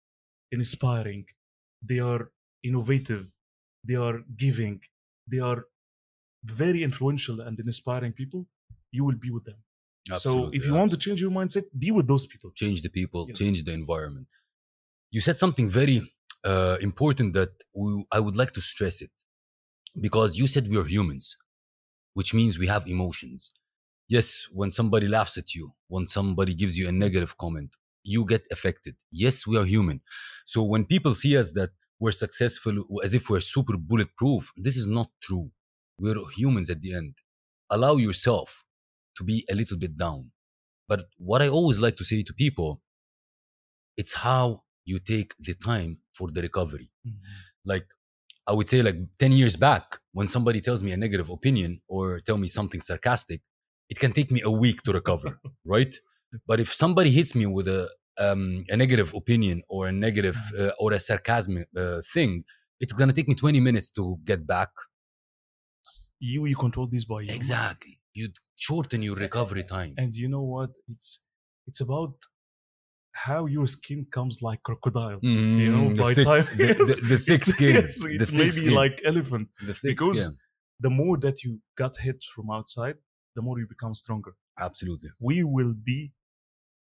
inspiring, 0.52 1.26
they 1.82 1.98
are 1.98 2.32
innovative, 2.62 3.24
they 3.88 3.96
are 3.96 4.18
giving, 4.44 4.80
they 5.26 5.40
are 5.50 5.60
very 6.44 6.82
influential 6.82 7.40
and 7.40 7.58
inspiring 7.58 8.12
people, 8.12 8.48
you 8.92 9.04
will 9.04 9.20
be 9.26 9.30
with 9.30 9.44
them. 9.44 9.62
So 10.16 10.48
if 10.52 10.66
you 10.66 10.74
want 10.74 10.90
to 10.92 10.96
change 10.96 11.20
your 11.20 11.30
mindset, 11.30 11.64
be 11.78 11.90
with 11.90 12.08
those 12.08 12.26
people. 12.26 12.50
change 12.54 12.82
the 12.82 12.88
people, 12.88 13.26
Yes. 13.28 13.38
change 13.38 13.64
the 13.64 13.72
environment. 13.72 14.26
You 15.10 15.20
said 15.20 15.36
something 15.36 15.68
very 15.68 16.02
uh, 16.44 16.76
important 16.80 17.34
that 17.34 17.50
we, 17.74 18.04
I 18.10 18.20
would 18.20 18.36
like 18.36 18.52
to 18.52 18.60
stress 18.60 19.02
it 19.02 19.10
because 20.00 20.36
you 20.36 20.46
said 20.46 20.68
we 20.68 20.76
are 20.78 20.84
humans, 20.84 21.36
which 22.14 22.32
means 22.34 22.58
we 22.58 22.66
have 22.66 22.86
emotions. 22.86 23.50
Yes, 24.08 24.48
when 24.52 24.70
somebody 24.70 25.06
laughs 25.06 25.36
at 25.38 25.54
you, 25.54 25.74
when 25.88 26.06
somebody 26.06 26.54
gives 26.54 26.76
you 26.78 26.88
a 26.88 26.92
negative 26.92 27.36
comment, 27.38 27.76
you 28.02 28.24
get 28.24 28.42
affected. 28.50 28.96
Yes, 29.12 29.46
we 29.46 29.56
are 29.56 29.64
human. 29.64 30.00
So 30.46 30.62
when 30.62 30.84
people 30.84 31.14
see 31.14 31.36
us 31.36 31.52
that 31.52 31.70
we're 32.00 32.12
successful 32.12 32.72
as 33.04 33.14
if 33.14 33.28
we're 33.30 33.40
super 33.40 33.76
bulletproof, 33.76 34.50
this 34.56 34.76
is 34.76 34.86
not 34.86 35.10
true. 35.20 35.50
We're 35.98 36.16
humans 36.36 36.70
at 36.70 36.80
the 36.80 36.94
end. 36.94 37.14
Allow 37.68 37.96
yourself 37.96 38.64
to 39.20 39.24
be 39.24 39.44
a 39.52 39.54
little 39.54 39.78
bit 39.84 39.96
down. 39.96 40.30
But 40.90 41.00
what 41.18 41.40
I 41.42 41.48
always 41.48 41.78
like 41.80 41.96
to 41.98 42.04
say 42.04 42.22
to 42.22 42.32
people, 42.34 42.82
it's 43.96 44.14
how 44.14 44.62
you 44.84 44.98
take 44.98 45.34
the 45.38 45.54
time 45.54 45.98
for 46.12 46.26
the 46.34 46.42
recovery. 46.42 46.88
Like 47.64 47.86
I 48.46 48.52
would 48.52 48.68
say 48.68 48.82
like 48.82 48.96
10 49.18 49.32
years 49.32 49.56
back, 49.56 49.98
when 50.12 50.26
somebody 50.26 50.60
tells 50.60 50.82
me 50.82 50.90
a 50.92 50.96
negative 50.96 51.30
opinion 51.30 51.80
or 51.86 52.18
tell 52.20 52.38
me 52.38 52.48
something 52.48 52.80
sarcastic, 52.80 53.42
it 53.88 53.98
can 53.98 54.12
take 54.12 54.30
me 54.30 54.40
a 54.42 54.50
week 54.50 54.82
to 54.82 54.92
recover, 54.92 55.38
right? 55.64 55.94
But 56.46 56.58
if 56.60 56.74
somebody 56.74 57.10
hits 57.10 57.34
me 57.34 57.46
with 57.46 57.68
a 57.68 57.88
um, 58.18 58.64
a 58.68 58.76
negative 58.76 59.14
opinion 59.14 59.62
or 59.68 59.88
a 59.88 59.92
negative 59.92 60.38
uh, 60.58 60.72
or 60.78 60.92
a 60.92 61.00
sarcasm 61.00 61.64
uh, 61.76 62.00
thing, 62.12 62.44
it's 62.80 62.92
gonna 62.92 63.12
take 63.12 63.28
me 63.28 63.34
20 63.34 63.60
minutes 63.60 63.90
to 63.92 64.18
get 64.24 64.46
back. 64.46 64.70
You 66.18 66.46
you 66.46 66.56
control 66.56 66.86
this 66.86 67.04
by 67.04 67.22
you. 67.22 67.32
Exactly. 67.32 67.99
You 68.14 68.28
shorten 68.58 69.02
your 69.02 69.16
recovery 69.16 69.64
time. 69.64 69.94
And 69.96 70.14
you 70.14 70.28
know 70.28 70.42
what? 70.42 70.70
It's 70.92 71.26
it's 71.66 71.80
about 71.80 72.14
how 73.12 73.46
your 73.46 73.66
skin 73.66 74.06
comes 74.10 74.40
like 74.42 74.62
crocodile. 74.62 75.20
Mhm, 75.20 75.58
You 75.62 75.70
know, 75.74 75.88
the 75.94 76.02
by 76.02 76.14
thick, 76.14 76.24
time 76.30 76.46
the, 76.56 76.66
the, 76.90 76.96
the 77.12 77.18
thick 77.18 77.44
skin. 77.44 77.74
yes, 77.74 78.00
the 78.00 78.14
it's 78.14 78.30
thick 78.30 78.38
maybe 78.38 78.50
skin. 78.62 78.74
like 78.82 79.00
elephant. 79.04 79.48
the 79.66 79.74
thick 79.74 79.90
because 79.92 80.18
skin. 80.24 80.36
the 80.80 80.90
more 80.90 81.16
that 81.18 81.42
you 81.44 81.60
got 81.76 81.96
hit 81.96 82.18
from 82.34 82.50
outside, 82.50 82.96
the 83.36 83.42
more 83.42 83.58
you 83.60 83.66
become 83.66 83.94
stronger. 83.94 84.32
Absolutely. 84.58 85.10
We 85.18 85.42
will 85.44 85.74
be 85.74 86.12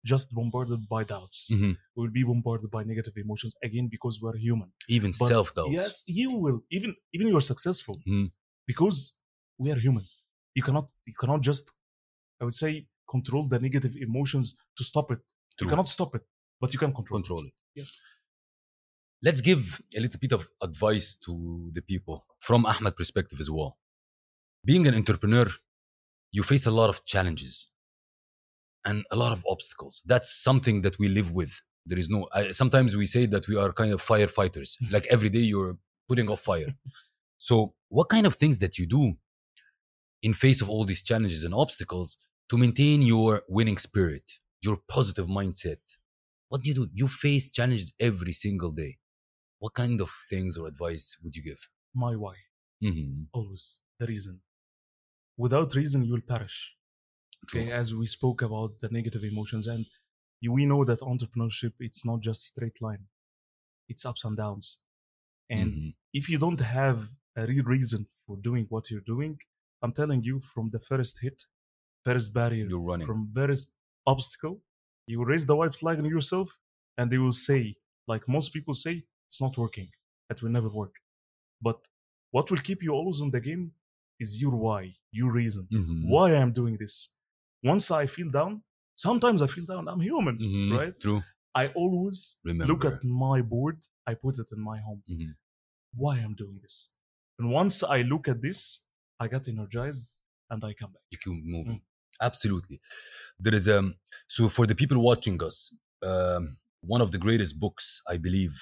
just 0.05 0.33
bombarded 0.35 0.83
by 0.89 1.03
doubts. 1.05 1.51
Mhm. 1.53 1.77
We 1.95 1.99
will 2.03 2.13
be 2.21 2.25
bombarded 2.25 2.71
by 2.71 2.83
negative 2.85 3.15
emotions 3.25 3.55
again 3.63 3.89
because 3.91 4.21
we're 4.23 4.37
human. 4.37 4.71
Even 4.89 5.13
self 5.13 5.55
doubts. 5.55 5.73
Yes, 5.73 6.05
you 6.07 6.31
will. 6.43 6.59
Even 6.71 6.95
even 7.15 7.27
you're 7.29 7.49
successful 7.53 7.97
Mhm. 8.07 8.31
because 8.67 8.99
we 9.59 9.71
are 9.75 9.81
human. 9.87 10.07
You 10.57 10.63
cannot 10.63 10.87
you 11.07 11.15
cannot 11.21 11.41
just 11.43 11.65
I 12.41 12.45
would 12.47 12.59
say 12.65 12.87
control 13.15 13.47
the 13.47 13.59
negative 13.67 13.95
emotions 14.09 14.47
to 14.77 14.83
stop 14.83 15.11
it. 15.13 15.21
True. 15.59 15.67
You 15.67 15.71
cannot 15.71 15.89
stop 15.97 16.15
it, 16.15 16.23
but 16.61 16.73
you 16.73 16.79
can 16.79 16.93
control, 16.93 17.21
Control 17.21 17.43
it. 17.49 17.53
Yes. 17.75 18.01
Let's 19.23 19.41
give 19.41 19.81
a 19.97 20.01
little 20.01 20.21
bit 20.21 20.33
of 20.33 20.49
advice 20.63 21.15
to 21.27 21.71
the 21.73 21.83
people 21.83 22.25
from 22.39 22.67
Ahmed 22.67 22.97
perspective 22.97 23.39
as 23.41 23.51
well. 23.51 23.79
Being 24.65 24.87
an 24.87 24.95
entrepreneur, 24.95 25.47
you 26.33 26.43
face 26.43 26.67
a 26.67 26.71
lot 26.71 26.89
of 26.91 27.05
challenges 27.05 27.69
and 28.85 29.05
a 29.11 29.17
lot 29.17 29.33
of 29.33 29.45
obstacles. 29.49 30.03
That's 30.07 30.31
something 30.49 30.83
that 30.83 30.99
we 30.99 31.09
live 31.09 31.33
with. 31.33 31.61
There 31.85 31.99
is 31.99 32.09
no. 32.09 32.29
I, 32.33 32.51
sometimes 32.51 32.97
we 32.97 33.07
say 33.07 33.27
that 33.27 33.47
we 33.49 33.57
are 33.57 33.73
kind 33.73 33.93
of 33.93 34.03
firefighters. 34.03 34.77
like 34.91 35.07
every 35.07 35.29
day 35.29 35.45
you're 35.53 35.77
putting 36.09 36.29
off 36.31 36.41
fire. 36.41 36.75
so, 37.39 37.75
what 37.89 38.09
kind 38.09 38.27
of 38.27 38.35
things 38.35 38.59
that 38.59 38.79
you 38.79 38.87
do 38.87 39.15
in 40.27 40.33
face 40.47 40.61
of 40.63 40.69
all 40.73 40.85
these 40.87 41.05
challenges 41.11 41.43
and 41.47 41.55
obstacles 41.65 42.09
to 42.51 42.57
maintain 42.65 42.99
your 43.15 43.33
winning 43.57 43.79
spirit, 43.89 44.27
your 44.67 44.77
positive 44.97 45.29
mindset? 45.39 45.83
What 46.49 46.59
do 46.63 46.67
you 46.71 46.77
do? 46.81 46.85
You 47.01 47.07
face 47.25 47.47
challenges 47.59 47.91
every 48.09 48.35
single 48.45 48.73
day. 48.83 48.93
What 49.63 49.75
kind 49.83 49.99
of 50.05 50.11
things 50.33 50.53
or 50.59 50.65
advice 50.73 51.07
would 51.23 51.35
you 51.37 51.43
give? 51.51 51.63
My 51.95 52.15
why. 52.23 52.37
Mm-hmm. 52.87 53.25
Always 53.39 53.65
the 54.01 54.07
reason. 54.15 54.35
Without 55.45 55.75
reason, 55.81 55.99
you 56.07 56.13
will 56.15 56.29
perish. 56.35 56.59
Okay, 57.45 57.67
as 57.81 57.87
we 58.01 58.07
spoke 58.19 58.41
about 58.49 58.73
the 58.83 58.91
negative 58.99 59.25
emotions, 59.33 59.65
and 59.75 59.85
we 60.57 60.63
know 60.71 60.83
that 60.91 61.01
entrepreneurship 61.13 61.75
it's 61.87 62.03
not 62.11 62.19
just 62.29 62.41
a 62.45 62.49
straight 62.53 62.79
line; 62.87 63.05
it's 63.91 64.05
ups 64.11 64.25
and 64.27 64.37
downs. 64.45 64.69
And 65.59 65.71
Mhm. 65.73 65.91
if 66.19 66.25
you 66.31 66.39
don't 66.45 66.63
have 66.81 66.99
a 67.41 67.43
real 67.53 67.67
reason 67.77 68.03
for 68.25 68.35
doing 68.49 68.65
what 68.73 68.85
you're 68.91 69.09
doing, 69.15 69.35
I'm 69.87 69.93
telling 70.03 70.23
you, 70.31 70.37
from 70.53 70.71
the 70.75 70.81
first 70.91 71.15
hit, 71.25 71.39
first 72.05 72.29
barrier, 72.35 72.67
you're 72.73 72.81
running. 72.93 73.07
from 73.11 73.21
first 73.39 73.69
obstacle, 74.13 74.57
you 75.13 75.25
raise 75.33 75.45
the 75.51 75.57
white 75.61 75.75
flag 75.81 75.97
on 76.03 76.07
yourself, 76.17 76.49
and 76.99 77.05
they 77.11 77.19
will 77.25 77.39
say, 77.49 77.63
like 78.13 78.25
most 78.37 78.49
people 78.57 78.75
say, 78.75 78.95
it's 79.29 79.41
not 79.47 79.55
working. 79.65 79.89
It 80.33 80.43
will 80.43 80.51
never 80.59 80.69
work. 80.83 80.95
But 81.69 81.79
what 82.35 82.51
will 82.51 82.63
keep 82.69 82.81
you 82.87 82.93
always 82.99 83.21
in 83.25 83.31
the 83.37 83.41
game 83.51 83.65
is 84.25 84.41
your 84.43 84.55
why, 84.65 84.83
your 85.19 85.31
reason 85.41 85.65
Mhm. 85.79 86.01
why 86.13 86.27
I'm 86.41 86.53
doing 86.61 86.77
this. 86.83 86.95
Once 87.73 87.87
I 88.03 88.05
feel 88.17 88.31
down, 88.41 88.53
sometimes 89.07 89.39
I 89.47 89.49
feel 89.55 89.67
down. 89.73 89.85
I'm 89.93 90.01
human, 90.11 90.37
Mhm. 90.39 90.71
right? 90.79 90.95
True. 91.07 91.21
I 91.63 91.65
always 91.83 92.19
Remember. 92.45 92.67
look 92.73 92.85
at 92.91 92.99
my 93.05 93.39
board. 93.55 93.79
I 94.11 94.13
put 94.25 94.35
it 94.43 94.49
in 94.57 94.61
my 94.71 94.79
home. 94.87 95.03
Mhm. 95.13 95.31
Why 96.03 96.15
I'm 96.25 96.35
doing 96.43 96.59
this, 96.65 96.77
and 97.39 97.47
once 97.61 97.77
I 97.97 97.99
look 98.13 98.25
at 98.33 98.39
this, 98.47 98.61
I 99.21 99.29
get 99.29 99.49
energized 99.49 100.09
and 100.51 100.63
I 100.65 100.73
come 100.75 100.93
back. 100.93 101.03
you 101.11 101.19
keep 101.19 101.45
moving. 101.45 101.75
Mm. 101.75 101.81
Absolutely. 102.21 102.81
There 103.39 103.55
is 103.55 103.69
um 103.69 103.95
so 104.29 104.49
for 104.49 104.67
the 104.67 104.75
people 104.75 104.99
watching 105.03 105.43
us, 105.43 105.57
um, 106.03 106.57
one 106.81 107.01
of 107.01 107.11
the 107.13 107.19
greatest 107.19 107.59
books 107.59 108.01
I 108.09 108.17
believe 108.17 108.57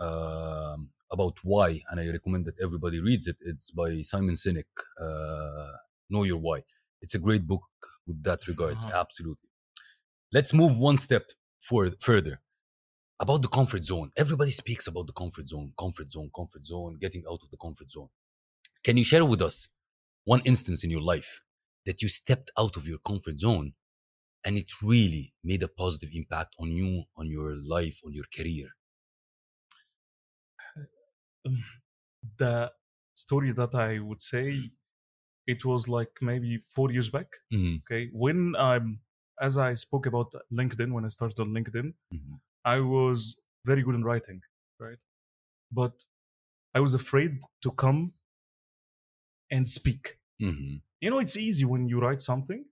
um, 0.00 0.90
about 1.10 1.36
why, 1.42 1.82
and 1.90 2.00
I 2.00 2.06
recommend 2.08 2.46
that 2.46 2.54
everybody 2.62 3.00
reads 3.00 3.26
it. 3.26 3.36
It's 3.40 3.70
by 3.70 4.00
Simon 4.02 4.34
Sinek. 4.34 4.70
Uh, 5.00 5.72
know 6.10 6.24
your 6.24 6.38
why. 6.38 6.62
It's 7.00 7.14
a 7.14 7.18
great 7.18 7.46
book 7.46 7.62
with 8.06 8.22
that 8.22 8.46
regards. 8.46 8.84
Uh-huh. 8.84 9.00
Absolutely. 9.00 9.48
Let's 10.32 10.52
move 10.54 10.78
one 10.78 10.98
step 10.98 11.24
for, 11.60 11.90
further 12.00 12.40
about 13.20 13.42
the 13.42 13.48
comfort 13.48 13.84
zone. 13.84 14.10
Everybody 14.16 14.50
speaks 14.50 14.86
about 14.86 15.06
the 15.06 15.12
comfort 15.12 15.48
zone, 15.48 15.72
comfort 15.78 16.10
zone, 16.10 16.30
comfort 16.34 16.64
zone, 16.64 16.98
getting 17.00 17.22
out 17.30 17.40
of 17.42 17.50
the 17.50 17.56
comfort 17.56 17.90
zone. 17.90 18.08
Can 18.82 18.96
you 18.96 19.04
share 19.04 19.24
with 19.24 19.42
us 19.42 19.68
one 20.24 20.42
instance 20.44 20.84
in 20.84 20.90
your 20.90 21.02
life 21.02 21.40
that 21.86 22.02
you 22.02 22.08
stepped 22.08 22.50
out 22.58 22.76
of 22.76 22.86
your 22.88 22.98
comfort 22.98 23.40
zone 23.40 23.74
and 24.44 24.58
it 24.58 24.70
really 24.82 25.34
made 25.44 25.62
a 25.62 25.68
positive 25.68 26.10
impact 26.14 26.54
on 26.60 26.68
you, 26.76 27.04
on 27.16 27.28
your 27.30 27.54
life, 27.56 28.00
on 28.04 28.12
your 28.14 28.26
career? 28.36 28.70
Um, 31.46 31.64
the 32.38 32.72
story 33.14 33.52
that 33.52 33.74
I 33.74 33.98
would 33.98 34.22
say, 34.22 34.70
it 35.46 35.64
was 35.64 35.88
like 35.88 36.12
maybe 36.22 36.58
four 36.74 36.92
years 36.92 37.10
back. 37.10 37.28
Mhm, 37.50 37.82
Okay, 37.86 38.10
when 38.12 38.56
I'm 38.56 39.00
as 39.40 39.56
I 39.58 39.74
spoke 39.74 40.06
about 40.06 40.32
LinkedIn 40.52 40.92
when 40.92 41.04
I 41.04 41.08
started 41.08 41.40
on 41.40 41.50
LinkedIn, 41.50 41.94
mhm, 42.10 42.40
I 42.64 42.80
was 42.80 43.40
very 43.66 43.82
good 43.82 43.94
in 43.96 44.04
writing, 44.04 44.42
right? 44.78 44.98
But 45.72 46.04
I 46.74 46.80
was 46.80 46.94
afraid 46.94 47.40
to 47.62 47.72
come 47.72 48.14
and 49.52 49.68
speak. 49.68 50.18
mhm. 50.40 50.82
You 51.00 51.10
know, 51.10 51.20
it's 51.20 51.36
easy 51.36 51.64
when 51.66 51.88
you 51.88 52.00
write 52.00 52.20
something, 52.22 52.66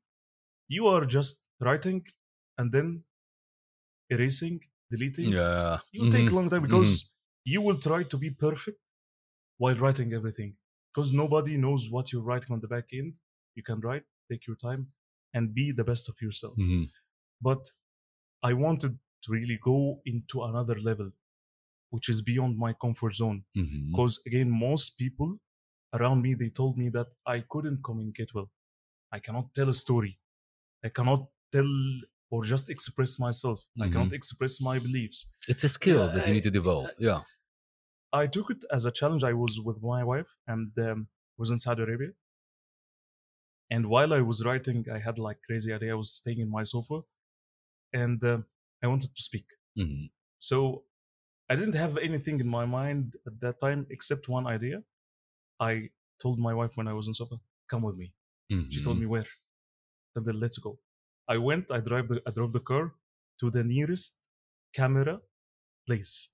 you 0.68 0.86
are 0.88 1.06
just 1.06 1.46
writing 1.60 2.06
and 2.58 2.72
then 2.72 3.04
erasing, 4.08 4.60
deleting. 4.90 5.30
Yeah. 5.30 5.78
You 5.92 6.06
take 6.06 6.26
mhm, 6.26 6.32
a 6.32 6.34
long 6.34 6.50
time 6.50 6.62
because 6.62 7.10
you 7.44 7.60
will 7.62 7.78
try 7.80 8.02
to 8.04 8.16
be 8.18 8.30
perfect 8.30 8.80
while 9.58 9.76
writing 9.76 10.12
everything. 10.14 10.56
Because 10.94 11.12
nobody 11.14 11.56
knows 11.58 11.90
what 11.90 12.12
you're 12.12 12.22
writing 12.22 12.52
on 12.52 12.60
the 12.60 12.68
back 12.68 12.88
end. 12.92 13.20
You 13.54 13.62
can 13.62 13.80
write, 13.80 14.04
take 14.30 14.46
your 14.46 14.56
time, 14.56 14.92
and 15.34 15.54
be 15.54 15.72
the 15.72 15.84
best 15.84 16.08
of 16.08 16.16
yourself 16.22 16.58
mhm, 16.58 16.84
but 17.40 17.72
I 18.42 18.52
wanted 18.54 18.98
to 19.24 19.32
really 19.32 19.58
go 19.62 20.02
into 20.06 20.42
another 20.44 20.78
level, 20.80 21.12
which 21.90 22.08
is 22.08 22.22
beyond 22.22 22.56
my 22.58 22.72
comfort 22.72 23.14
zone. 23.14 23.44
Because 23.92 24.20
again, 24.26 24.50
most 24.50 24.98
people 24.98 25.38
around 25.94 26.22
me 26.22 26.34
they 26.34 26.50
told 26.50 26.78
me 26.78 26.88
that 26.90 27.08
I 27.26 27.40
couldn't 27.48 27.82
communicate 27.84 28.34
well. 28.34 28.50
I 29.12 29.18
cannot 29.20 29.54
tell 29.54 29.68
a 29.68 29.74
story. 29.74 30.20
I 30.84 30.90
cannot 30.90 31.28
tell 31.52 31.70
or 32.30 32.44
just 32.44 32.70
express 32.70 33.18
myself. 33.18 33.60
I 33.80 33.88
cannot 33.88 34.12
express 34.12 34.60
my 34.60 34.78
beliefs. 34.78 35.32
It's 35.48 35.64
a 35.64 35.68
skill 35.68 36.08
that 36.12 36.26
you 36.28 36.34
need 36.34 36.44
to 36.44 36.50
develop. 36.50 36.92
Yeah. 36.98 37.22
I 38.12 38.26
took 38.28 38.50
it 38.50 38.64
as 38.72 38.86
a 38.86 38.92
challenge. 38.92 39.24
I 39.24 39.32
was 39.32 39.58
with 39.60 39.82
my 39.82 40.04
wife 40.04 40.28
and 40.46 40.72
um, 40.78 41.08
was 41.38 41.50
in 41.50 41.58
Saudi 41.58 41.82
Arabia. 41.82 42.10
And 43.70 43.86
while 43.88 44.12
I 44.12 44.20
was 44.20 44.44
writing, 44.44 44.84
I 44.90 44.98
had 44.98 45.18
like 45.18 45.38
crazy 45.42 45.72
idea. 45.72 45.92
I 45.92 45.94
was 45.94 46.12
staying 46.12 46.40
in 46.40 46.50
my 46.50 46.62
sofa, 46.64 47.02
and 47.92 48.22
uh, 48.24 48.38
I 48.82 48.88
wanted 48.88 49.14
to 49.16 49.22
speak. 49.22 49.46
Mhm, 49.78 50.10
So 50.38 50.86
I 51.50 51.56
didn't 51.56 51.76
have 51.76 51.98
anything 51.98 52.40
in 52.40 52.48
my 52.48 52.66
mind 52.66 53.16
at 53.26 53.40
that 53.40 53.60
time 53.60 53.86
except 53.90 54.28
one 54.28 54.46
idea. 54.46 54.84
I 55.60 55.90
told 56.22 56.40
my 56.40 56.54
wife 56.54 56.76
when 56.76 56.88
I 56.88 56.94
was 56.94 57.06
in 57.08 57.14
sofa, 57.14 57.36
"Come 57.68 57.82
with 57.82 57.96
me." 57.96 58.12
She 58.70 58.82
told 58.82 58.98
mhm. 58.98 59.00
me 59.02 59.06
where. 59.06 59.26
Told 60.14 60.26
her, 60.26 60.34
"Let's 60.34 60.58
go." 60.58 60.78
I 61.28 61.38
went. 61.38 61.70
I 61.70 61.80
drive 61.80 62.08
the. 62.08 62.22
I 62.26 62.32
drove 62.32 62.52
the 62.52 62.60
car 62.72 62.94
to 63.40 63.50
the 63.50 63.64
nearest 63.64 64.20
camera 64.74 65.20
place, 65.86 66.30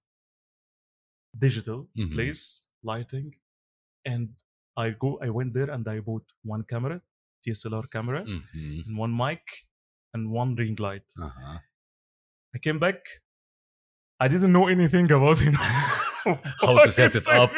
digital 1.39 1.89
Mhm. 1.97 2.13
place, 2.15 2.69
lighting, 2.83 3.35
and 4.05 4.35
I 4.77 4.91
go. 4.91 5.19
I 5.21 5.31
went 5.31 5.55
there 5.55 5.71
and 5.71 5.87
I 5.89 6.01
bought 6.01 6.27
one 6.45 6.65
camera, 6.65 7.03
DSLR 7.45 7.87
camera, 7.97 8.23
Mhm. 8.25 8.85
and 8.87 8.97
one 8.99 9.17
mic, 9.17 9.45
and 10.15 10.31
one 10.31 10.55
ring 10.57 10.77
light. 10.77 11.09
Uh-huh. 11.19 11.59
I 12.55 12.59
came 12.59 12.79
back. 12.81 13.01
I 14.21 14.29
didn't 14.29 14.53
know 14.53 14.69
anything 14.69 15.11
about 15.11 15.41
you 15.41 15.53
know 15.53 15.61
How 16.61 16.85
to 16.85 16.91
set 16.91 17.15
it 17.15 17.27
up. 17.29 17.53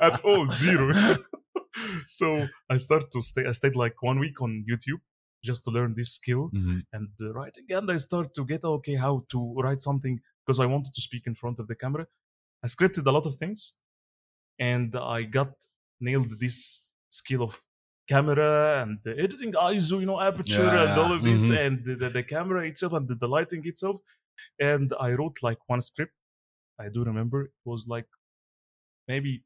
at 0.00 0.20
all 0.24 0.50
zero. 0.52 0.92
so 2.06 2.46
I 2.70 2.76
started 2.76 3.10
to 3.12 3.22
stay. 3.22 3.44
I 3.46 3.52
stayed 3.52 3.76
like 3.76 4.02
one 4.02 4.18
week 4.18 4.40
on 4.40 4.64
YouTube 4.70 5.00
just 5.44 5.64
to 5.64 5.70
learn 5.70 5.94
this 5.96 6.10
skill 6.18 6.50
Mhm, 6.52 6.82
and 6.92 7.08
the 7.18 7.32
writing, 7.32 7.64
and 7.70 7.90
I 7.90 7.96
started 7.96 8.32
to 8.34 8.44
get 8.44 8.64
okay 8.64 8.96
how 8.96 9.24
to 9.32 9.38
write 9.62 9.80
something 9.80 10.20
because 10.44 10.58
I 10.60 10.66
wanted 10.66 10.92
to 10.94 11.00
speak 11.08 11.24
in 11.26 11.34
front 11.34 11.58
of 11.60 11.66
the 11.68 11.76
camera. 11.76 12.06
I 12.64 12.66
scripted 12.66 13.06
a 13.06 13.12
lot 13.12 13.26
of 13.26 13.34
things, 13.36 13.60
and 14.58 14.94
I 14.96 15.22
got 15.22 15.52
nailed 16.00 16.40
this 16.40 16.88
skill 17.10 17.42
of 17.42 17.62
camera 18.08 18.82
and 18.82 18.98
the 19.04 19.12
editing 19.24 19.52
ISO, 19.52 20.00
you 20.00 20.06
know, 20.06 20.20
aperture 20.20 20.64
Yeah, 20.64 20.82
and 20.90 21.00
all 21.00 21.12
of 21.12 21.22
this, 21.22 21.50
mhm. 21.50 21.66
and 21.66 21.84
the, 21.84 21.94
the, 21.94 22.08
the 22.08 22.22
camera 22.22 22.66
itself 22.66 22.92
and 22.94 23.06
the, 23.08 23.14
the 23.14 23.28
lighting 23.28 23.62
itself. 23.66 23.96
And 24.58 24.92
I 24.98 25.12
wrote 25.12 25.38
like 25.42 25.58
one 25.66 25.82
script. 25.82 26.14
I 26.78 26.88
do 26.88 27.04
remember 27.04 27.44
it 27.44 27.52
was 27.64 27.86
like 27.88 28.08
maybe 29.08 29.44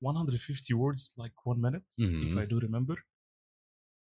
150 0.00 0.74
words, 0.74 1.12
like 1.16 1.46
one 1.46 1.60
minute, 1.60 1.84
if 2.20 2.36
mhm. 2.36 2.36
I 2.36 2.46
do 2.46 2.58
remember. 2.58 2.96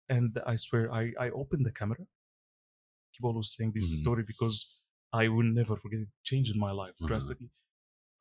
And 0.09 0.37
I 0.45 0.57
swear, 0.57 0.91
I, 0.91 1.13
I 1.17 1.29
opened 1.29 1.65
the 1.65 1.71
camera, 1.71 2.05
keep 3.13 3.23
always 3.23 3.53
saying 3.55 3.71
this 3.73 3.89
Mhm. 3.89 3.99
story 3.99 4.23
because 4.23 4.79
I 5.13 5.27
will 5.27 5.49
never 5.59 5.75
forget 5.77 6.01
it. 6.01 6.09
Changed 6.23 6.55
my 6.55 6.71
life 6.71 6.95
Uh-huh. 7.01 7.07
drastically. 7.07 7.49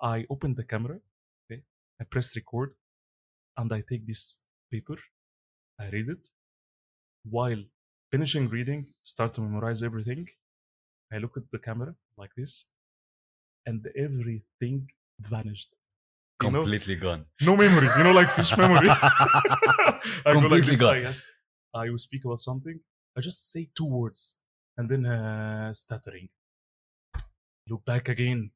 I 0.01 0.27
opened 0.31 0.57
the 0.57 0.65
camera, 0.65 1.01
okay, 1.45 1.63
I 2.01 2.05
press 2.05 2.37
record, 2.37 2.77
and 3.59 3.73
I 3.73 3.83
take 3.83 4.07
this 4.07 4.45
paper, 4.73 4.97
I 5.79 5.91
read 5.91 6.09
it. 6.11 6.31
While 7.25 7.65
finishing 8.11 8.49
reading, 8.49 8.95
start 9.03 9.35
to 9.35 9.43
memorize 9.43 9.83
everything. 9.83 10.29
I 11.13 11.19
look 11.19 11.37
at 11.37 11.51
the 11.53 11.59
camera 11.59 11.97
like 12.17 12.35
this, 12.37 12.67
and 13.67 13.87
everything 13.97 14.89
vanished. 15.21 15.71
You 16.43 16.51
know, 16.51 16.61
Completely 16.61 16.97
gone. 16.97 17.25
no 17.43 17.57
memory. 17.57 17.89
You 17.97 18.05
know, 18.05 18.13
like 18.13 18.31
fish 18.31 18.57
memory. 18.57 18.89
I 18.91 20.01
go 20.25 20.31
like 20.31 20.35
Completely 20.35 20.71
this. 20.73 20.81
gone. 20.81 20.97
I, 20.97 21.01
guess, 21.01 21.23
I 21.75 21.91
will 21.91 21.99
speak 21.99 22.25
about 22.25 22.41
something. 22.41 22.79
I 23.17 23.21
just 23.23 23.51
say 23.51 23.69
two 23.75 23.87
words 23.87 24.41
and 24.77 24.89
then 24.91 25.07
uh, 25.07 25.73
stuttering. 25.73 26.29
Look 27.69 27.85
back 27.85 28.09
again. 28.09 28.51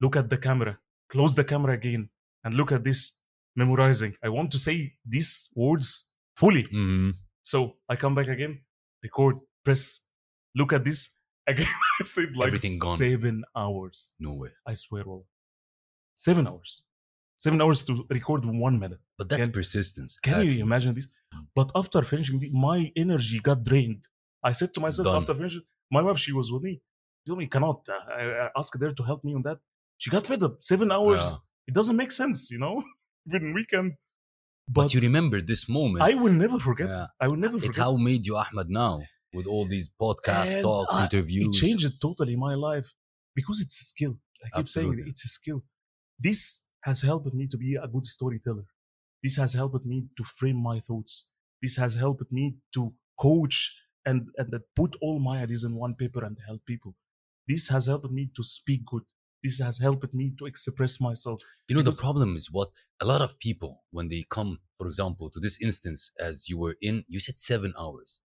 Look 0.00 0.16
at 0.16 0.28
the 0.30 0.36
camera. 0.36 0.78
Close 1.10 1.34
the 1.34 1.44
camera 1.44 1.74
again 1.74 2.10
and 2.44 2.54
look 2.54 2.72
at 2.72 2.84
this. 2.84 3.22
Memorizing. 3.58 4.14
I 4.22 4.28
want 4.28 4.50
to 4.52 4.58
say 4.58 4.92
these 5.08 5.48
words 5.56 6.12
fully. 6.36 6.64
Mhm. 6.64 7.14
So 7.42 7.78
I 7.88 7.96
come 7.96 8.14
back 8.14 8.28
again, 8.28 8.60
record, 9.02 9.36
press, 9.64 10.10
look 10.54 10.74
at 10.74 10.84
this 10.84 11.22
again. 11.52 11.68
I 12.00 12.04
stayed 12.04 12.36
like 12.36 12.48
Everything 12.48 12.78
gone. 12.78 12.98
seven 12.98 13.44
hours. 13.56 14.14
No 14.18 14.32
way. 14.34 14.50
I 14.66 14.74
swear, 14.74 15.04
all 15.04 15.26
seven 16.14 16.46
hours. 16.46 16.82
Seven 17.36 17.60
hours 17.60 17.84
to 17.84 18.06
record 18.10 18.44
one 18.46 18.78
minute. 18.78 19.00
But 19.18 19.28
that's 19.28 19.42
Can- 19.42 19.52
persistence. 19.52 20.18
Can 20.22 20.34
actually. 20.34 20.54
you 20.54 20.62
imagine 20.62 20.94
this? 20.94 21.06
But 21.54 21.70
after 21.74 22.00
finishing, 22.02 22.40
the, 22.40 22.50
my 22.50 22.90
energy 22.96 23.40
got 23.40 23.62
drained. 23.62 24.04
I 24.42 24.52
said 24.52 24.72
to 24.74 24.80
myself 24.80 25.06
Done. 25.06 25.16
after 25.18 25.34
finishing, 25.34 25.62
my 25.90 26.00
wife, 26.02 26.18
she 26.18 26.32
was 26.32 26.50
with 26.50 26.62
me. 26.62 26.74
She 27.24 27.28
told 27.30 27.38
me, 27.40 27.46
cannot. 27.46 27.86
Uh, 27.88 28.12
I, 28.20 28.22
I 28.46 28.48
asked 28.56 28.80
her 28.80 28.92
to 28.92 29.02
help 29.02 29.22
me 29.24 29.34
on 29.34 29.42
that. 29.42 29.58
She 29.98 30.08
got 30.10 30.26
fed 30.26 30.42
up. 30.42 30.56
Seven 30.60 30.90
hours. 30.90 31.24
Yeah. 31.32 31.38
It 31.68 31.74
doesn't 31.74 31.96
make 31.96 32.12
sense, 32.12 32.50
you 32.50 32.58
know? 32.58 32.82
Even 33.34 33.52
weekend. 33.52 33.92
But, 34.68 34.82
But, 34.84 34.94
you 34.94 35.00
remember 35.00 35.40
this 35.40 35.68
moment. 35.68 36.02
I 36.02 36.14
will 36.14 36.32
never 36.32 36.58
forget. 36.58 36.88
Yeah. 36.88 37.06
I 37.20 37.28
will 37.28 37.36
never 37.36 37.54
forget. 37.58 37.70
it 37.70 37.74
forget. 37.74 37.84
how 37.84 37.96
made 37.96 38.26
you 38.26 38.36
Ahmed 38.36 38.68
now 38.70 39.00
with 39.36 39.46
all 39.46 39.64
these 39.66 39.88
podcast 40.04 40.54
And 40.54 40.62
talks, 40.62 40.94
I- 40.94 41.04
interviews. 41.04 41.56
It 41.56 41.60
changed 41.66 41.92
totally 42.00 42.36
my 42.36 42.54
life 42.54 42.94
because 43.34 43.60
it's 43.60 43.80
a 43.80 43.84
skill. 43.84 44.14
I 44.44 44.48
keep 44.56 44.68
saying 44.68 44.86
Absolutely. 44.88 45.02
it, 45.02 45.08
it's 45.12 45.24
a 45.24 45.28
skill. 45.28 45.60
This 46.18 46.40
has 46.88 47.02
helped 47.02 47.32
me 47.34 47.46
to 47.48 47.56
be 47.56 47.74
a 47.76 47.88
good 47.88 48.06
storyteller. 48.06 48.64
This 49.22 49.36
has 49.36 49.54
helped 49.54 49.84
me 49.84 49.98
to 50.16 50.24
frame 50.24 50.56
my 50.70 50.78
thoughts. 50.80 51.32
This 51.62 51.76
has 51.76 51.94
helped 51.94 52.30
me 52.30 52.56
to 52.74 52.92
coach 53.18 53.56
and, 54.04 54.28
and 54.36 54.54
put 54.74 54.94
all 55.02 55.18
my 55.18 55.42
ideas 55.42 55.64
in 55.64 55.74
one 55.74 55.94
paper 55.94 56.24
and 56.24 56.36
help 56.46 56.60
people. 56.66 56.94
This 57.48 57.68
has 57.68 57.86
helped 57.86 58.10
me 58.10 58.30
to 58.36 58.42
speak 58.42 58.84
good. 58.86 59.02
This 59.42 59.58
has 59.60 59.78
helped 59.78 60.12
me 60.14 60.32
to 60.38 60.46
express 60.46 61.00
myself. 61.00 61.40
You 61.68 61.76
know, 61.76 61.82
the 61.82 61.92
problem 61.92 62.34
is 62.36 62.50
what 62.50 62.70
a 63.00 63.04
lot 63.04 63.20
of 63.20 63.38
people, 63.38 63.84
when 63.90 64.08
they 64.08 64.24
come, 64.28 64.58
for 64.78 64.86
example, 64.86 65.30
to 65.30 65.40
this 65.40 65.58
instance, 65.60 66.10
as 66.18 66.48
you 66.48 66.58
were 66.58 66.76
in, 66.80 67.04
you 67.08 67.20
said 67.20 67.38
seven 67.38 67.72
hours. 67.78 68.20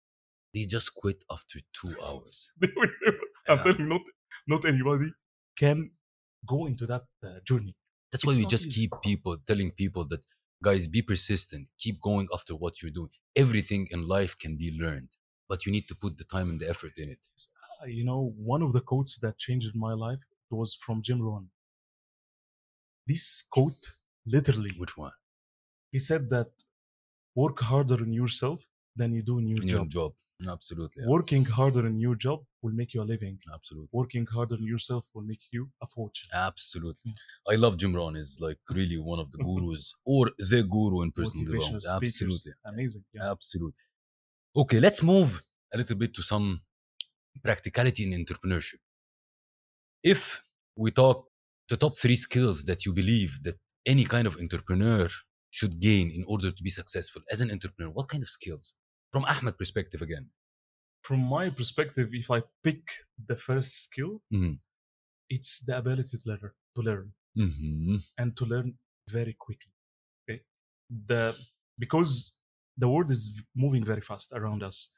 They 0.53 0.65
just 0.65 0.93
quit 0.95 1.23
after 1.31 1.59
two 1.73 1.93
hours. 2.03 2.51
They 2.61 2.67
will 2.75 2.87
never, 3.05 3.17
I'm 3.49 3.57
Yeah. 3.57 3.63
telling 3.63 3.79
you, 3.81 3.87
not, 3.87 4.01
not 4.47 4.65
anybody 4.65 5.09
can 5.57 5.91
go 6.47 6.65
into 6.65 6.85
that 6.87 7.03
uh, 7.23 7.39
journey. 7.45 7.75
That's 8.11 8.25
why 8.25 8.31
It's 8.31 8.39
we 8.39 8.45
just 8.45 8.65
easy. 8.67 8.81
keep 8.81 8.91
people 9.01 9.37
telling 9.47 9.71
people 9.71 10.03
that, 10.09 10.21
guys, 10.63 10.87
be 10.87 11.01
persistent, 11.01 11.69
keep 11.77 12.01
going 12.01 12.27
after 12.33 12.53
what 12.55 12.81
you're 12.81 12.91
doing. 12.91 13.09
Everything 13.35 13.87
in 13.91 14.07
life 14.07 14.37
can 14.37 14.57
be 14.57 14.69
learned, 14.83 15.09
but 15.47 15.65
you 15.65 15.71
need 15.71 15.87
to 15.87 15.95
put 15.95 16.17
the 16.17 16.25
time 16.25 16.49
and 16.49 16.59
the 16.59 16.69
effort 16.69 16.97
in 16.97 17.09
it. 17.09 17.19
Uh, 17.81 17.85
you 17.85 18.03
know, 18.03 18.33
one 18.37 18.61
of 18.61 18.73
the 18.73 18.81
quotes 18.81 19.17
that 19.19 19.37
changed 19.37 19.73
my 19.75 19.93
life 19.93 20.19
was 20.49 20.75
from 20.75 21.01
Jim 21.01 21.21
Rohn. 21.21 21.49
This 23.07 23.43
quote, 23.43 23.97
literally, 24.25 24.71
Which 24.77 24.97
one? 24.97 25.11
he 25.91 25.99
said 25.99 26.29
that 26.29 26.51
work 27.35 27.59
harder 27.61 28.03
in 28.03 28.13
yourself 28.13 28.67
than 28.95 29.13
you 29.13 29.21
do 29.23 29.39
in 29.39 29.47
your 29.47 29.61
In 29.61 29.67
your 29.69 29.85
job. 29.85 30.13
Absolutely. 30.47 31.03
Working 31.05 31.45
harder 31.45 31.85
in 31.87 31.99
your 31.99 32.15
job 32.15 32.41
will 32.61 32.73
make 32.73 32.93
you 32.93 33.01
a 33.01 33.07
living. 33.13 33.37
Absolutely. 33.53 33.89
Working 33.91 34.25
harder 34.25 34.55
in 34.55 34.65
yourself 34.65 35.05
will 35.13 35.23
make 35.23 35.41
you 35.51 35.69
a 35.81 35.87
fortune. 35.87 36.29
Absolutely. 36.33 37.13
Yeah. 37.13 37.53
I 37.53 37.55
love 37.55 37.77
Jim 37.77 37.95
Rohn. 37.95 38.15
Is 38.15 38.37
like 38.39 38.57
really 38.69 38.97
one 38.97 39.19
of 39.19 39.31
the 39.31 39.37
gurus 39.47 39.93
or 40.05 40.31
the 40.37 40.63
guru 40.63 41.01
in 41.01 41.11
personal 41.11 41.45
development. 41.45 41.81
speakers. 41.83 42.03
Absolutely. 42.03 42.53
Amazing. 42.65 43.03
Yeah. 43.13 43.31
Absolutely. 43.31 43.85
Okay, 44.55 44.79
let's 44.79 45.01
move 45.01 45.41
a 45.73 45.77
little 45.77 45.95
bit 45.95 46.13
to 46.15 46.21
some 46.21 46.61
practicality 47.43 48.03
in 48.03 48.25
entrepreneurship. 48.25 48.79
If 50.03 50.41
we 50.75 50.91
talk 50.91 51.27
the 51.69 51.77
top 51.77 51.97
three 51.97 52.15
skills 52.15 52.63
that 52.65 52.85
you 52.85 52.93
believe 52.93 53.39
that 53.43 53.55
any 53.85 54.03
kind 54.03 54.27
of 54.27 54.35
entrepreneur 54.37 55.07
should 55.49 55.79
gain 55.79 56.11
in 56.11 56.23
order 56.27 56.51
to 56.51 56.63
be 56.63 56.69
successful 56.69 57.21
as 57.31 57.41
an 57.41 57.51
entrepreneur, 57.51 57.91
what 57.91 58.09
kind 58.09 58.23
of 58.23 58.29
skills? 58.29 58.73
From 59.11 59.25
Ahmed 59.25 59.57
perspective 59.57 60.01
again. 60.01 60.29
From 61.01 61.19
my 61.19 61.49
perspective, 61.49 62.09
if 62.13 62.29
I 62.31 62.43
pick 62.63 62.83
the 63.29 63.35
first 63.35 63.71
skill, 63.85 64.21
Mhm. 64.31 64.59
it's 65.29 65.53
the 65.65 65.77
ability 65.77 66.17
to 66.17 66.29
learn, 66.29 66.51
to 66.75 66.81
learn. 66.81 67.13
Mm-hmm. 67.37 67.95
and 68.17 68.35
to 68.35 68.43
learn 68.45 68.77
very 69.07 69.33
quickly. 69.45 69.71
Okay, 70.23 70.41
the 70.89 71.33
because 71.79 72.33
the 72.77 72.89
world 72.89 73.09
is 73.09 73.41
moving 73.55 73.85
very 73.85 74.01
fast 74.01 74.33
around 74.33 74.61
us, 74.63 74.97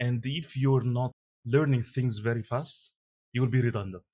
and 0.00 0.24
if 0.24 0.56
you're 0.56 0.82
not 1.00 1.12
learning 1.44 1.82
things 1.82 2.14
very 2.30 2.42
fast, 2.42 2.92
you 3.34 3.42
will 3.42 3.50
be 3.50 3.60
redundant. 3.60 4.04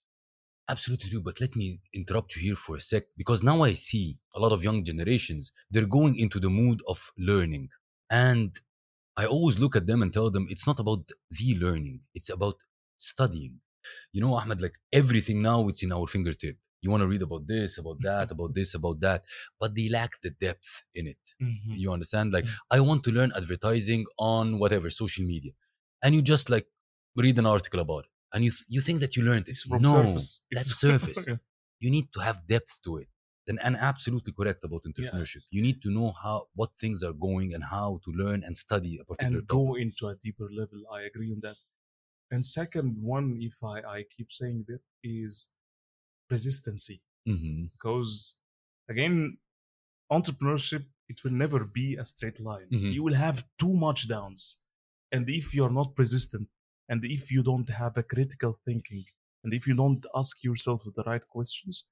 Absolutely 0.68 1.10
true. 1.10 1.20
But 1.28 1.40
let 1.40 1.54
me 1.54 1.80
interrupt 1.94 2.34
you 2.34 2.42
here 2.42 2.56
for 2.56 2.74
a 2.76 2.80
sec 2.80 3.04
because 3.16 3.40
now 3.50 3.62
I 3.62 3.72
see 3.74 4.18
a 4.34 4.40
lot 4.40 4.50
of 4.50 4.64
young 4.64 4.82
generations, 4.84 5.52
they're 5.70 5.86
going 5.98 6.16
into 6.18 6.40
the 6.40 6.50
mood 6.50 6.82
of 6.88 7.12
learning. 7.16 7.68
And 8.10 8.50
I 9.22 9.24
always 9.34 9.56
look 9.62 9.74
at 9.80 9.86
them 9.90 10.00
and 10.02 10.10
tell 10.16 10.30
them 10.34 10.44
it's 10.54 10.66
not 10.70 10.78
about 10.84 11.02
the 11.38 11.48
learning, 11.64 11.96
it's 12.18 12.30
about 12.38 12.56
studying. 13.10 13.54
You 14.14 14.20
know, 14.22 14.32
Ahmed, 14.40 14.58
like 14.66 14.76
everything 15.02 15.38
now 15.50 15.58
it's 15.70 15.82
in 15.86 15.92
our 15.96 16.06
fingertip. 16.14 16.56
You 16.82 16.88
want 16.92 17.02
to 17.04 17.10
read 17.14 17.24
about 17.28 17.44
this, 17.52 17.70
about 17.82 17.98
that, 18.08 18.26
about 18.36 18.52
this, 18.58 18.70
about 18.80 18.98
that, 19.06 19.20
but 19.60 19.70
they 19.76 19.86
lack 19.98 20.12
the 20.24 20.30
depth 20.46 20.70
in 20.98 21.04
it. 21.14 21.22
You 21.82 21.88
understand? 21.96 22.26
Like, 22.36 22.46
Mm. 22.46 22.76
I 22.76 22.80
want 22.88 23.00
to 23.06 23.10
learn 23.18 23.30
advertising 23.40 24.02
on 24.18 24.44
whatever 24.62 24.88
social 25.02 25.24
media, 25.34 25.52
and 26.02 26.10
you 26.14 26.22
just 26.34 26.46
like 26.54 26.66
read 27.24 27.36
an 27.42 27.46
article 27.56 27.80
about 27.86 28.04
it, 28.08 28.12
and 28.32 28.40
you 28.46 28.50
th- 28.56 28.66
you 28.74 28.80
think 28.86 28.98
that 29.04 29.12
you 29.16 29.22
learned 29.30 29.44
this. 29.50 29.60
From 29.68 29.82
no, 29.88 29.92
surface. 29.98 30.28
that's 30.52 30.70
surface. 30.86 31.20
Yeah. 31.28 31.36
You 31.84 31.90
need 31.96 32.06
to 32.14 32.20
have 32.28 32.36
depth 32.54 32.72
to 32.84 32.90
it. 33.02 33.08
Then, 33.46 33.58
and 33.62 33.74
absolutely 33.76 34.32
correct 34.32 34.62
about 34.64 34.82
entrepreneurship. 34.84 35.42
You 35.50 35.62
need 35.62 35.82
to 35.82 35.90
know 35.90 36.12
how 36.22 36.48
what 36.54 36.70
things 36.76 37.02
are 37.02 37.12
going 37.28 37.54
and 37.54 37.64
how 37.64 38.00
to 38.04 38.10
learn 38.12 38.44
and 38.44 38.56
study 38.56 38.98
a 39.00 39.04
particular 39.04 39.38
and 39.40 39.48
topic. 39.48 39.66
go 39.66 39.74
into 39.76 40.06
a 40.08 40.14
deeper 40.16 40.48
level. 40.60 40.80
I 40.92 41.02
agree 41.02 41.32
on 41.32 41.40
that. 41.42 41.56
And 42.30 42.44
second 42.44 42.96
one, 43.02 43.38
if 43.40 43.56
I, 43.64 43.76
I 43.96 44.04
keep 44.14 44.30
saying 44.30 44.66
that, 44.68 44.80
is 45.02 45.48
persistency. 46.28 47.00
hmm 47.26 47.64
Because 47.72 48.36
again, 48.88 49.38
entrepreneurship, 50.12 50.84
it 51.08 51.22
will 51.24 51.32
never 51.32 51.64
be 51.64 51.96
a 51.96 52.04
straight 52.04 52.40
line. 52.40 52.68
Mhm. 52.70 52.92
You 52.96 53.02
will 53.02 53.14
have 53.26 53.44
too 53.58 53.74
much 53.86 54.08
downs. 54.08 54.42
And 55.12 55.28
if 55.28 55.54
you're 55.54 55.74
not 55.80 55.94
persistent, 55.96 56.48
and 56.88 57.04
if 57.04 57.30
you 57.34 57.42
don't 57.42 57.68
have 57.68 57.96
a 57.96 58.02
critical 58.02 58.52
thinking, 58.64 59.04
and 59.42 59.52
if 59.54 59.66
you 59.66 59.74
don't 59.74 60.04
ask 60.14 60.34
yourself 60.44 60.84
the 60.84 61.02
right 61.04 61.26
questions, 61.36 61.84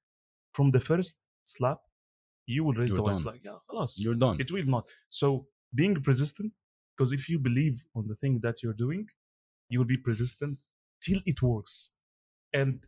from 0.53 0.71
the 0.71 0.79
first 0.79 1.15
slap, 1.48 1.80
you 2.46 2.64
will 2.64 2.74
raise 2.74 2.90
You're 2.90 2.98
the 2.98 3.02
white 3.02 3.12
done. 3.14 3.22
flag. 3.22 3.40
Yeah, 3.44 3.58
خلاص. 3.70 3.98
You're 4.04 4.14
done. 4.24 4.40
It 4.40 4.50
will 4.50 4.64
not. 4.66 4.86
So 5.08 5.48
being 5.74 5.94
persistent, 6.02 6.52
because 6.96 7.12
if 7.12 7.28
you 7.28 7.38
believe 7.38 7.84
on 7.94 8.06
the 8.08 8.14
thing 8.14 8.40
that 8.40 8.62
you're 8.62 8.78
doing, 8.86 9.06
you 9.68 9.78
will 9.80 9.86
be 9.86 9.96
persistent 9.96 10.58
till 11.02 11.20
it 11.26 11.42
works. 11.42 11.98
And 12.52 12.86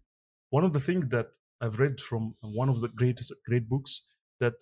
one 0.50 0.64
of 0.64 0.72
the 0.72 0.80
things 0.80 1.08
that 1.08 1.28
I've 1.60 1.78
read 1.80 2.00
from 2.00 2.36
one 2.40 2.68
of 2.68 2.80
the 2.80 2.88
greatest 2.88 3.32
great 3.48 3.68
books 3.68 4.12
that 4.40 4.54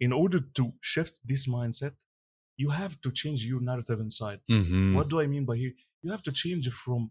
in 0.00 0.12
order 0.12 0.40
to 0.58 0.72
shift 0.80 1.20
this 1.24 1.46
mindset, 1.46 1.94
you 2.56 2.70
have 2.70 3.00
to 3.02 3.10
change 3.12 3.44
your 3.44 3.60
narrative 3.60 4.00
inside. 4.00 4.40
Mhm. 4.50 4.94
What 4.94 5.08
do 5.08 5.20
I 5.20 5.26
mean 5.26 5.44
by 5.44 5.56
here? 5.56 5.74
You 6.02 6.10
have 6.10 6.22
to 6.28 6.32
change 6.32 6.68
from 6.70 7.10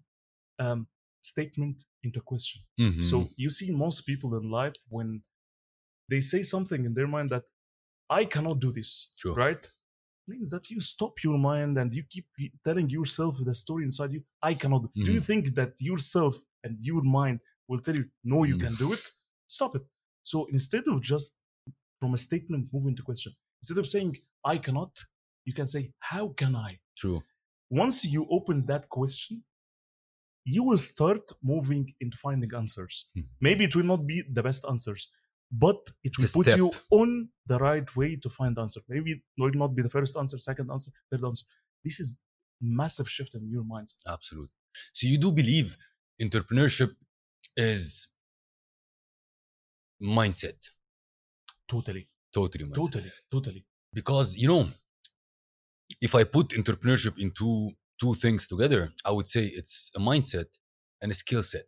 um, 0.59 0.87
statement 1.21 1.77
into 2.03 2.21
question. 2.21 2.61
Mhm. 2.79 3.01
So 3.03 3.15
you 3.37 3.49
see 3.49 3.69
most 3.85 4.01
people 4.09 4.35
in 4.39 4.49
life 4.49 4.75
when 4.89 5.23
they 6.08 6.20
say 6.20 6.42
something 6.42 6.84
in 6.84 6.94
their 6.94 7.06
mind 7.06 7.30
that 7.30 7.44
I 8.10 8.24
cannot 8.24 8.60
do 8.60 8.72
this, 8.72 9.14
Sure. 9.16 9.34
right? 9.34 9.64
Means 10.26 10.50
that 10.50 10.70
you 10.70 10.80
stop 10.80 11.22
your 11.22 11.38
mind 11.38 11.78
and 11.78 11.94
you 11.94 12.02
keep 12.02 12.26
telling 12.64 12.88
yourself 12.90 13.36
the 13.48 13.54
story 13.54 13.84
inside 13.84 14.12
you. 14.12 14.22
I 14.42 14.54
cannot. 14.54 14.82
Do 14.94 15.04
Do 15.06 15.12
you 15.12 15.20
Mhm. 15.20 15.26
think 15.30 15.54
that 15.54 15.72
yourself 15.80 16.34
and 16.64 16.74
your 16.80 17.02
mind 17.02 17.40
will 17.68 17.80
tell 17.86 17.96
you 18.00 18.06
no, 18.24 18.44
you 18.44 18.56
Mm. 18.56 18.60
can 18.64 18.74
do 18.84 18.92
it? 18.96 19.04
Stop 19.46 19.76
it. 19.76 19.84
So 20.22 20.38
instead 20.56 20.84
of 20.88 20.96
just 21.12 21.30
from 22.00 22.14
a 22.14 22.18
statement 22.28 22.64
moving 22.72 22.94
to 22.96 23.02
question, 23.02 23.32
instead 23.62 23.78
of 23.78 23.86
saying 23.94 24.12
I 24.44 24.56
cannot, 24.58 24.92
you 25.46 25.54
can 25.54 25.66
say 25.74 25.82
how 26.10 26.24
can 26.40 26.54
I? 26.68 26.70
True. 26.96 27.22
Once 27.70 28.04
you 28.04 28.26
open 28.30 28.66
that 28.66 28.88
question, 28.88 29.44
you 30.44 30.62
will 30.62 30.78
start 30.78 31.24
moving 31.42 31.94
into 32.00 32.16
finding 32.16 32.52
answers. 32.54 32.94
Mhm. 33.16 33.28
Maybe 33.40 33.64
it 33.64 33.74
will 33.76 33.84
not 33.94 34.06
be 34.06 34.22
the 34.36 34.42
best 34.42 34.64
answers, 34.72 35.02
but 35.50 35.76
it 36.04 36.12
will 36.18 36.28
put 36.28 36.46
step. 36.46 36.58
you 36.58 36.70
on 36.90 37.28
the 37.46 37.58
right 37.58 37.94
way 37.96 38.16
to 38.16 38.28
find 38.28 38.56
the 38.56 38.60
answer. 38.60 38.80
Maybe 38.88 39.12
it 39.12 39.22
will 39.38 39.50
not 39.54 39.74
be 39.74 39.82
the 39.82 39.90
first 39.90 40.16
answer, 40.16 40.38
second 40.38 40.70
answer, 40.70 40.90
third 41.10 41.24
answer. 41.24 41.46
This 41.84 42.00
is 42.00 42.18
massive 42.60 43.08
shift 43.08 43.34
in 43.34 43.48
your 43.50 43.62
mindset. 43.64 43.94
Absolutely. 44.06 44.50
So 44.92 45.06
you 45.06 45.18
do 45.18 45.32
believe 45.32 45.76
entrepreneurship 46.20 46.90
is 47.56 48.08
mindset, 50.02 50.70
Totally, 51.68 52.08
totally 52.32 52.64
mindset. 52.64 52.74
totally, 52.74 53.12
totally. 53.30 53.64
Because 53.92 54.36
you 54.36 54.48
know, 54.48 54.68
if 56.00 56.14
I 56.14 56.24
put 56.24 56.48
entrepreneurship 56.50 57.18
into 57.18 57.70
two 58.00 58.14
things 58.14 58.46
together, 58.46 58.92
I 59.04 59.10
would 59.10 59.26
say 59.28 59.44
it's 59.46 59.90
a 59.96 59.98
mindset 59.98 60.46
and 61.02 61.10
a 61.10 61.14
skill 61.14 61.42
set. 61.42 61.66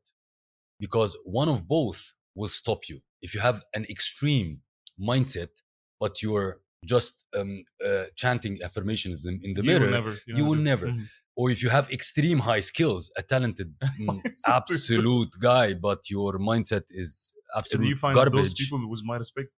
Because 0.78 1.16
one 1.24 1.48
of 1.48 1.66
both 1.68 2.14
will 2.34 2.48
stop 2.48 2.88
you. 2.88 3.00
If 3.22 3.34
you 3.34 3.40
have 3.40 3.58
an 3.74 3.84
extreme 3.94 4.60
mindset, 5.10 5.50
but 5.98 6.22
you're 6.22 6.60
just 6.84 7.24
um, 7.38 7.64
uh, 7.86 8.04
chanting 8.16 8.54
affirmations 8.62 9.26
in, 9.26 9.40
in 9.42 9.52
the 9.54 9.62
you 9.62 9.70
mirror, 9.70 9.84
will 9.86 9.90
never. 9.98 10.12
you 10.38 10.44
will 10.50 10.62
never. 10.72 10.86
Mhm. 10.86 11.06
or 11.40 11.50
if 11.50 11.62
you 11.64 11.70
have 11.78 11.86
extreme 11.98 12.38
high 12.50 12.60
skills, 12.72 13.02
a 13.20 13.22
talented, 13.34 13.68
mm, 14.00 14.20
absolute 14.58 15.30
guy, 15.50 15.68
but 15.88 16.00
your 16.16 16.32
mindset 16.50 16.84
is 17.02 17.10
And 17.36 17.58
absolute 17.60 17.88
you 17.92 17.96
find 18.04 18.14
garbage. 18.18 18.40
those 18.40 18.54
people, 18.62 18.80
with 18.92 19.02
my 19.10 19.16
respect, 19.24 19.50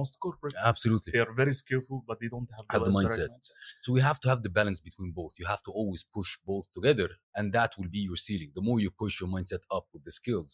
most 0.00 0.12
corporates, 0.24 0.56
Absolutely. 0.72 1.10
they 1.14 1.18
are 1.26 1.32
very 1.42 1.52
skillful, 1.62 1.98
but 2.08 2.16
they 2.20 2.28
don't 2.34 2.48
have, 2.56 2.64
Have 2.74 2.84
the 2.84 2.90
right 2.90 3.06
mindset. 3.06 3.28
So 3.84 3.88
we 3.96 4.00
have 4.08 4.18
to 4.22 4.28
have 4.32 4.40
the 4.46 4.52
balance 4.60 4.80
between 4.88 5.10
both. 5.20 5.32
You 5.40 5.46
have 5.54 5.62
to 5.66 5.70
always 5.80 6.02
push 6.18 6.30
both 6.50 6.66
together, 6.76 7.08
and 7.36 7.52
that 7.58 7.70
will 7.78 7.90
be 7.98 8.02
your 8.10 8.16
ceiling. 8.26 8.50
The 8.58 8.62
more 8.68 8.78
you 8.84 8.90
push 8.90 9.14
your 9.20 9.30
mindset 9.36 9.62
up 9.76 9.86
with 9.92 10.02
the 10.08 10.14
skills, 10.20 10.50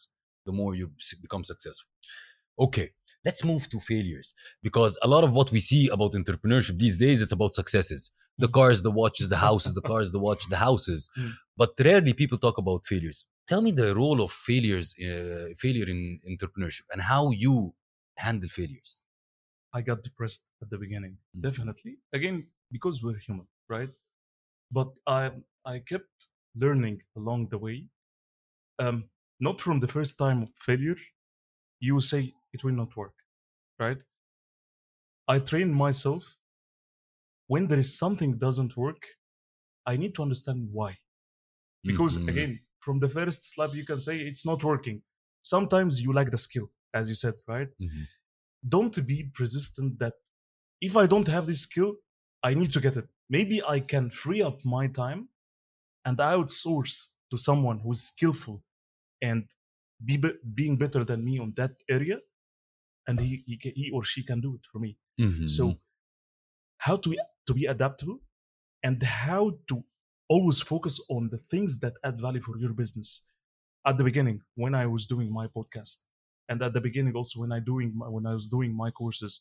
the 0.48 0.52
more 0.60 0.72
you 0.74 0.86
become 1.26 1.44
successful. 1.52 1.88
Okay, 2.58 2.90
let's 3.24 3.42
move 3.44 3.68
to 3.70 3.80
failures 3.80 4.34
because 4.62 4.98
a 5.02 5.08
lot 5.08 5.24
of 5.24 5.34
what 5.34 5.50
we 5.50 5.60
see 5.60 5.88
about 5.88 6.12
entrepreneurship 6.12 6.78
these 6.78 6.96
days 6.96 7.20
it's 7.22 7.32
about 7.32 7.54
successes. 7.54 8.10
The 8.38 8.48
Mm. 8.48 8.52
cars, 8.52 8.82
the 8.82 8.90
watches, 8.90 9.28
the 9.28 9.36
houses, 9.36 9.74
the 9.74 9.82
cars, 9.82 10.10
the 10.12 10.18
watch, 10.20 10.42
the 10.48 10.56
houses. 10.56 11.10
Mm. 11.18 11.32
But 11.56 11.70
rarely 11.78 12.12
people 12.14 12.38
talk 12.38 12.58
about 12.58 12.84
failures. 12.86 13.26
Tell 13.46 13.62
me 13.62 13.70
the 13.72 13.94
role 13.94 14.20
of 14.20 14.32
failures, 14.32 14.94
uh, 14.98 15.54
failure 15.56 15.88
in 15.94 16.20
entrepreneurship, 16.32 16.86
and 16.92 17.00
how 17.02 17.30
you 17.30 17.74
handle 18.16 18.48
failures. 18.48 18.96
I 19.72 19.80
got 19.82 20.02
depressed 20.02 20.44
at 20.62 20.70
the 20.70 20.78
beginning, 20.78 21.18
Mm. 21.36 21.42
definitely. 21.48 21.98
Again, 22.12 22.36
because 22.72 23.02
we're 23.04 23.18
human, 23.28 23.46
right? 23.68 23.90
But 24.70 24.90
I 25.06 25.22
I 25.64 25.76
kept 25.92 26.26
learning 26.64 27.02
along 27.16 27.48
the 27.52 27.58
way. 27.66 27.78
Um, 28.78 28.98
not 29.40 29.60
from 29.60 29.80
the 29.80 29.88
first 29.88 30.18
time 30.18 30.42
of 30.42 30.50
failure, 30.68 30.96
you 31.80 31.94
will 31.94 32.08
say 32.14 32.34
it 32.54 32.64
will 32.64 32.74
not 32.74 32.96
work, 32.96 33.16
right? 33.78 34.02
I 35.28 35.38
train 35.38 35.70
myself. 35.74 36.38
When 37.46 37.68
there 37.68 37.78
is 37.78 37.96
something 37.96 38.38
doesn't 38.38 38.76
work, 38.76 39.06
I 39.86 39.96
need 39.96 40.14
to 40.16 40.22
understand 40.22 40.70
why. 40.72 40.98
Because 41.86 42.16
Mhm. 42.16 42.28
again, 42.28 42.60
from 42.80 43.00
the 43.00 43.08
first 43.10 43.44
slap, 43.44 43.74
you 43.74 43.84
can 43.86 44.00
say 44.00 44.20
it's 44.20 44.46
not 44.46 44.64
working. 44.64 45.02
Sometimes 45.42 46.00
you 46.02 46.12
lack 46.12 46.30
the 46.32 46.38
skill, 46.38 46.72
as 46.94 47.08
you 47.08 47.14
said, 47.14 47.34
right? 47.48 47.70
Mhm. 47.78 48.08
don't 48.68 49.06
be 49.06 49.24
persistent 49.34 49.98
that 49.98 50.14
if 50.80 50.96
I 50.96 51.06
don't 51.06 51.28
have 51.28 51.46
this 51.46 51.62
skill, 51.62 51.96
I 52.42 52.54
need 52.54 52.72
to 52.74 52.80
get 52.80 52.96
it. 52.96 53.08
Maybe 53.28 53.62
I 53.62 53.80
can 53.80 54.10
free 54.10 54.42
up 54.42 54.64
my 54.64 54.86
time 54.88 55.28
and 56.04 56.18
outsource 56.18 57.14
to 57.30 57.36
someone 57.38 57.80
who's 57.80 58.02
skillful 58.02 58.62
and 59.22 59.48
be, 60.04 60.16
be 60.18 60.32
being 60.54 60.76
better 60.78 61.04
than 61.04 61.24
me 61.24 61.38
on 61.38 61.52
that 61.54 61.82
area, 61.88 62.20
and 63.06 63.20
he 63.20 63.44
he, 63.46 63.58
ca- 63.62 63.72
he 63.76 63.90
or 63.90 64.04
she 64.04 64.22
can 64.22 64.40
do 64.40 64.54
it 64.54 64.62
for 64.70 64.78
me. 64.78 64.96
Mhm. 65.20 65.48
So, 65.48 65.74
how 66.78 66.96
to 66.96 67.16
to 67.46 67.54
be 67.54 67.66
adaptable 67.66 68.18
and 68.82 69.02
how 69.02 69.58
to 69.68 69.84
always 70.28 70.60
focus 70.60 71.00
on 71.08 71.28
the 71.30 71.38
things 71.38 71.80
that 71.80 71.94
add 72.04 72.20
value 72.20 72.40
for 72.40 72.56
your 72.58 72.72
business. 72.72 73.30
At 73.86 73.98
the 73.98 74.04
beginning, 74.04 74.40
when 74.54 74.74
I 74.74 74.86
was 74.86 75.06
doing 75.06 75.30
my 75.32 75.46
podcast, 75.46 76.06
and 76.48 76.62
at 76.62 76.72
the 76.72 76.80
beginning 76.80 77.14
also 77.14 77.40
when 77.40 77.52
I 77.52 77.60
doing 77.60 77.92
my, 77.94 78.08
when 78.08 78.26
I 78.26 78.32
was 78.32 78.48
doing 78.48 78.74
my 78.76 78.90
courses, 78.90 79.40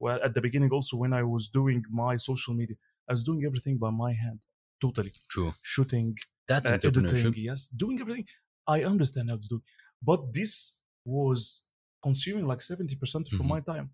well, 0.00 0.18
at 0.24 0.34
the 0.34 0.40
beginning 0.40 0.70
also 0.70 0.96
when 0.96 1.12
I 1.12 1.22
was 1.22 1.48
doing 1.48 1.84
my 1.90 2.16
social 2.16 2.54
media, 2.54 2.76
I 3.08 3.12
was 3.12 3.24
doing 3.24 3.44
everything 3.44 3.76
by 3.78 3.90
my 3.90 4.12
hand, 4.12 4.40
totally 4.80 5.12
true. 5.30 5.52
shooting, 5.62 6.16
That's 6.48 6.66
uh, 6.66 6.78
editing, 6.82 7.34
yes, 7.36 7.68
doing 7.68 8.00
everything. 8.00 8.26
I 8.66 8.84
understand 8.84 9.28
how 9.30 9.36
to 9.36 9.48
do, 9.48 9.62
but 10.02 10.32
this 10.32 10.78
was 11.04 11.68
consuming 12.02 12.46
like 12.46 12.62
seventy 12.62 12.96
percent 12.96 13.28
from 13.36 13.46
Mhm. 13.46 13.54
my 13.54 13.60
time, 13.60 13.90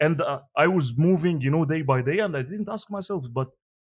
and 0.00 0.20
uh, 0.20 0.42
I 0.56 0.68
was 0.68 0.96
moving, 0.96 1.40
you 1.40 1.50
know, 1.50 1.64
day 1.64 1.82
by 1.82 2.02
day, 2.02 2.18
and 2.20 2.36
I 2.36 2.42
didn't 2.42 2.68
ask 2.68 2.90
myself, 2.90 3.26
but 3.32 3.48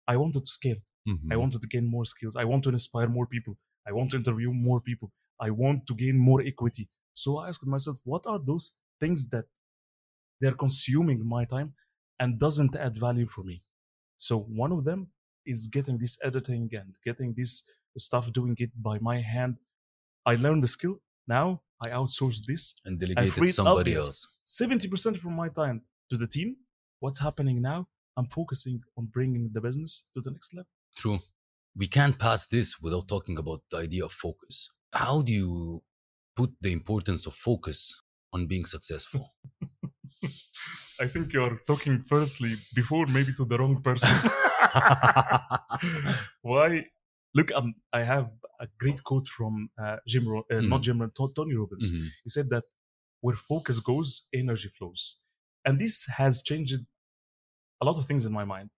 I 0.08 0.16
wanted 0.16 0.44
to 0.44 0.50
scale. 0.58 0.80
Mhm. 1.08 1.32
I 1.32 1.36
wanted 1.36 1.60
to 1.62 1.68
gain 1.68 1.86
more 1.96 2.04
skills. 2.04 2.36
I 2.36 2.44
want 2.44 2.64
to 2.64 2.70
inspire 2.70 3.08
more 3.08 3.26
people. 3.26 3.54
I 3.88 3.92
want 3.92 4.10
to 4.12 4.16
interview 4.16 4.52
more 4.52 4.80
people. 4.80 5.12
I 5.40 5.50
want 5.50 5.86
to 5.88 5.94
gain 5.94 6.16
more 6.18 6.42
equity. 6.42 6.88
So 7.14 7.38
I 7.38 7.48
asked 7.48 7.66
myself, 7.66 7.98
what 8.04 8.26
are 8.26 8.38
those 8.50 8.66
things 9.00 9.28
that 9.30 9.46
they're 10.40 10.54
consuming 10.54 11.26
my 11.26 11.44
time 11.44 11.74
and 12.18 12.38
doesn't 12.38 12.74
add 12.76 12.98
value 12.98 13.26
for 13.26 13.42
me? 13.44 13.62
So 14.16 14.38
one 14.40 14.72
of 14.72 14.84
them 14.84 15.12
is 15.44 15.68
getting 15.68 15.98
this 15.98 16.18
editing 16.24 16.70
and 16.74 16.94
getting 17.04 17.34
this 17.34 17.52
stuff, 17.98 18.32
doing 18.32 18.56
it 18.58 18.72
by 18.82 18.98
my 18.98 19.20
hand. 19.20 19.58
I 20.26 20.34
learned 20.36 20.62
the 20.64 20.68
skill. 20.68 21.00
Now 21.26 21.62
I 21.80 21.88
outsource 21.88 22.44
this. 22.46 22.80
and 22.84 22.98
delegate 22.98 23.26
it 23.26 23.34
to 23.34 23.48
somebody 23.48 23.94
else. 23.94 24.28
Seventy 24.44 24.88
percent 24.88 25.18
from 25.18 25.34
my 25.34 25.48
time 25.48 25.82
to 26.10 26.16
the 26.16 26.26
team. 26.26 26.56
What's 27.00 27.20
happening 27.20 27.60
now? 27.60 27.88
I'm 28.16 28.26
focusing 28.26 28.80
on 28.96 29.06
bringing 29.06 29.50
the 29.52 29.60
business 29.60 30.08
to 30.14 30.22
the 30.22 30.30
next 30.30 30.54
level. 30.54 30.68
True. 30.96 31.18
We 31.76 31.86
can't 31.86 32.18
pass 32.18 32.46
this 32.46 32.80
without 32.80 33.08
talking 33.08 33.36
about 33.36 33.62
the 33.70 33.78
idea 33.78 34.06
of 34.06 34.12
focus. 34.12 34.70
How 34.92 35.20
do 35.20 35.32
you 35.32 35.82
put 36.34 36.52
the 36.60 36.72
importance 36.72 37.26
of 37.26 37.34
focus 37.34 38.00
on 38.32 38.46
being 38.46 38.64
successful? 38.64 39.34
I 41.00 41.06
think 41.06 41.32
you're 41.32 41.60
talking 41.66 42.02
firstly 42.06 42.54
before 42.74 43.06
maybe 43.06 43.32
to 43.34 43.44
the 43.44 43.58
wrong 43.58 43.82
person. 43.82 44.08
Why? 46.42 46.86
Look, 47.38 47.48
um, 47.58 47.68
I 47.92 48.02
have 48.14 48.26
a 48.64 48.66
great 48.82 49.00
quote 49.08 49.28
from 49.36 49.54
uh, 49.82 49.96
Jim, 50.10 50.24
Ro- 50.32 50.46
uh, 50.54 50.60
not 50.72 50.80
Mhm. 50.80 50.84
Jim, 50.86 50.98
Tony 51.38 51.54
Robbins. 51.60 51.88
Mhm. 51.90 52.06
He 52.24 52.30
said 52.36 52.46
that 52.54 52.64
where 53.24 53.36
focus 53.52 53.76
goes, 53.90 54.10
energy 54.42 54.70
flows, 54.76 55.02
and 55.66 55.74
this 55.82 55.96
has 56.20 56.34
changed 56.50 56.80
a 57.80 57.84
lot 57.88 57.96
of 58.00 58.04
things 58.06 58.24
in 58.28 58.32
my 58.40 58.44
mind. 58.54 58.68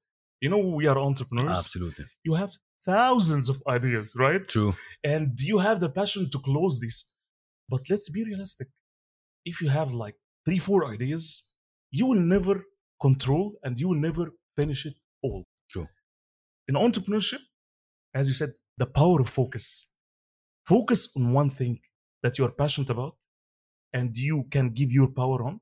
You 0.45 0.49
know, 0.53 0.63
we 0.81 0.85
are 0.91 0.99
entrepreneurs. 1.11 1.59
Absolutely. 1.65 2.07
You 2.29 2.35
have 2.43 2.53
thousands 2.85 3.47
of 3.53 3.57
ideas, 3.77 4.09
right? 4.27 4.45
True. 4.57 4.73
and 5.15 5.29
you 5.51 5.59
have 5.69 5.79
the 5.85 5.91
passion 6.01 6.23
to 6.35 6.39
close 6.49 6.75
this. 6.85 6.97
But 7.73 7.83
let's 7.91 8.09
be 8.17 8.23
realistic. 8.31 8.69
If 9.51 9.55
you 9.63 9.69
have 9.79 9.91
like 10.05 10.17
three, 10.45 10.59
four 10.69 10.81
ideas, 10.95 11.25
you 11.99 12.05
will 12.11 12.25
never 12.37 12.57
control 13.07 13.47
and 13.63 13.73
you 13.81 13.87
will 13.91 14.03
never 14.09 14.25
finish 14.59 14.81
it 14.91 14.97
all. 15.27 15.41
True. 15.73 15.89
In 16.69 16.75
entrepreneurship, 16.87 17.43
as 18.19 18.25
you 18.31 18.35
said, 18.41 18.51
the 18.83 18.87
power 19.01 19.19
of 19.25 19.29
focus. 19.41 19.67
Focus 20.73 21.01
on 21.17 21.25
one 21.41 21.51
thing 21.59 21.75
that 22.23 22.33
you 22.39 22.45
are 22.47 22.55
passionate 22.63 22.91
about 22.97 23.17
and 23.99 24.09
you 24.29 24.39
can 24.55 24.67
give 24.79 24.91
your 24.99 25.09
power 25.21 25.41
on 25.49 25.55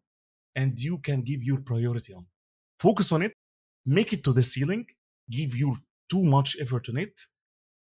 and 0.61 0.73
you 0.87 0.95
can 1.09 1.19
give 1.31 1.41
your 1.51 1.61
priority 1.71 2.13
on. 2.19 2.25
Focus 2.87 3.09
on 3.13 3.21
it, 3.27 3.33
make 3.99 4.11
it 4.17 4.23
to 4.27 4.33
the 4.39 4.43
ceiling, 4.53 4.85
give 5.39 5.51
your 5.63 5.77
too 6.13 6.23
much 6.37 6.51
effort 6.65 6.85
on 6.91 6.97
it, 7.07 7.15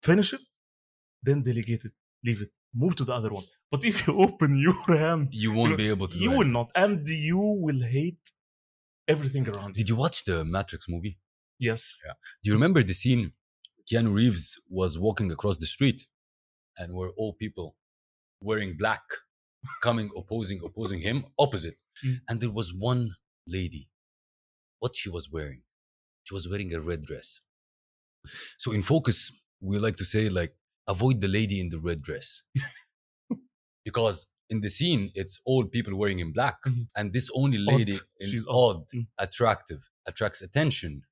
finish 0.09 0.31
it, 0.37 0.43
then 1.27 1.39
delegate 1.43 1.85
it, 1.89 1.93
leave 2.27 2.41
it, 2.47 2.51
move 2.83 2.95
to 2.97 3.05
the 3.05 3.15
other 3.21 3.31
one. 3.39 3.45
But 3.73 3.85
if 3.91 4.07
you 4.07 4.13
open 4.27 4.51
your 4.59 4.83
hand, 5.05 5.29
You 5.33 5.51
won't 5.53 5.77
be 5.77 5.89
able 5.95 6.09
to 6.09 6.17
do 6.19 6.23
you 6.25 6.31
will 6.31 6.41
anything. 6.41 6.53
not, 6.53 6.69
and 6.75 7.07
you 7.09 7.39
will 7.39 7.83
hate 7.99 8.25
everything 9.15 9.45
around 9.49 9.71
you. 9.71 9.75
Did 9.81 9.89
you 9.91 9.97
watch 9.97 10.25
the 10.25 10.45
Matrix 10.45 10.83
movie? 10.89 11.19
Yes. 11.59 11.99
Yeah. 12.05 12.15
Do 12.43 12.45
you 12.51 12.55
remember 12.55 12.83
the 12.83 12.95
scene 13.03 13.33
Keanu 13.91 14.13
Reeves 14.15 14.61
was 14.69 14.99
walking 14.99 15.31
across 15.33 15.57
the 15.59 15.67
street 15.67 16.07
and 16.79 16.95
were 16.95 17.11
all 17.17 17.33
people 17.33 17.77
wearing 18.41 18.77
black 18.77 19.03
coming 19.83 20.11
opposing 20.17 20.61
opposing 20.65 21.01
him 21.01 21.25
opposite 21.39 21.83
Mm. 22.05 22.21
and 22.29 22.41
there 22.41 22.51
was 22.61 22.73
one 22.73 23.17
lady 23.47 23.89
what 24.79 24.97
she 24.97 25.11
was 25.11 25.29
wearing 25.31 25.63
she 26.23 26.33
was 26.33 26.49
wearing 26.49 26.73
a 26.73 26.81
red 26.81 27.03
dress 27.03 27.43
so 28.57 28.73
in 28.73 28.83
focus 28.83 29.19
we 29.61 29.79
like 29.79 29.97
to 29.97 30.05
say 30.05 30.31
like 30.31 30.55
avoid 30.89 31.21
the 31.21 31.29
lady 31.29 31.61
in 31.61 31.69
the 31.69 31.79
red 31.79 32.01
dress 32.01 32.43
because 33.85 34.27
in 34.49 34.61
the 34.63 34.71
scene 34.71 35.11
it's 35.15 35.41
all 35.45 35.65
people 35.65 35.95
wearing 35.97 36.21
in 36.21 36.33
black 36.33 36.57
Mhm. 36.67 36.89
and 36.97 37.13
this 37.13 37.29
only 37.35 37.59
lady 37.59 37.95
Odd. 37.95 38.01
in 38.21 38.31
She's 38.31 38.47
odd, 38.49 38.77
odd. 38.77 38.87
Mm. 38.95 39.07
attractive 39.19 39.81
attracts 40.07 40.41
attention 40.43 41.03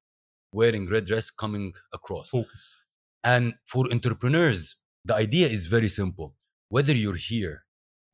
wearing 0.52 0.88
red 0.88 1.04
dress 1.04 1.30
coming 1.30 1.72
across 1.92 2.30
Focus. 2.30 2.82
and 3.24 3.54
for 3.66 3.82
entrepreneurs 3.92 4.76
The 5.04 5.14
idea 5.26 5.46
is 5.56 5.62
very 5.76 5.88
simple. 5.88 6.28
Whether 6.74 6.94
you're 7.02 7.22
here 7.32 7.56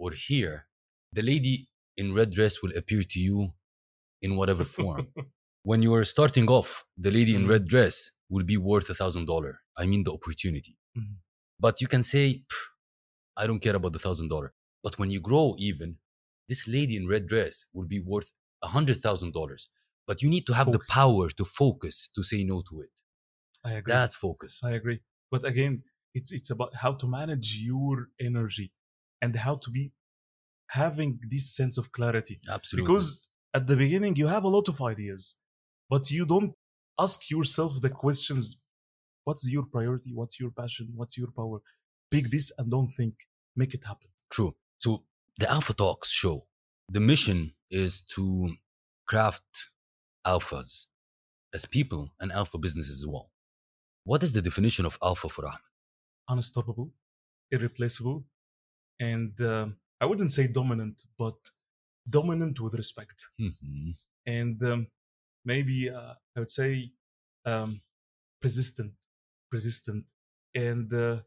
or 0.02 0.10
here, 0.28 0.56
the 1.16 1.22
lady 1.22 1.56
in 2.00 2.06
red 2.14 2.30
dress 2.36 2.54
will 2.62 2.74
appear 2.80 3.02
to 3.12 3.18
you 3.28 3.38
in 4.22 4.30
whatever 4.38 4.64
form. 4.64 5.08
when 5.70 5.80
you 5.82 5.92
are 5.98 6.04
starting 6.16 6.46
off, 6.58 6.70
the 7.04 7.10
lady 7.18 7.34
in 7.38 7.42
Mhm. 7.44 7.50
red 7.54 7.64
dress 7.72 7.96
will 8.32 8.44
be 8.52 8.58
worth 8.70 8.88
a 8.94 8.96
thousand 9.00 9.24
dollar. 9.32 9.52
I 9.80 9.84
mean 9.90 10.02
the 10.04 10.12
opportunity. 10.18 10.74
Mhm. 10.98 11.16
But 11.64 11.74
you 11.82 11.88
can 11.94 12.02
say, 12.12 12.24
I 13.42 13.46
don't 13.48 13.62
care 13.66 13.76
about 13.80 13.92
the 13.96 14.02
thousand 14.06 14.28
dollar. 14.34 14.50
But 14.84 14.94
when 14.98 15.10
you 15.14 15.20
grow 15.20 15.46
even, 15.68 15.90
this 16.50 16.62
lady 16.76 16.94
in 17.00 17.04
red 17.14 17.24
dress 17.32 17.54
will 17.74 17.88
be 17.94 18.00
worth 18.12 18.30
a 18.62 18.68
hundred 18.76 18.98
thousand 19.06 19.32
dollars. 19.38 19.62
But 20.06 20.22
you 20.22 20.28
need 20.28 20.46
to 20.46 20.54
have 20.54 20.70
the 20.70 20.80
power 20.88 21.28
to 21.30 21.44
focus 21.44 22.10
to 22.14 22.22
say 22.22 22.44
no 22.44 22.62
to 22.68 22.82
it. 22.82 22.90
I 23.64 23.72
agree. 23.72 23.92
That's 23.92 24.14
focus. 24.14 24.60
I 24.62 24.72
agree. 24.72 25.00
But 25.30 25.44
again, 25.44 25.82
it's 26.14 26.30
it's 26.32 26.50
about 26.50 26.74
how 26.76 26.92
to 26.92 27.06
manage 27.06 27.58
your 27.60 28.08
energy 28.20 28.72
and 29.22 29.34
how 29.34 29.56
to 29.56 29.70
be 29.70 29.92
having 30.68 31.18
this 31.30 31.54
sense 31.56 31.78
of 31.78 31.90
clarity. 31.92 32.40
Absolutely. 32.48 32.86
Because 32.86 33.26
at 33.54 33.66
the 33.66 33.76
beginning 33.76 34.16
you 34.16 34.26
have 34.26 34.44
a 34.44 34.48
lot 34.48 34.68
of 34.68 34.80
ideas, 34.82 35.36
but 35.88 36.10
you 36.10 36.26
don't 36.26 36.52
ask 37.00 37.30
yourself 37.30 37.80
the 37.80 37.90
questions: 37.90 38.58
What's 39.24 39.50
your 39.50 39.64
priority? 39.64 40.10
What's 40.12 40.38
your 40.38 40.50
passion? 40.50 40.92
What's 40.94 41.16
your 41.16 41.30
power? 41.34 41.58
Pick 42.10 42.30
this 42.30 42.52
and 42.58 42.70
don't 42.70 42.88
think. 42.88 43.14
Make 43.56 43.72
it 43.72 43.84
happen. 43.84 44.10
True. 44.30 44.54
So 44.78 45.04
the 45.38 45.50
Alpha 45.50 45.74
Talks 45.74 46.10
show, 46.10 46.46
the 46.90 47.00
mission 47.00 47.52
is 47.70 48.02
to 48.14 48.52
craft 49.06 49.70
alphas 50.26 50.86
as 51.52 51.64
people 51.66 52.12
and 52.20 52.32
alpha 52.32 52.58
businesses 52.58 53.00
as 53.00 53.06
well. 53.06 53.30
What 54.04 54.22
is 54.22 54.32
the 54.32 54.42
definition 54.42 54.84
of 54.86 54.98
alpha 55.02 55.28
for 55.28 55.46
Ahmed? 55.46 55.60
Unstoppable, 56.28 56.90
irreplaceable, 57.50 58.24
and 59.00 59.34
um 59.40 59.76
I 60.00 60.06
wouldn't 60.06 60.32
say 60.32 60.46
dominant, 60.48 61.04
but 61.18 61.36
dominant 62.08 62.60
with 62.60 62.74
respect. 62.74 63.18
Mhm. 63.40 63.94
and 64.26 64.62
um, 64.62 64.80
maybe 65.44 65.90
uh, 65.90 66.14
I 66.34 66.40
would 66.40 66.50
say 66.50 66.70
um, 67.46 67.80
persistent, 68.42 68.94
persistent, 69.50 70.04
and 70.54 70.92
uh, 70.92 71.20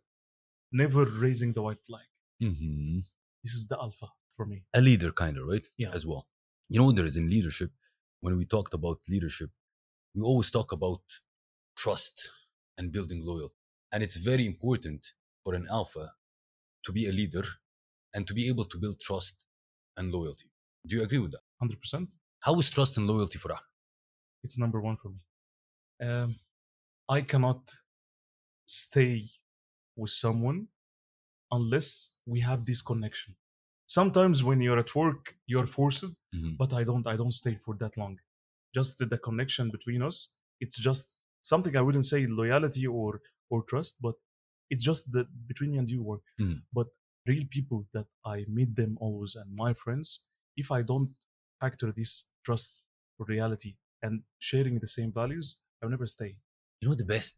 never 0.72 1.06
raising 1.06 1.54
the 1.54 1.62
white 1.62 1.84
flag. 1.88 2.08
Mhm. 2.42 3.04
This 3.44 3.54
is 3.54 3.68
the 3.68 3.78
alpha 3.86 4.08
for 4.36 4.46
me. 4.46 4.58
A 4.74 4.82
leader, 4.82 5.12
kind 5.12 5.38
of, 5.38 5.44
right? 5.48 5.68
Yeah. 5.78 5.92
As 5.98 6.06
well. 6.06 6.28
You 6.70 6.80
know, 6.80 6.92
there 6.92 7.06
is 7.06 7.18
in 7.18 7.30
leadership, 7.30 7.72
when 8.28 8.38
we 8.38 8.46
talked 8.46 8.74
about 8.74 9.00
leadership, 9.08 9.50
we 10.14 10.22
always 10.22 10.52
talk 10.52 10.74
about 10.74 11.04
trust 11.78 12.30
and 12.78 12.92
building 12.92 13.22
loyalty. 13.32 13.62
And 13.94 14.04
it's 14.04 14.18
very 14.18 14.46
important 14.46 15.02
for 15.46 15.54
an 15.56 15.66
alpha 15.72 16.06
to 16.86 16.92
be 16.92 17.08
a 17.08 17.14
leader 17.20 17.46
and 18.14 18.28
to 18.28 18.34
be 18.34 18.50
able 18.52 18.66
to 18.66 18.78
build 18.84 19.00
trust 19.00 19.46
and 19.96 20.12
loyalty. 20.12 20.50
Do 20.86 20.98
you 20.98 21.04
agree 21.04 21.20
with 21.20 21.32
that? 21.32 21.46
Hundred 21.62 21.80
percent. 21.80 22.10
How 22.42 22.54
is 22.60 22.70
trust 22.70 22.98
and 22.98 23.08
loyalty 23.08 23.40
for 23.44 23.50
Ahmed? 23.54 23.72
It's 24.44 24.58
number 24.64 24.80
one 24.82 24.98
for 25.02 25.10
me. 25.16 25.22
Um, 26.08 26.36
I 27.08 27.22
cannot 27.22 27.62
stay 28.66 29.16
with 29.96 30.12
someone 30.12 30.68
unless 31.50 32.18
we 32.26 32.42
have 32.42 32.66
this 32.66 32.82
connection. 32.82 33.36
Sometimes 33.88 34.44
when 34.44 34.60
you're 34.62 34.80
at 34.80 34.94
work, 34.96 35.36
you're 35.48 35.68
forced, 35.68 36.06
Mhm. 36.36 36.58
but 36.58 36.74
I 36.74 36.84
don't. 36.84 37.06
I 37.08 37.16
don't 37.16 37.32
stay 37.44 37.56
for 37.66 37.76
that 37.82 37.96
long. 37.98 38.20
Just 38.78 38.98
the, 39.00 39.06
the 39.06 39.18
connection 39.18 39.66
between 39.72 40.02
us. 40.10 40.18
It's 40.60 40.78
just 40.78 41.16
something 41.42 41.76
I 41.76 41.82
wouldn't 41.82 42.06
say 42.14 42.28
loyalty 42.28 42.86
or 42.88 43.22
or 43.52 43.64
trust, 43.72 43.94
but 44.02 44.16
it's 44.70 44.84
just 44.84 45.12
the 45.14 45.24
between 45.52 45.72
me 45.72 45.78
and 45.82 45.90
you 45.90 46.02
work. 46.04 46.24
Mhm. 46.40 46.64
But 46.78 46.88
real 47.26 47.46
people 47.58 47.80
that 47.96 48.08
I 48.26 48.38
meet 48.58 48.72
them 48.76 48.98
always 49.06 49.36
and 49.36 49.50
my 49.66 49.74
friends, 49.84 50.08
if 50.64 50.68
I 50.72 50.82
don't 50.92 51.12
factor 51.62 51.92
this 52.00 52.12
trust 52.46 52.72
reality 53.34 53.72
and 54.04 54.24
sharing 54.40 54.80
the 54.80 54.88
same 54.98 55.12
values, 55.22 55.48
I'll 55.82 55.90
never 55.96 56.08
stay. 56.08 56.32
You 56.82 56.90
know, 56.90 56.96
the 56.96 57.06
best 57.16 57.38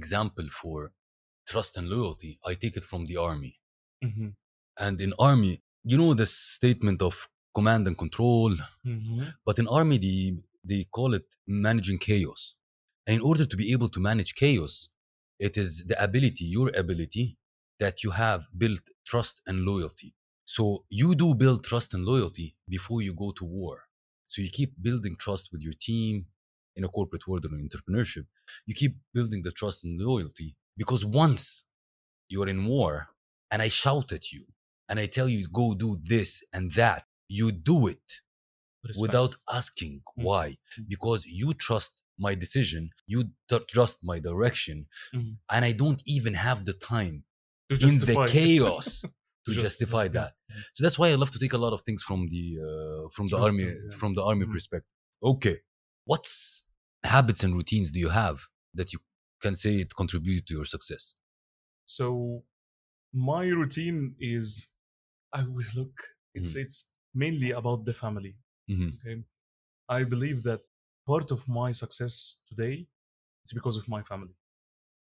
example 0.00 0.48
for 0.60 0.92
trust 1.52 1.76
and 1.76 1.88
loyalty, 1.88 2.38
I 2.50 2.54
take 2.54 2.76
it 2.80 2.84
from 2.84 3.06
the 3.06 3.16
army. 3.16 3.60
Mm-hmm. 4.04 4.30
And 4.78 5.00
in 5.00 5.12
army, 5.18 5.62
you 5.84 5.96
know 5.96 6.14
the 6.14 6.26
statement 6.26 7.02
of 7.02 7.28
command 7.54 7.86
and 7.86 7.96
control, 7.98 8.54
Mm-hmm. 8.86 9.22
but 9.46 9.58
in 9.60 9.68
army 9.68 9.98
they, 9.98 10.36
they 10.64 10.84
call 10.84 11.14
it 11.14 11.24
managing 11.46 11.98
chaos. 11.98 12.54
And 13.06 13.16
in 13.16 13.22
order 13.22 13.44
to 13.46 13.56
be 13.56 13.72
able 13.72 13.88
to 13.90 14.00
manage 14.00 14.34
chaos, 14.34 14.88
it 15.38 15.56
is 15.56 15.84
the 15.86 16.02
ability, 16.02 16.44
your 16.46 16.70
ability, 16.76 17.36
that 17.78 18.02
you 18.04 18.10
have 18.10 18.48
built 18.56 18.80
trust 19.06 19.40
and 19.46 19.64
loyalty. 19.64 20.14
So 20.44 20.84
you 20.88 21.14
do 21.14 21.34
build 21.34 21.64
trust 21.64 21.94
and 21.94 22.04
loyalty 22.04 22.56
before 22.68 23.02
you 23.02 23.14
go 23.14 23.30
to 23.32 23.44
war. 23.44 23.84
So 24.26 24.42
you 24.42 24.50
keep 24.50 24.74
building 24.80 25.16
trust 25.16 25.50
with 25.52 25.62
your 25.62 25.74
team 25.80 26.26
in 26.76 26.84
a 26.84 26.88
corporate 26.88 27.26
world 27.28 27.44
or 27.46 27.54
in 27.54 27.68
entrepreneurship. 27.68 28.26
You 28.66 28.74
keep 28.74 28.96
building 29.14 29.42
the 29.42 29.52
trust 29.52 29.84
and 29.84 30.00
loyalty 30.00 30.56
because 30.76 31.04
once 31.04 31.66
you're 32.28 32.48
in 32.48 32.64
war 32.66 33.08
and 33.50 33.62
I 33.62 33.68
shout 33.68 34.12
at 34.12 34.32
you 34.32 34.46
and 34.92 35.00
I 35.00 35.06
tell 35.16 35.28
you 35.34 35.46
go 35.62 35.66
do 35.74 35.90
this 36.14 36.30
and 36.52 36.64
that, 36.72 37.04
you 37.28 37.50
do 37.50 37.78
it 37.88 38.08
without 39.00 39.36
asking 39.60 39.94
Mm. 40.18 40.24
why 40.28 40.46
Mm. 40.78 40.88
because 40.94 41.20
you 41.40 41.48
trust 41.66 41.92
my 42.26 42.34
decision 42.44 42.82
you 43.06 43.20
t- 43.50 43.66
trust 43.74 43.96
my 44.10 44.18
direction 44.28 44.76
Mhm. 45.14 45.32
and 45.54 45.62
i 45.64 45.72
don't 45.82 46.02
even 46.16 46.34
have 46.46 46.58
the 46.68 46.76
time 46.94 47.16
in 47.70 47.94
the 48.10 48.16
chaos 48.34 48.86
to 49.46 49.50
Just- 49.52 49.64
justify 49.66 50.04
yeah, 50.04 50.16
that 50.18 50.30
so 50.74 50.80
that's 50.84 50.98
why 51.00 51.08
i 51.12 51.16
love 51.22 51.30
to 51.36 51.38
take 51.44 51.54
a 51.58 51.62
lot 51.66 51.72
of 51.76 51.80
things 51.86 52.02
from 52.08 52.20
the 52.34 52.44
uh, 52.68 53.02
from 53.16 53.26
the 53.32 53.38
army 53.46 53.64
yeah. 53.64 53.96
from 54.00 54.10
the 54.16 54.22
army 54.30 54.44
Mhm. 54.46 54.52
perspective 54.56 54.92
okay 55.32 55.56
what 56.10 56.24
habits 57.14 57.40
and 57.44 57.52
routines 57.60 57.88
do 57.94 57.98
you 58.06 58.10
have 58.22 58.36
that 58.78 58.88
you 58.94 58.98
can 59.44 59.54
say 59.62 59.72
it 59.84 59.90
contributed 60.02 60.44
to 60.48 60.54
your 60.58 60.68
success 60.76 61.04
So 61.98 62.06
my 63.32 63.44
routine 63.60 64.00
is 64.36 64.44
I 65.32 65.42
will 65.44 65.70
look 65.76 65.96
it's 66.34 66.54
Mhm. 66.54 66.62
it's 66.62 66.78
mainly 67.14 67.50
about 67.52 67.84
the 67.84 67.94
family. 67.94 68.34
Mhm. 68.68 68.88
Okay. 68.94 69.24
I 69.88 70.04
believe 70.04 70.42
that 70.44 70.62
part 71.06 71.30
of 71.32 71.48
my 71.48 71.70
success 71.72 72.42
today 72.48 72.88
it's 73.42 73.52
because 73.54 73.76
of 73.78 73.88
my 73.88 74.02
family. 74.02 74.34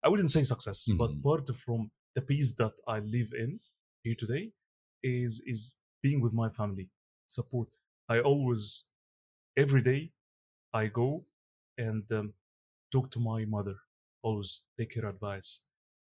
I 0.05 0.09
wouldn't 0.09 0.31
say 0.31 0.45
success, 0.45 0.89
but 1.03 1.11
Mhm. 1.11 1.23
part 1.23 1.49
of 1.51 1.59
from 1.59 1.91
the 2.15 2.23
peace 2.23 2.55
that 2.63 2.75
I 2.89 2.99
live 3.01 3.33
in 3.45 3.61
here 4.05 4.17
today 4.25 4.45
is 5.03 5.41
is 5.55 5.75
being 6.03 6.21
with 6.23 6.35
my 6.43 6.49
family. 6.61 6.91
Support. 7.29 7.69
I 8.09 8.21
always 8.21 8.65
every 9.57 9.83
day 9.83 10.13
I 10.73 10.87
go 10.89 11.27
and 11.79 12.05
um, 12.13 12.35
talk 12.93 13.11
to 13.13 13.21
my 13.21 13.45
mother. 13.45 13.77
Always 14.23 14.63
take 14.79 14.95
her 14.97 15.09
advice 15.09 15.51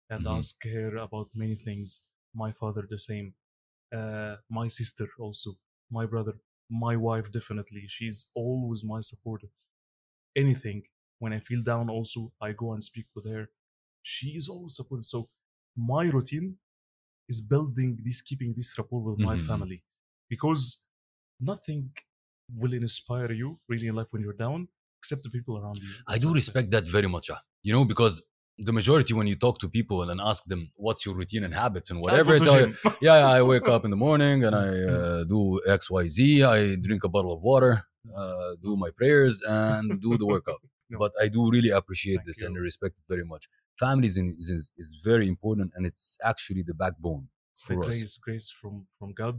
and 0.09 0.25
Mhm. 0.25 0.27
ask 0.27 0.63
her 0.65 0.97
about 0.97 1.29
many 1.35 1.55
things. 1.55 2.01
My 2.33 2.51
father 2.51 2.83
the 2.89 2.99
same. 2.99 3.35
Uh, 3.91 4.37
my 4.49 4.67
sister 4.67 5.07
also. 5.19 5.51
My 5.89 6.05
brother. 6.05 6.35
My 6.69 6.95
wife 6.95 7.31
definitely. 7.31 7.85
She's 7.87 8.27
always 8.35 8.83
my 8.83 9.01
supporter. 9.01 9.47
Anything 10.35 10.83
when 11.19 11.33
I 11.33 11.39
feel 11.39 11.63
down, 11.63 11.89
also 11.89 12.33
I 12.41 12.53
go 12.53 12.73
and 12.73 12.83
speak 12.83 13.07
with 13.15 13.25
her. 13.27 13.49
She 14.01 14.29
is 14.39 14.49
always 14.49 14.75
supportive. 14.75 15.05
So 15.05 15.29
my 15.75 16.05
routine 16.09 16.57
is 17.29 17.41
building 17.41 17.99
this, 18.03 18.21
keeping 18.21 18.53
this 18.55 18.77
rapport 18.77 19.01
with 19.01 19.19
my 19.19 19.37
Mhm. 19.37 19.45
family, 19.49 19.83
because 20.29 20.89
nothing 21.39 21.93
will 22.61 22.73
inspire 22.73 23.31
you 23.31 23.59
really 23.69 23.87
in 23.87 23.95
life 23.95 24.07
when 24.11 24.21
you're 24.23 24.41
down 24.47 24.69
except 24.99 25.23
the 25.23 25.29
people 25.31 25.57
around 25.57 25.81
you. 25.83 25.95
I 26.07 26.17
do 26.17 26.27
what 26.27 26.35
I 26.35 26.39
say. 26.39 26.53
respect 26.53 26.71
that 26.71 26.87
very 26.87 27.07
much, 27.07 27.29
ah. 27.29 27.41
you 27.63 27.73
know, 27.73 27.85
because 27.85 28.21
the 28.63 28.73
majority 28.73 29.13
when 29.13 29.27
you 29.27 29.35
talk 29.35 29.59
to 29.59 29.67
people 29.69 30.01
and 30.01 30.09
then 30.11 30.19
ask 30.31 30.43
them 30.45 30.71
what's 30.75 31.05
your 31.05 31.15
routine 31.15 31.43
and 31.43 31.53
habits 31.53 31.89
and 31.89 31.99
whatever, 31.99 32.37
go 32.37 32.45
they 32.45 32.45
to 32.45 32.51
tell 32.51 32.67
you, 32.67 32.95
yeah, 33.01 33.19
yeah, 33.19 33.27
I 33.27 33.41
wake 33.41 33.67
up 33.67 33.83
in 33.85 33.91
the 33.91 34.01
morning 34.07 34.43
and 34.43 34.55
I 34.55 34.67
uh, 34.95 35.23
do 35.23 35.61
X, 35.67 35.89
Y, 35.89 36.07
Z. 36.07 36.43
I 36.43 36.75
drink 36.75 37.03
a 37.03 37.09
bottle 37.09 37.33
of 37.33 37.43
water, 37.43 37.83
uh, 38.15 38.51
do 38.61 38.77
my 38.77 38.91
prayers, 38.95 39.41
and 39.41 39.99
do 40.01 40.17
the 40.17 40.25
workout. 40.25 40.61
No. 40.93 40.99
But 40.99 41.13
I 41.21 41.29
do 41.29 41.49
really 41.49 41.69
appreciate 41.69 42.17
Thank 42.17 42.27
this 42.27 42.41
you. 42.41 42.47
and 42.47 42.57
I 42.57 42.59
respect 42.59 42.99
it 42.99 43.05
very 43.07 43.23
much. 43.23 43.47
Family 43.79 44.07
is, 44.07 44.17
is, 44.17 44.71
is 44.77 44.99
very 45.01 45.29
important 45.29 45.71
and 45.73 45.85
it's 45.85 46.17
actually 46.21 46.63
the 46.63 46.73
backbone. 46.73 47.29
It's 47.53 47.63
the 47.63 47.75
for 47.75 47.85
us. 47.85 47.87
grace, 47.87 48.17
grace 48.17 48.49
from 48.49 48.87
from 48.99 49.13
God, 49.13 49.37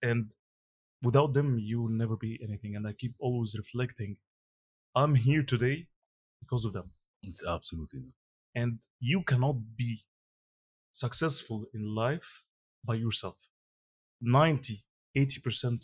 and 0.00 0.32
without 1.02 1.34
them, 1.34 1.58
you 1.58 1.82
will 1.82 1.96
never 2.02 2.16
be 2.16 2.38
anything. 2.40 2.76
And 2.76 2.86
I 2.86 2.92
keep 2.92 3.14
always 3.18 3.56
reflecting. 3.58 4.18
I'm 4.94 5.16
here 5.16 5.42
today 5.42 5.88
because 6.40 6.64
of 6.64 6.72
them, 6.72 6.92
It's 7.24 7.44
absolutely 7.44 8.00
not. 8.00 8.17
And 8.58 8.70
you 9.10 9.18
cannot 9.30 9.56
be 9.82 9.90
successful 11.04 11.58
in 11.76 11.82
life 12.04 12.30
by 12.88 12.94
yourself. 13.04 13.38
90, 14.20 14.78
80 15.14 15.40
percent 15.46 15.80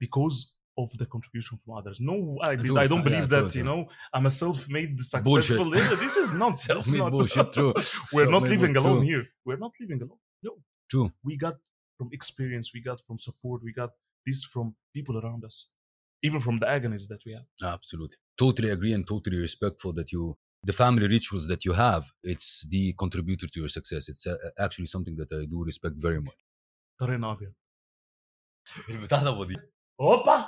because 0.00 0.36
of 0.78 0.88
the 1.00 1.06
contribution 1.14 1.58
from 1.64 1.70
others. 1.78 1.98
No, 2.00 2.16
I, 2.42 2.56
True, 2.56 2.78
I 2.78 2.86
don't 2.86 2.98
yeah, 2.98 3.04
believe 3.08 3.28
true, 3.28 3.36
that, 3.42 3.54
you 3.54 3.62
true. 3.62 3.70
know, 3.70 3.80
I'm 4.14 4.26
a 4.26 4.30
self-made 4.30 4.92
successful. 5.14 5.74
Yeah, 5.74 5.94
This 6.04 6.16
is 6.16 6.32
not, 6.42 6.54
Self-made 6.60 6.98
not 6.98 7.12
bullshit, 7.12 7.52
true. 7.56 7.72
We're 8.12 8.30
not 8.36 8.42
living 8.54 8.72
bull- 8.74 8.82
alone 8.86 8.98
true. 9.00 9.06
here. 9.10 9.24
We're 9.46 9.56
not 9.66 9.72
living 9.80 10.00
alone. 10.02 10.18
No. 10.42 10.52
True. 10.90 11.08
We 11.24 11.34
got 11.46 11.56
from 11.98 12.08
experience, 12.12 12.66
we 12.74 12.80
got 12.90 12.98
from 13.06 13.18
support, 13.18 13.62
we 13.64 13.72
got 13.72 13.90
this 14.26 14.44
from 14.44 14.66
people 14.94 15.16
around 15.22 15.44
us, 15.44 15.56
even 16.22 16.40
from 16.46 16.58
the 16.58 16.68
agonies 16.76 17.08
that 17.08 17.20
we 17.26 17.32
have. 17.32 17.46
Absolutely. 17.76 18.18
Totally 18.44 18.70
agree 18.76 18.92
and 18.92 19.06
totally 19.14 19.38
respectful 19.38 19.92
that 19.94 20.12
you, 20.12 20.36
the 20.63 20.73
family 20.73 21.07
rituals 21.07 21.47
that 21.47 21.65
you 21.65 21.73
have, 21.73 22.11
it's 22.23 22.65
the 22.69 22.93
contributor 22.93 23.47
to 23.47 23.59
your 23.59 23.69
success. 23.69 24.09
It's 24.09 24.27
uh, 24.27 24.35
actually 24.59 24.85
something 24.87 25.15
that 25.17 25.31
I 25.33 25.45
do 25.45 25.63
respect 25.63 25.95
very 25.97 26.21
much. 26.21 26.37
طريقنا 27.01 27.31
أبيض. 27.31 27.51
I 29.99 30.03
Opa! 30.03 30.47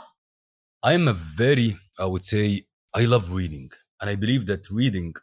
am 0.94 1.08
a 1.08 1.14
very, 1.14 1.78
I 2.00 2.06
would 2.06 2.26
say, 2.26 2.66
I 2.94 3.06
love 3.06 3.32
reading. 3.32 3.72
And 4.02 4.10
I 4.10 4.16
believe 4.16 4.46
that 4.48 4.70
reading, 4.70 5.14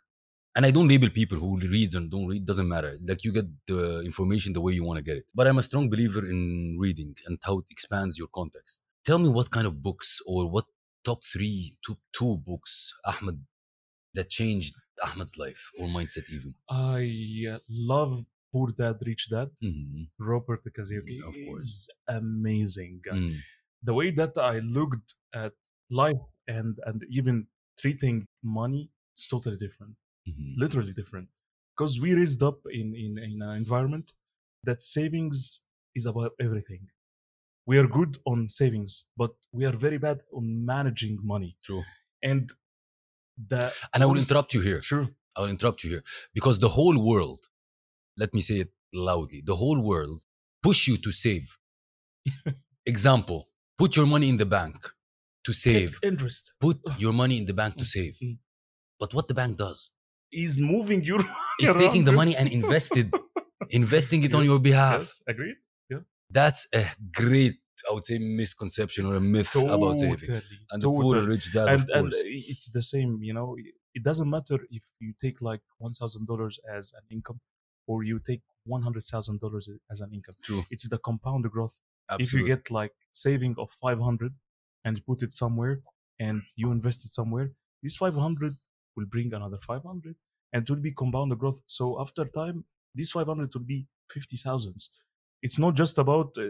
and 0.57 0.67
I 0.67 0.71
don't 0.71 0.89
label 0.89 1.11
people 1.11 1.39
who 1.39 1.59
reads 1.59 1.95
and 1.95 2.11
don't 2.11 2.27
read, 2.27 2.45
doesn't 2.45 2.69
matter. 2.69 2.99
Like 3.07 3.25
you 3.25 3.33
get 3.33 3.47
the 3.67 4.01
information 4.01 4.53
the 4.53 4.61
way 4.61 4.73
you 4.73 4.85
want 4.85 4.99
to 4.99 5.03
get 5.03 5.17
it. 5.19 5.25
But 5.35 5.47
I'm 5.47 5.59
a 5.59 5.63
strong 5.63 5.89
believer 5.91 6.27
in 6.27 6.77
reading 6.79 7.15
and 7.27 7.39
how 7.43 7.59
it 7.59 7.67
expands 7.71 8.19
your 8.19 8.29
context. 8.35 8.81
Tell 9.05 9.19
me 9.19 9.29
what 9.29 9.51
kind 9.51 9.67
of 9.67 9.83
books 9.83 10.21
or 10.27 10.51
what 10.51 10.65
top 11.05 11.25
three, 11.25 11.77
two, 11.85 11.97
two 12.13 12.39
books, 12.39 12.95
Ahmed, 13.05 13.39
that 14.16 14.30
changed 14.30 14.74
Ahmed's 15.08 15.36
life 15.38 15.64
or 15.80 15.88
mindset 15.88 16.26
even. 16.38 16.52
I 16.70 17.02
uh, 17.54 17.60
love 17.94 18.14
Poor 18.54 18.70
Dad, 18.82 18.98
Rich 19.10 19.26
Dad. 19.34 19.50
Mhm. 19.64 20.08
Robert 20.32 20.62
Kiyosaki 20.76 21.18
Of 21.30 21.36
course. 21.46 21.64
is 21.64 21.90
amazing. 22.08 23.02
Mm. 23.12 23.36
The 23.90 23.94
way 24.00 24.10
that 24.22 24.34
I 24.38 24.56
looked 24.78 25.10
at 25.44 25.54
life 26.04 26.24
and 26.58 26.74
and 26.88 27.00
even 27.18 27.36
treating 27.82 28.18
money 28.62 28.84
is 29.18 29.24
totally 29.34 29.58
different, 29.66 29.96
Mhm. 30.30 30.50
literally 30.64 30.94
different. 31.02 31.28
Because 31.74 31.94
we 32.04 32.10
raised 32.22 32.42
up 32.50 32.60
in, 32.80 32.88
in 33.04 33.12
in 33.30 33.36
an 33.48 33.54
environment 33.64 34.08
that 34.68 34.80
savings 34.96 35.38
is 36.00 36.06
about 36.12 36.32
everything. 36.48 36.84
We 37.70 37.76
are 37.82 37.88
good 38.00 38.14
on 38.32 38.40
savings, 38.62 38.92
but 39.22 39.34
we 39.58 39.64
are 39.70 39.78
very 39.88 40.00
bad 40.08 40.20
on 40.38 40.46
managing 40.76 41.16
money. 41.34 41.52
True. 41.68 41.84
And 42.32 42.46
the 43.38 43.72
And 43.94 44.04
I 44.04 44.06
will 44.06 44.18
interrupt 44.18 44.54
you 44.54 44.62
here. 44.62 44.82
Sure. 44.82 45.08
I'll 45.36 45.48
interrupt 45.48 45.84
you 45.84 45.90
here 45.90 46.04
because 46.34 46.60
the 46.60 46.70
whole 46.70 46.98
world, 46.98 47.42
let 48.18 48.34
me 48.34 48.42
say 48.42 48.56
it 48.62 48.72
loudly, 48.94 49.42
the 49.46 49.56
whole 49.56 49.80
world 49.80 50.22
push 50.64 50.88
you 50.88 50.98
to 50.98 51.12
save. 51.12 51.58
Example, 52.86 53.50
put 53.78 53.96
your 53.98 54.06
money 54.06 54.30
in 54.30 54.38
the 54.38 54.46
bank 54.46 54.78
to 55.44 55.52
save. 55.54 56.00
interest. 56.04 56.54
Put 56.60 56.80
your 56.98 57.14
money 57.14 57.38
in 57.38 57.46
the 57.46 57.54
bank 57.54 57.76
to 57.78 57.86
save. 57.86 58.18
Mm. 58.24 58.38
But 59.00 59.14
what 59.14 59.28
the 59.28 59.34
bank 59.34 59.58
does 59.58 59.92
Is 60.32 60.58
moving 60.58 61.04
your 61.04 61.20
is 61.60 61.76
taking 61.76 62.06
the 62.06 62.14
money 62.14 62.36
and 62.36 62.50
invested, 62.50 63.14
investing 63.70 64.24
it 64.24 64.34
on 64.34 64.46
your 64.46 64.60
behalf. 64.60 65.02
Yes, 65.02 65.24
agreed. 65.28 65.56
Yeah 65.90 66.00
that's 66.30 66.68
a 66.74 66.86
great, 67.12 67.60
I 67.90 67.94
would 67.94 68.06
say, 68.06 68.18
misconception 68.18 69.06
or 69.06 69.16
a 69.16 69.22
myth 69.22 69.54
about 69.56 69.98
saving. 69.98 70.18
Totally, 70.18 70.60
And 70.72 70.82
the 70.82 70.88
poor 70.90 71.18
and 71.18 71.28
rich 71.28 71.52
dad, 71.54 71.68
and 71.68 71.82
of 71.82 71.90
and 71.98 72.14
it's 72.14 72.70
the 72.70 72.82
same 72.82 73.22
you 73.22 73.34
know 73.34 73.56
it 73.94 74.04
doesn't 74.04 74.30
matter 74.30 74.60
if 74.72 74.84
you 75.00 75.14
take 75.22 75.42
like 75.42 75.62
one 75.78 75.94
thousand 75.94 76.28
dollars 76.28 76.60
as 76.78 76.94
an 76.94 77.06
income 77.12 77.40
or 77.88 78.04
you 78.04 78.20
take 78.20 78.42
one 78.66 78.82
hundred 78.82 79.04
thousand 79.04 79.40
dollars 79.40 79.70
as 79.92 80.00
an 80.02 80.12
income. 80.14 80.36
True. 80.42 80.64
it's 80.72 80.88
the 80.90 80.98
compound 80.98 81.50
growth. 81.52 81.82
If 82.20 82.34
you 82.34 82.46
get 82.46 82.70
like 82.70 82.94
saving 83.12 83.56
of 83.58 83.72
500 83.82 84.34
and 84.84 85.04
put 85.06 85.24
it 85.24 85.34
somewhere 85.34 85.82
and 86.20 86.44
you 86.56 86.72
invest 86.72 87.04
it 87.06 87.14
somewhere 87.14 87.52
this 87.82 87.96
500 87.96 88.54
will 88.96 89.06
bring 89.06 89.34
another 89.34 89.58
500 89.66 90.16
and 90.54 90.64
it 90.64 90.70
will 90.70 90.82
be 90.82 90.92
compound 90.92 91.38
growth. 91.40 91.62
So 91.68 92.00
after 92.02 92.26
time 92.26 92.66
this 92.94 93.12
500 93.12 93.54
will 93.54 93.62
be 93.62 93.88
50000 94.14 94.76
it's 95.42 95.60
not 95.60 95.76
just 95.76 95.98
about 95.98 96.38
uh, 96.38 96.50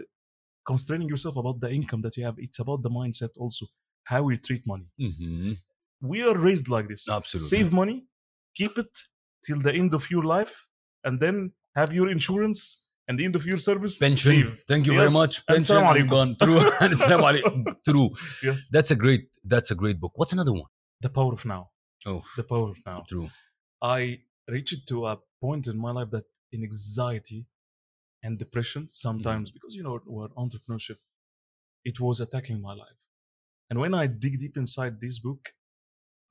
constraining 0.72 1.08
yourself 1.12 1.34
about 1.42 1.56
the 1.64 1.70
income 1.78 2.00
that 2.06 2.14
you 2.16 2.24
have 2.28 2.36
it's 2.46 2.58
about 2.64 2.80
the 2.86 2.90
mindset 3.00 3.32
also 3.44 3.64
how 4.12 4.20
you 4.30 4.36
treat 4.48 4.62
money 4.72 4.88
Mhm. 5.06 5.56
we 6.12 6.18
are 6.28 6.36
raised 6.48 6.68
like 6.76 6.86
this. 6.92 7.02
Absolutely. 7.18 7.48
Save 7.54 7.68
money, 7.82 7.96
keep 8.60 8.74
it 8.82 8.92
till 9.46 9.60
the 9.66 9.72
end 9.80 9.92
of 9.98 10.02
your 10.14 10.24
life, 10.36 10.54
and 11.06 11.14
then 11.24 11.36
have 11.80 11.90
your 11.98 12.08
insurance 12.16 12.60
and 13.08 13.14
the 13.18 13.24
end 13.28 13.36
of 13.40 13.44
your 13.50 13.58
service. 13.70 13.94
Pension. 14.06 14.30
leave. 14.32 14.50
Thank 14.70 14.82
you 14.88 14.92
Yes. 14.94 15.00
very 15.02 15.12
much. 15.20 15.32
Pension. 15.52 15.76
and 16.00 16.10
gone. 16.14 16.30
True. 16.44 16.60
And 16.82 16.92
salam 17.04 17.22
alaikum. 17.28 17.58
True. 17.88 18.08
Yes. 18.48 18.60
That's 18.74 18.90
a 18.96 18.98
great. 19.04 19.24
That's 19.52 19.70
a 19.74 19.76
great 19.82 19.98
book. 20.02 20.12
What's 20.20 20.34
another 20.38 20.52
one? 20.62 20.70
The 21.06 21.12
power 21.18 21.32
of 21.38 21.42
now. 21.54 21.62
Oh, 22.10 22.20
The 22.40 22.46
power 22.52 22.68
of 22.74 22.78
now. 22.90 22.98
true. 23.12 23.28
I 23.98 24.00
reached 24.56 24.82
to 24.90 24.96
a 25.12 25.14
point 25.44 25.64
in 25.72 25.76
my 25.86 25.92
life 25.98 26.10
that 26.16 26.26
in 26.54 26.60
anxiety 26.70 27.40
and 28.26 28.32
depression 28.44 28.82
sometimes 29.06 29.46
because 29.56 29.72
you 29.78 29.82
know 29.86 29.96
we're 30.16 30.32
entrepreneurship, 30.44 30.98
it 31.90 31.96
was 32.06 32.16
attacking 32.26 32.58
my 32.68 32.74
life. 32.84 32.98
And 33.70 33.76
when 33.82 33.94
I 34.02 34.04
dig 34.24 34.34
deep 34.42 34.56
inside 34.64 34.94
this 35.00 35.16
book, 35.28 35.42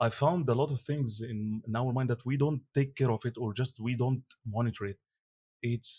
I 0.05 0.09
found 0.23 0.41
a 0.49 0.55
lot 0.61 0.71
of 0.75 0.79
things 0.89 1.09
in, 1.31 1.39
in 1.67 1.73
our 1.81 1.91
mind 1.97 2.09
that 2.13 2.25
we 2.29 2.35
don't 2.43 2.61
take 2.77 2.91
care 2.99 3.11
of 3.17 3.21
it 3.29 3.35
or 3.41 3.47
just 3.61 3.73
we 3.87 3.93
don't 4.03 4.25
monitor 4.57 4.85
it. 4.93 4.99
It's 5.73 5.91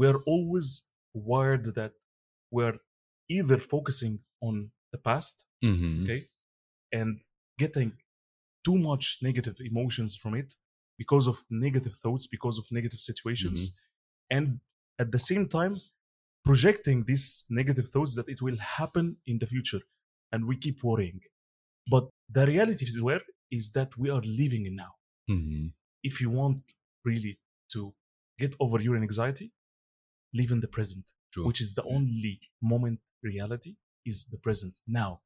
we're 0.00 0.20
always 0.34 0.68
wired 1.14 1.64
that 1.80 1.92
we're 2.56 2.78
either 3.38 3.58
focusing 3.74 4.14
on 4.48 4.54
the 4.92 4.98
past 5.10 5.34
Mhm. 5.70 6.02
okay 6.04 6.20
and 7.00 7.10
getting 7.62 7.90
too 8.66 8.78
much 8.90 9.04
negative 9.28 9.56
emotions 9.70 10.10
from 10.22 10.32
it 10.42 10.50
because 11.02 11.26
of 11.32 11.36
negative 11.66 11.94
thoughts 12.02 12.24
because 12.36 12.56
of 12.60 12.66
negative 12.78 13.00
situations 13.10 13.58
and 14.36 14.46
at 14.98 15.12
the 15.12 15.18
same 15.18 15.48
time 15.48 15.80
projecting 16.44 17.04
these 17.04 17.46
negative 17.50 17.88
thoughts 17.88 18.14
that 18.16 18.28
it 18.28 18.40
will 18.42 18.58
happen 18.58 19.16
in 19.26 19.38
the 19.38 19.46
future 19.46 19.82
and 20.32 20.46
we 20.46 20.56
keep 20.56 20.82
worrying 20.84 21.20
but 21.90 22.04
the 22.30 22.46
reality 22.46 22.84
is 22.86 23.02
where 23.02 23.22
is 23.50 23.72
that 23.72 23.90
we 23.98 24.08
are 24.10 24.22
living 24.42 24.66
in 24.66 24.74
now 24.76 24.92
Mhm. 25.28 25.72
if 26.02 26.20
you 26.20 26.30
want 26.30 26.62
really 27.04 27.34
to 27.74 27.94
get 28.38 28.54
over 28.60 28.80
your 28.80 28.96
anxiety 28.96 29.52
live 30.34 30.50
in 30.50 30.60
the 30.60 30.68
present 30.68 31.06
True. 31.32 31.44
which 31.46 31.60
is 31.60 31.74
the 31.74 31.84
only 31.84 32.40
moment 32.60 33.00
reality 33.22 33.76
is 34.04 34.26
the 34.26 34.38
present 34.38 34.74
now 34.86 35.20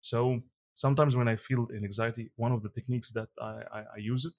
so 0.00 0.42
sometimes 0.74 1.16
when 1.16 1.28
i 1.28 1.36
feel 1.36 1.62
an 1.76 1.84
anxiety 1.84 2.30
one 2.36 2.52
of 2.52 2.62
the 2.62 2.70
techniques 2.70 3.10
that 3.12 3.28
i, 3.40 3.62
I, 3.78 3.80
I 3.96 3.98
use 3.98 4.24
it 4.24 4.36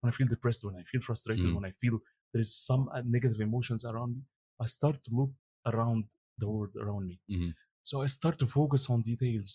when 0.00 0.12
i 0.12 0.14
feel 0.16 0.28
depressed 0.28 0.64
when 0.64 0.76
i 0.76 0.84
feel 0.84 1.00
frustrated 1.00 1.46
Mm. 1.46 1.54
when 1.56 1.64
i 1.64 1.72
feel 1.82 2.00
there 2.36 2.42
is 2.42 2.52
some 2.54 2.88
uh, 2.92 3.00
negative 3.16 3.40
emotions 3.48 3.82
around 3.90 4.10
me 4.16 4.22
i 4.64 4.66
start 4.66 4.96
to 5.06 5.10
look 5.18 5.30
around 5.72 6.04
the 6.40 6.46
world 6.54 6.74
around 6.82 7.04
me 7.10 7.16
Mhm. 7.34 7.50
so 7.88 8.02
i 8.04 8.08
start 8.18 8.36
to 8.42 8.46
focus 8.58 8.82
on 8.92 8.98
details 9.12 9.50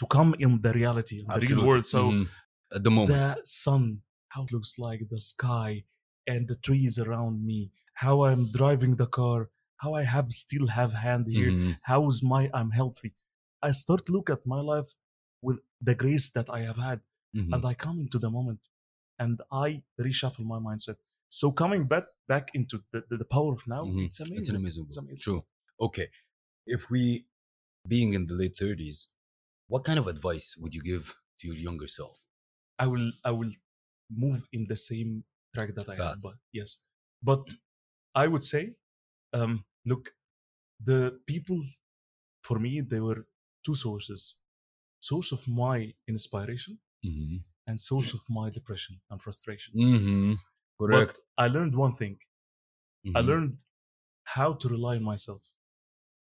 to 0.00 0.04
come 0.16 0.30
in 0.44 0.50
the 0.66 0.72
reality 0.80 1.16
in 1.22 1.26
the 1.34 1.40
real 1.46 1.62
world 1.68 1.86
so 1.94 2.00
Mhm. 2.10 2.26
at 2.76 2.82
the 2.86 2.90
moment. 2.96 3.12
the 3.16 3.26
sun, 3.64 3.82
how 4.32 4.40
it 4.46 4.50
looks 4.56 4.72
like, 4.86 5.00
the 5.14 5.20
sky, 5.32 5.70
and 6.32 6.42
the 6.50 6.58
trees 6.66 6.94
around 7.04 7.34
me, 7.50 7.60
how 8.04 8.14
I'm 8.28 8.42
driving 8.58 8.92
the 9.02 9.10
car, 9.20 9.40
how 9.82 9.90
I 10.00 10.04
have 10.14 10.28
still 10.44 10.66
have 10.78 10.92
hand 11.06 11.24
here, 11.36 11.52
Mhm. 11.52 11.72
how 11.90 12.00
is 12.12 12.18
my 12.34 12.42
I'm 12.58 12.72
healthy. 12.80 13.12
I 13.68 13.70
start 13.82 14.00
to 14.06 14.12
look 14.16 14.28
at 14.36 14.42
my 14.54 14.60
life 14.72 14.90
with 15.46 15.58
the 15.88 15.94
grace 16.02 16.26
that 16.36 16.48
I 16.58 16.60
have 16.68 16.80
had, 16.88 16.98
Mhm. 17.38 17.52
and 17.54 17.62
I 17.70 17.74
come 17.84 17.98
into 18.04 18.18
the 18.24 18.32
moment, 18.38 18.62
and 19.22 19.34
I 19.66 19.68
reshuffle 20.06 20.46
my 20.54 20.60
mindset. 20.68 20.98
So 21.28 21.52
coming 21.52 21.86
back 21.86 22.04
back 22.28 22.48
into 22.54 22.82
the, 22.92 23.04
the, 23.08 23.16
the 23.18 23.24
power 23.24 23.52
of 23.52 23.66
now, 23.66 23.84
Mhm. 23.84 24.06
it's 24.06 24.20
amazing. 24.20 24.38
It's 24.38 24.50
an 24.50 24.56
amazing 24.56 24.84
It's 24.86 24.96
amazing. 24.96 25.22
True. 25.22 25.44
Okay. 25.80 26.08
If 26.66 26.90
we, 26.90 27.26
being 27.88 28.14
in 28.14 28.26
the 28.26 28.34
late 28.34 28.56
30s, 28.56 29.08
what 29.68 29.84
kind 29.84 29.98
of 29.98 30.06
advice 30.08 30.56
would 30.58 30.74
you 30.74 30.82
give 30.82 31.14
to 31.40 31.46
your 31.48 31.56
younger 31.56 31.88
self? 31.88 32.20
I 32.78 32.86
will 32.88 33.12
I 33.24 33.32
will 33.32 33.50
move 34.10 34.48
in 34.52 34.66
the 34.68 34.76
same 34.76 35.24
track 35.54 35.74
that 35.76 35.88
I 35.88 35.96
have. 35.96 36.20
But 36.22 36.36
yes, 36.52 36.70
but 37.22 37.44
I 38.14 38.26
would 38.28 38.44
say, 38.44 38.76
um, 39.32 39.64
look, 39.86 40.14
the 40.80 41.20
people 41.26 41.60
for 42.42 42.58
me 42.58 42.80
they 42.82 43.00
were 43.00 43.26
two 43.64 43.74
sources: 43.74 44.36
source 45.00 45.32
of 45.32 45.46
my 45.48 45.94
inspiration 46.08 46.80
Mm-hmm. 47.04 47.36
and 47.68 47.78
source 47.80 48.14
of 48.14 48.20
my 48.28 48.50
depression 48.50 49.00
and 49.10 49.22
frustration. 49.22 49.74
Mm-hmm. 49.74 50.34
Correct. 50.80 51.20
But 51.36 51.44
I 51.44 51.48
learned 51.48 51.74
one 51.76 51.94
thing: 51.94 52.18
I 53.14 53.20
Mhm. 53.20 53.26
learned 53.30 53.64
how 54.24 54.54
to 54.54 54.68
rely 54.68 54.96
on 54.96 55.04
myself. 55.04 55.42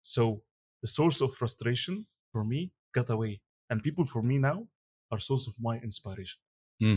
So 0.03 0.43
the 0.81 0.87
source 0.87 1.21
of 1.21 1.35
frustration 1.35 2.07
for 2.31 2.43
me 2.45 2.71
got 2.93 3.09
away, 3.09 3.41
and 3.69 3.83
people 3.83 4.05
for 4.05 4.21
me 4.23 4.37
now 4.37 4.67
are 5.11 5.19
source 5.19 5.47
of 5.47 5.55
my 5.59 5.75
inspiration. 5.79 6.39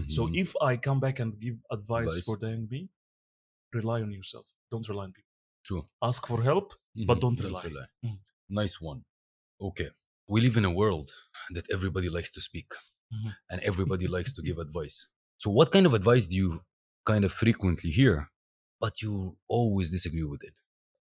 So 0.09 0.28
Mhm. 0.28 0.36
if 0.44 0.50
I 0.61 0.76
come 0.76 1.00
back 1.00 1.20
and 1.20 1.38
give 1.40 1.59
advice, 1.70 2.09
Advice. 2.11 2.24
for 2.26 2.36
the 2.38 2.48
young 2.50 2.68
me, 2.68 2.90
rely 3.72 4.02
on 4.02 4.12
yourself. 4.12 4.46
Don't 4.70 4.88
rely 4.88 5.04
on 5.04 5.12
people. 5.12 5.30
True. 5.64 5.84
Ask 6.02 6.26
for 6.26 6.42
help, 6.42 6.74
but 7.09 7.18
Mhm. 7.18 7.20
don't 7.20 7.40
rely. 7.40 7.64
Mm. 8.04 8.18
Nice 8.48 8.80
one. 8.80 9.04
Okay. 9.61 9.90
we 10.28 10.40
live 10.40 10.57
in 10.57 10.64
a 10.64 10.72
world 10.82 11.09
that 11.57 11.66
everybody 11.76 12.09
likes 12.16 12.30
to 12.36 12.40
speak 12.40 12.70
Mhm. 13.12 13.36
and 13.50 13.61
everybody 13.62 14.07
likes 14.16 14.32
to 14.34 14.42
give 14.48 14.59
advice. 14.59 14.96
So, 15.42 15.50
what 15.59 15.70
kind 15.72 15.86
of 15.86 15.94
advice 15.94 16.26
do 16.26 16.36
you 16.36 16.50
kind 17.07 17.24
of 17.24 17.32
frequently 17.32 17.90
hear, 17.90 18.30
but 18.80 19.00
you 19.02 19.36
always 19.48 19.90
disagree 19.90 20.24
with 20.24 20.42
it? 20.44 20.54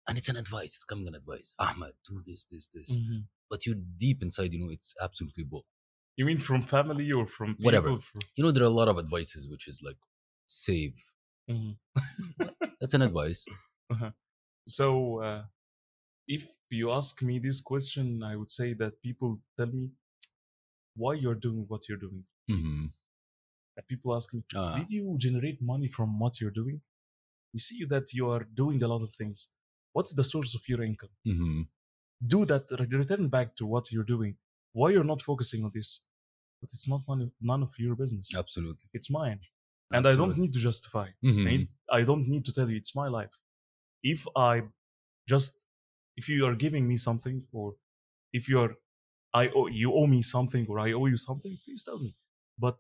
And 0.07 0.19
it's 0.19 0.29
an 0.29 0.37
advice, 0.37 0.75
it's 0.77 0.85
coming 0.85 1.09
an 1.09 1.15
advice. 1.15 1.55
Ahmed, 1.59 1.95
do 2.09 2.23
this, 2.27 2.47
this, 2.51 2.69
this. 2.75 2.95
Mhm. 2.97 3.25
But 3.51 3.67
you 3.67 3.75
deep 3.75 4.23
inside, 4.23 4.53
you 4.53 4.61
know, 4.61 4.71
it's 4.71 4.95
absolutely 5.01 5.45
bull. 5.45 5.67
You 6.17 6.25
mean 6.27 6.39
from 6.39 6.63
family 6.63 7.11
or 7.13 7.27
from 7.27 7.55
people? 7.55 7.65
Whatever. 7.65 7.89
From- 8.01 8.21
You 8.37 8.45
know, 8.45 8.51
there 8.53 8.63
are 8.65 8.67
a 8.75 8.79
lot 8.83 8.89
of 8.89 8.99
advices 8.99 9.49
which 9.49 9.67
is 9.67 9.83
like 9.83 9.97
save. 10.47 10.95
Mhm. 11.51 11.79
That's 12.81 12.95
an 12.95 13.03
advice. 13.03 13.45
So, 14.67 15.21
uh, 15.21 15.45
if 16.27 16.49
you 16.71 16.91
ask 16.91 17.21
me 17.23 17.39
this 17.39 17.61
question, 17.61 18.23
I 18.23 18.35
would 18.37 18.51
say 18.51 18.73
that 18.75 19.03
people 19.03 19.41
tell 19.59 19.67
me 19.67 19.91
why 20.97 21.15
you're 21.15 21.35
doing 21.35 21.65
what 21.69 21.89
you're 21.89 21.99
doing. 21.99 22.25
hmm 22.49 22.87
And 23.77 23.87
people 23.87 24.15
ask 24.15 24.33
me, 24.35 24.43
Ah, 24.55 24.75
did 24.79 24.91
you 24.91 25.17
generate 25.19 25.59
money 25.63 25.89
from 25.89 26.19
what 26.19 26.41
you're 26.41 26.57
doing? 26.63 26.81
We 27.53 27.61
see 27.61 27.85
that 27.87 28.13
you 28.13 28.31
are 28.31 28.45
doing 28.63 28.83
a 28.83 28.89
lot 28.89 29.03
of 29.03 29.13
things. 29.15 29.49
What's 29.93 30.13
the 30.13 30.25
source 30.25 30.55
of 30.55 30.63
your 30.69 30.83
income? 30.83 31.11
mhm. 31.27 31.69
Do 32.35 32.45
that, 32.47 32.65
return 32.99 33.29
back 33.29 33.55
to 33.57 33.67
what 33.67 33.91
you're 33.93 34.05
doing. 34.17 34.37
Why 34.73 34.91
you're 34.91 35.11
not 35.13 35.23
focusing 35.23 35.65
on 35.65 35.73
this? 35.75 36.07
But 36.61 36.71
it's 36.73 36.89
not 36.89 37.03
none 37.09 37.21
of, 37.23 37.31
none 37.41 37.63
of 37.63 37.73
your 37.79 37.95
business. 37.97 38.35
Absolutely. 38.35 38.89
It's 38.93 39.11
mine. 39.11 39.41
And 39.91 40.07
I 40.07 40.15
don't 40.17 40.39
need 40.43 40.53
to 40.55 40.61
justify. 40.69 41.09
Mhm. 41.23 41.47
I, 41.49 41.57
need- 41.59 41.69
I 41.99 42.03
don't 42.09 42.27
need 42.35 42.45
to 42.47 42.53
tell 42.53 42.69
you 42.71 42.77
it's 42.77 42.95
my 43.03 43.09
life. 43.19 43.35
If 44.03 44.27
I 44.37 44.63
just 45.33 45.51
if 46.17 46.29
you 46.29 46.47
are 46.47 46.55
giving 46.65 46.87
me 46.93 46.97
something 47.09 47.37
or 47.53 47.67
if 48.33 48.49
you 48.49 48.61
are 48.65 48.73
I 49.43 49.45
owe 49.59 49.67
you 49.67 49.89
owe 49.99 50.07
me 50.17 50.23
something 50.23 50.65
or 50.71 50.77
I 50.87 50.93
owe 50.93 51.07
you 51.13 51.17
something, 51.29 51.59
please 51.65 51.83
tell 51.89 51.99
me. 52.07 52.11
But 52.59 52.77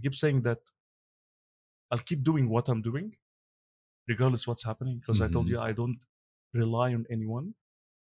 I 0.00 0.02
keep 0.02 0.14
saying 0.14 0.42
that 0.42 0.60
I'll 1.90 1.98
keep 2.10 2.22
doing 2.22 2.48
what 2.48 2.68
I'm 2.68 2.80
doing, 2.82 3.16
regardless 4.08 4.46
what's 4.46 4.64
happening, 4.64 4.98
because 5.00 5.20
I 5.20 5.28
told 5.28 5.48
you 5.48 5.58
I 5.60 5.72
don't 5.72 5.98
rely 6.54 6.94
on 6.94 7.04
anyone 7.10 7.54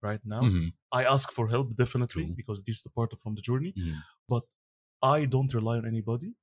right 0.02 0.20
now. 0.24 0.42
Mhm. 0.42 0.74
I 0.92 1.04
ask 1.04 1.32
for 1.32 1.48
help 1.48 1.74
definitely 1.76 2.24
True. 2.26 2.34
because 2.40 2.62
this 2.64 2.76
is 2.78 2.82
the 2.82 2.90
part 2.90 3.12
of 3.14 3.20
from 3.22 3.34
the 3.34 3.40
journey. 3.48 3.72
Mhm. 3.76 4.02
But 4.28 4.44
I 5.02 5.24
don't 5.24 5.52
rely 5.54 5.76
on 5.78 5.86
anybody. 5.86 6.34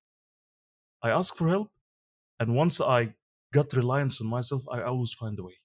I 1.03 1.09
ask 1.11 1.35
for 1.35 1.47
help, 1.49 1.69
and 2.39 2.55
once 2.55 2.81
I 2.81 3.15
got 3.51 3.73
reliance 3.73 4.19
on 4.21 4.27
myself, 4.27 4.63
I 4.69 4.81
always 4.81 5.13
find 5.13 5.37
a 5.37 5.43
way. 5.43 5.57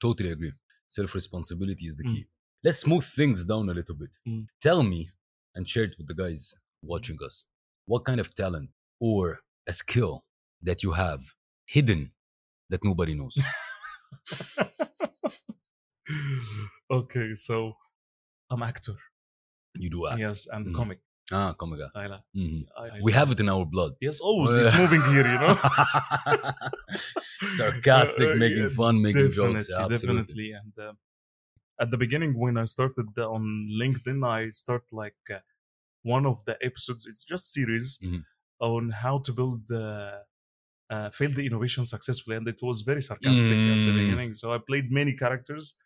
Totally 0.00 0.30
agree. 0.30 0.52
Self 0.88 1.14
responsibility 1.14 1.86
is 1.90 1.96
the 1.96 2.04
Mm. 2.04 2.12
key. 2.14 2.24
Let's 2.64 2.80
smooth 2.80 3.04
things 3.04 3.44
down 3.44 3.68
a 3.68 3.74
little 3.74 3.96
bit. 4.02 4.12
Mm. 4.26 4.46
Tell 4.60 4.82
me 4.82 5.10
and 5.54 5.68
share 5.68 5.84
it 5.84 5.94
with 5.98 6.06
the 6.06 6.14
guys 6.14 6.54
watching 6.82 7.18
us. 7.22 7.46
What 7.86 8.04
kind 8.04 8.20
of 8.20 8.34
talent 8.34 8.70
or 9.00 9.40
a 9.66 9.72
skill 9.72 10.24
that 10.62 10.82
you 10.82 10.92
have 10.92 11.20
hidden 11.66 12.12
that 12.70 12.84
nobody 12.84 13.14
knows? 13.14 13.36
okay, 16.90 17.34
so 17.34 17.72
I'm 18.50 18.62
actor. 18.62 18.94
You 19.74 19.90
do 19.90 20.06
act. 20.06 20.20
Yes, 20.20 20.46
and 20.52 20.66
Mm. 20.66 20.74
comic. 20.74 20.98
Ah, 21.32 21.52
come 21.54 21.72
again. 21.72 21.90
I, 21.94 22.06
like- 22.06 22.22
Mhm. 22.34 22.66
I, 22.78 22.84
I- 22.96 23.00
We 23.02 23.12
have 23.12 23.30
it 23.32 23.40
in 23.40 23.48
our 23.48 23.66
blood. 23.66 23.92
Yes, 24.00 24.20
always. 24.20 24.54
It's 24.54 24.76
moving 24.78 25.02
here, 25.12 25.26
you 25.26 25.38
know. 25.42 25.56
Sarcastic, 27.58 28.28
Uh, 28.28 28.32
uh, 28.32 28.36
making 28.36 28.62
yeah, 28.70 28.76
fun, 28.80 29.02
making 29.02 29.28
definitely, 29.30 29.60
jokes. 29.60 29.72
Absolutely. 29.72 30.06
definitely. 30.06 30.52
And 30.52 30.72
uh, 30.78 30.92
at 31.80 31.90
the 31.90 31.96
beginning, 31.98 32.38
when 32.38 32.56
I 32.56 32.64
started 32.64 33.08
on 33.18 33.68
LinkedIn, 33.82 34.24
I 34.26 34.50
start 34.50 34.84
like 34.92 35.16
uh, 35.30 35.40
one 36.02 36.26
of 36.26 36.44
the 36.44 36.56
episodes. 36.62 37.06
It's 37.06 37.24
just 37.24 37.52
series 37.52 37.98
Mhm. 38.02 38.24
On 38.60 38.90
how 38.90 39.18
to 39.18 39.32
build 39.32 39.70
uh, 39.70 40.20
uh, 40.90 41.10
failed 41.10 41.38
innovation 41.38 41.84
successfully, 41.84 42.36
and 42.36 42.46
it 42.48 42.60
was 42.62 42.82
very 42.82 43.02
sarcastic 43.02 43.66
at 43.68 43.84
the 43.84 43.92
Mm. 43.92 43.94
beginning. 43.94 44.34
So 44.34 44.52
I 44.52 44.58
played 44.58 44.90
many 44.92 45.14
characters, 45.14 45.82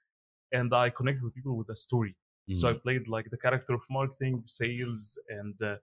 and 0.52 0.74
I 0.74 0.90
connected 0.90 1.24
with 1.24 1.34
people 1.34 1.56
with 1.56 1.70
a 1.70 1.76
story. 1.76 2.16
So 2.52 2.68
I 2.68 2.72
Mhm. 2.72 2.80
played 2.82 3.08
like 3.08 3.30
the 3.30 3.38
character 3.38 3.74
of 3.74 3.82
marketing, 3.88 4.42
sales, 4.44 5.18
and 5.28 5.60
uh, 5.62 5.76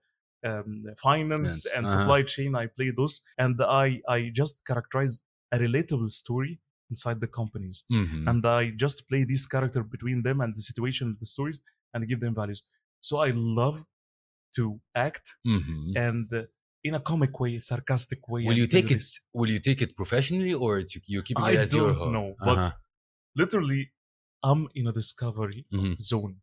um, 0.44 0.84
finance 0.98 1.66
and 1.66 1.88
uh-huh. 1.88 1.90
supply 1.90 2.22
chain. 2.22 2.54
I 2.54 2.66
played 2.66 2.96
those, 2.96 3.22
and 3.38 3.60
I 3.62 4.00
I 4.08 4.30
just 4.32 4.64
characterized 4.66 5.22
a 5.52 5.58
relatable 5.58 6.10
story 6.12 6.60
inside 6.90 7.20
the 7.20 7.28
companies, 7.28 7.84
Mhm. 7.90 8.18
and 8.26 8.44
I 8.46 8.70
just 8.70 9.08
play 9.08 9.24
this 9.24 9.46
character 9.46 9.82
between 9.82 10.22
them 10.22 10.40
and 10.40 10.54
the 10.56 10.62
situation, 10.62 11.16
the 11.18 11.26
stories, 11.26 11.60
and 11.94 12.06
give 12.06 12.20
them 12.20 12.34
values. 12.34 12.62
So 13.00 13.18
I 13.18 13.30
love 13.34 13.84
to 14.56 14.80
act 14.94 15.36
Mhm. 15.44 16.08
and 16.10 16.32
uh, 16.32 16.44
in 16.84 16.94
a 16.94 17.00
comic 17.00 17.38
way, 17.40 17.58
sarcastic 17.58 18.26
way. 18.28 18.44
Will 18.44 18.56
you 18.58 18.66
take 18.66 18.90
it? 18.90 18.94
this. 18.94 19.20
Will 19.32 19.50
you 19.50 19.58
take 19.60 19.82
it 19.82 19.96
professionally, 19.96 20.54
or 20.54 20.78
it's, 20.78 20.96
you're 21.08 21.22
keeping 21.22 21.44
I 21.44 21.52
it 21.52 21.58
as 21.58 21.74
your 21.74 21.88
don't 21.88 21.98
hobby? 21.98 22.12
know, 22.12 22.36
but 22.40 22.58
Uh-huh. 22.58 22.72
Literally, 23.36 23.82
I'm 24.42 24.68
in 24.74 24.86
a 24.88 24.92
discovery 24.92 25.66
Mhm. 25.72 25.98
zone. 26.00 26.34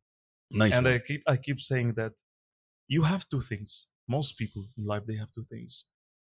nice. 0.51 0.73
and 0.73 0.86
one. 0.86 0.93
I 0.95 0.99
keep 0.99 1.21
I 1.33 1.38
keep 1.45 1.59
saying 1.71 1.89
that 1.99 2.13
you 2.95 3.01
have 3.11 3.21
two 3.33 3.41
things. 3.51 3.71
Most 4.07 4.31
people 4.41 4.63
in 4.77 4.83
life 4.91 5.05
they 5.09 5.17
have 5.23 5.31
two 5.38 5.45
things. 5.53 5.73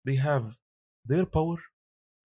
They 0.08 0.16
have 0.30 0.46
their 1.12 1.26
power 1.38 1.58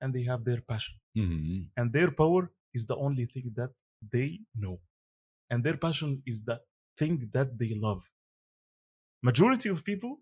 and 0.01 0.09
they 0.15 0.25
have 0.33 0.43
their 0.49 0.61
passion. 0.73 0.97
Mhm. 1.17 1.61
And 1.79 1.87
their 1.97 2.11
power 2.23 2.43
is 2.77 2.83
the 2.91 2.97
only 3.07 3.27
thing 3.35 3.47
that 3.59 3.73
they 4.15 4.29
know. 4.63 4.77
And 5.51 5.59
their 5.67 5.77
passion 5.87 6.11
is 6.33 6.39
the 6.51 6.57
thing 7.01 7.15
that 7.37 7.49
they 7.61 7.73
love. 7.89 8.03
Majority 9.31 9.69
of 9.75 9.85
people 9.85 10.13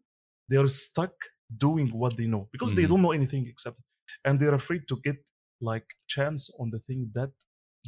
they 0.48 0.56
are 0.56 0.68
stuck 0.68 1.14
doing 1.56 1.88
what 1.88 2.16
they 2.16 2.26
know 2.26 2.48
because 2.52 2.74
they 2.74 2.82
Mhm. 2.82 2.88
don't 2.88 3.02
know 3.02 3.12
anything 3.12 3.46
except 3.48 3.78
and 4.24 4.38
they're 4.40 4.54
afraid 4.54 4.82
to 4.88 4.96
get 5.02 5.18
like 5.60 5.86
chance 6.06 6.50
on 6.60 6.70
the 6.70 6.78
thing 6.78 7.10
that 7.14 7.32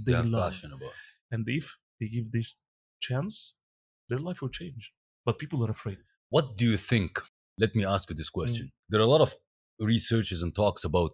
They 0.05 0.13
they 0.13 0.17
have 0.19 0.29
love. 0.29 0.55
And 1.31 1.49
if 1.49 1.79
they 2.01 2.09
give 2.09 2.33
this 2.33 2.57
chance, 3.01 3.59
their 4.09 4.19
life 4.19 4.43
will 4.43 4.51
change. 4.51 4.93
But 5.25 5.39
people 5.39 5.65
are 5.65 5.71
afraid. 5.71 5.99
What 6.31 6.57
do 6.57 6.67
you 6.67 6.77
think? 6.77 7.21
Let 7.59 7.75
me 7.75 7.85
ask 7.85 8.11
you 8.11 8.17
this 8.17 8.31
Mm. 8.31 8.33
question. 8.41 8.73
There 8.89 9.01
are 9.01 9.05
a 9.05 9.13
lot 9.17 9.21
of 9.21 9.33
researches 9.79 10.43
and 10.43 10.55
talks 10.55 10.85
about 10.85 11.13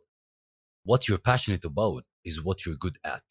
what 0.85 1.09
you're 1.09 1.19
passionate 1.19 1.65
about 1.65 2.05
is 2.25 2.43
what 2.43 2.65
you're 2.65 2.77
good 2.77 2.99
at. 3.05 3.23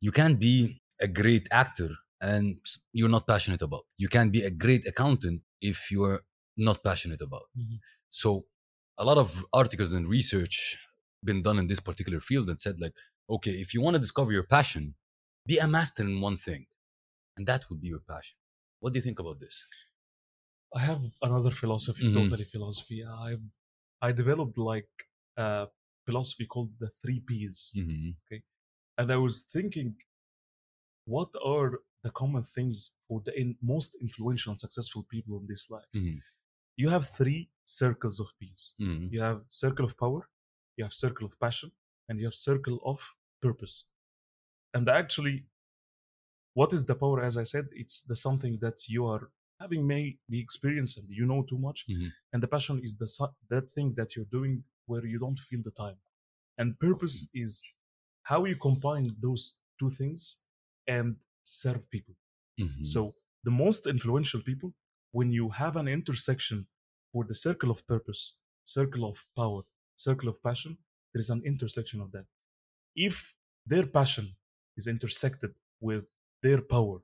You 0.00 0.12
can't 0.12 0.38
be 0.38 0.82
a 1.00 1.08
great 1.08 1.46
actor 1.50 1.90
and 2.20 2.58
you're 2.92 3.08
not 3.08 3.26
passionate 3.26 3.62
about. 3.62 3.84
You 3.98 4.08
can't 4.08 4.32
be 4.32 4.42
a 4.42 4.50
great 4.50 4.86
accountant 4.86 5.42
if 5.60 5.90
you're 5.90 6.22
not 6.56 6.82
passionate 6.84 7.20
about. 7.20 7.46
Mhm. 7.54 7.80
So 8.08 8.46
a 8.98 9.04
lot 9.04 9.18
of 9.18 9.44
articles 9.52 9.92
and 9.92 10.08
research 10.08 10.78
been 11.24 11.42
done 11.42 11.58
in 11.58 11.66
this 11.66 11.80
particular 11.80 12.20
field 12.20 12.48
and 12.48 12.60
said 12.60 12.80
like, 12.80 12.94
okay, 13.28 13.52
if 13.52 13.74
you 13.74 13.80
want 13.80 13.94
to 13.94 14.00
discover 14.00 14.32
your 14.32 14.44
passion, 14.44 14.94
be 15.46 15.58
a 15.58 15.66
master 15.66 16.02
in 16.02 16.20
one 16.20 16.36
thing, 16.38 16.66
and 17.36 17.46
that 17.46 17.68
would 17.70 17.80
be 17.80 17.88
your 17.88 18.00
passion. 18.00 18.38
What 18.80 18.92
do 18.92 18.98
you 18.98 19.02
think 19.02 19.18
about 19.20 19.40
this? 19.40 19.64
I 20.74 20.80
have 20.80 21.02
another 21.22 21.50
philosophy, 21.52 22.04
Mhm. 22.04 22.12
totally 22.12 22.44
philosophy. 22.44 23.04
I 23.04 23.36
I 24.02 24.12
developed 24.12 24.58
like 24.58 24.90
a 25.36 25.68
philosophy 26.06 26.46
called 26.46 26.78
the 26.78 26.90
three 26.90 27.20
P's. 27.20 27.60
Mhm. 27.74 28.14
And 28.98 29.12
I 29.12 29.16
was 29.16 29.44
thinking, 29.44 29.96
what 31.06 31.30
are 31.44 31.80
the 32.02 32.10
common 32.10 32.42
things 32.42 32.90
for 33.08 33.20
the 33.24 33.38
in, 33.38 33.56
most 33.62 33.94
influential 34.00 34.50
and 34.52 34.60
successful 34.60 35.04
people 35.10 35.38
in 35.38 35.46
this 35.46 35.70
life? 35.70 35.84
Mhm. 35.94 36.18
You 36.76 36.88
have 36.90 37.08
three 37.08 37.50
circles 37.64 38.20
of 38.20 38.28
P's. 38.38 38.74
Mhm. 38.80 39.12
You 39.12 39.20
have 39.22 39.44
circle 39.48 39.84
of 39.84 39.96
power, 39.96 40.28
you 40.76 40.84
have 40.84 40.92
circle 40.94 41.26
of 41.26 41.38
passion, 41.38 41.70
and 42.08 42.18
you 42.20 42.26
have 42.26 42.34
circle 42.34 42.80
of 42.84 42.98
purpose. 43.40 43.86
And 44.74 44.88
actually, 44.88 45.46
what 46.54 46.72
is 46.72 46.84
the 46.86 46.94
power? 46.94 47.22
As 47.22 47.36
I 47.36 47.42
said, 47.42 47.66
it's 47.72 48.02
the 48.02 48.16
something 48.16 48.58
that 48.60 48.88
you 48.88 49.06
are 49.06 49.30
having 49.60 49.86
may 49.86 50.18
the 50.28 50.40
experience 50.40 50.96
and 50.96 51.08
you 51.08 51.26
know 51.26 51.42
too 51.42 51.58
much. 51.58 51.86
Mhm. 51.88 52.12
And 52.32 52.42
the 52.42 52.48
passion 52.48 52.80
is 52.82 52.96
the 52.96 53.08
that 53.48 53.70
thing 53.74 53.94
that 53.94 54.14
you're 54.14 54.32
doing 54.38 54.64
where 54.86 55.04
you 55.06 55.18
don't 55.18 55.38
feel 55.48 55.62
the 55.62 55.70
time. 55.84 55.98
And 56.58 56.78
purpose 56.78 57.30
is 57.34 57.52
how 58.22 58.44
you 58.44 58.56
combine 58.56 59.16
those 59.20 59.58
two 59.78 59.90
things 59.90 60.20
and 60.86 61.16
serve 61.42 61.88
people. 61.90 62.16
Mhm. 62.60 62.84
So 62.84 63.00
the 63.44 63.50
most 63.64 63.86
influential 63.86 64.42
people, 64.42 64.74
when 65.16 65.30
you 65.38 65.46
have 65.62 65.76
an 65.76 65.88
intersection 65.98 66.66
for 67.12 67.22
the 67.30 67.36
circle 67.46 67.70
of 67.70 67.86
purpose, 67.86 68.22
circle 68.64 69.04
of 69.10 69.16
power, 69.40 69.62
circle 69.94 70.28
of 70.28 70.42
passion, 70.42 70.72
there 71.12 71.20
is 71.24 71.30
an 71.30 71.42
intersection 71.52 72.00
of 72.00 72.10
that. 72.14 72.26
If 72.96 73.16
their 73.64 73.86
passion 73.86 74.26
is 74.76 74.88
intersected 74.88 75.52
with 75.80 76.04
their 76.42 76.60
power, 76.60 76.98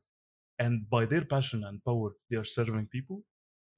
and 0.59 0.91
by 0.91 1.03
their 1.07 1.25
passion 1.25 1.63
and 1.69 1.85
power 1.85 2.09
they 2.29 2.37
are 2.37 2.51
serving 2.59 2.87
people, 2.97 3.23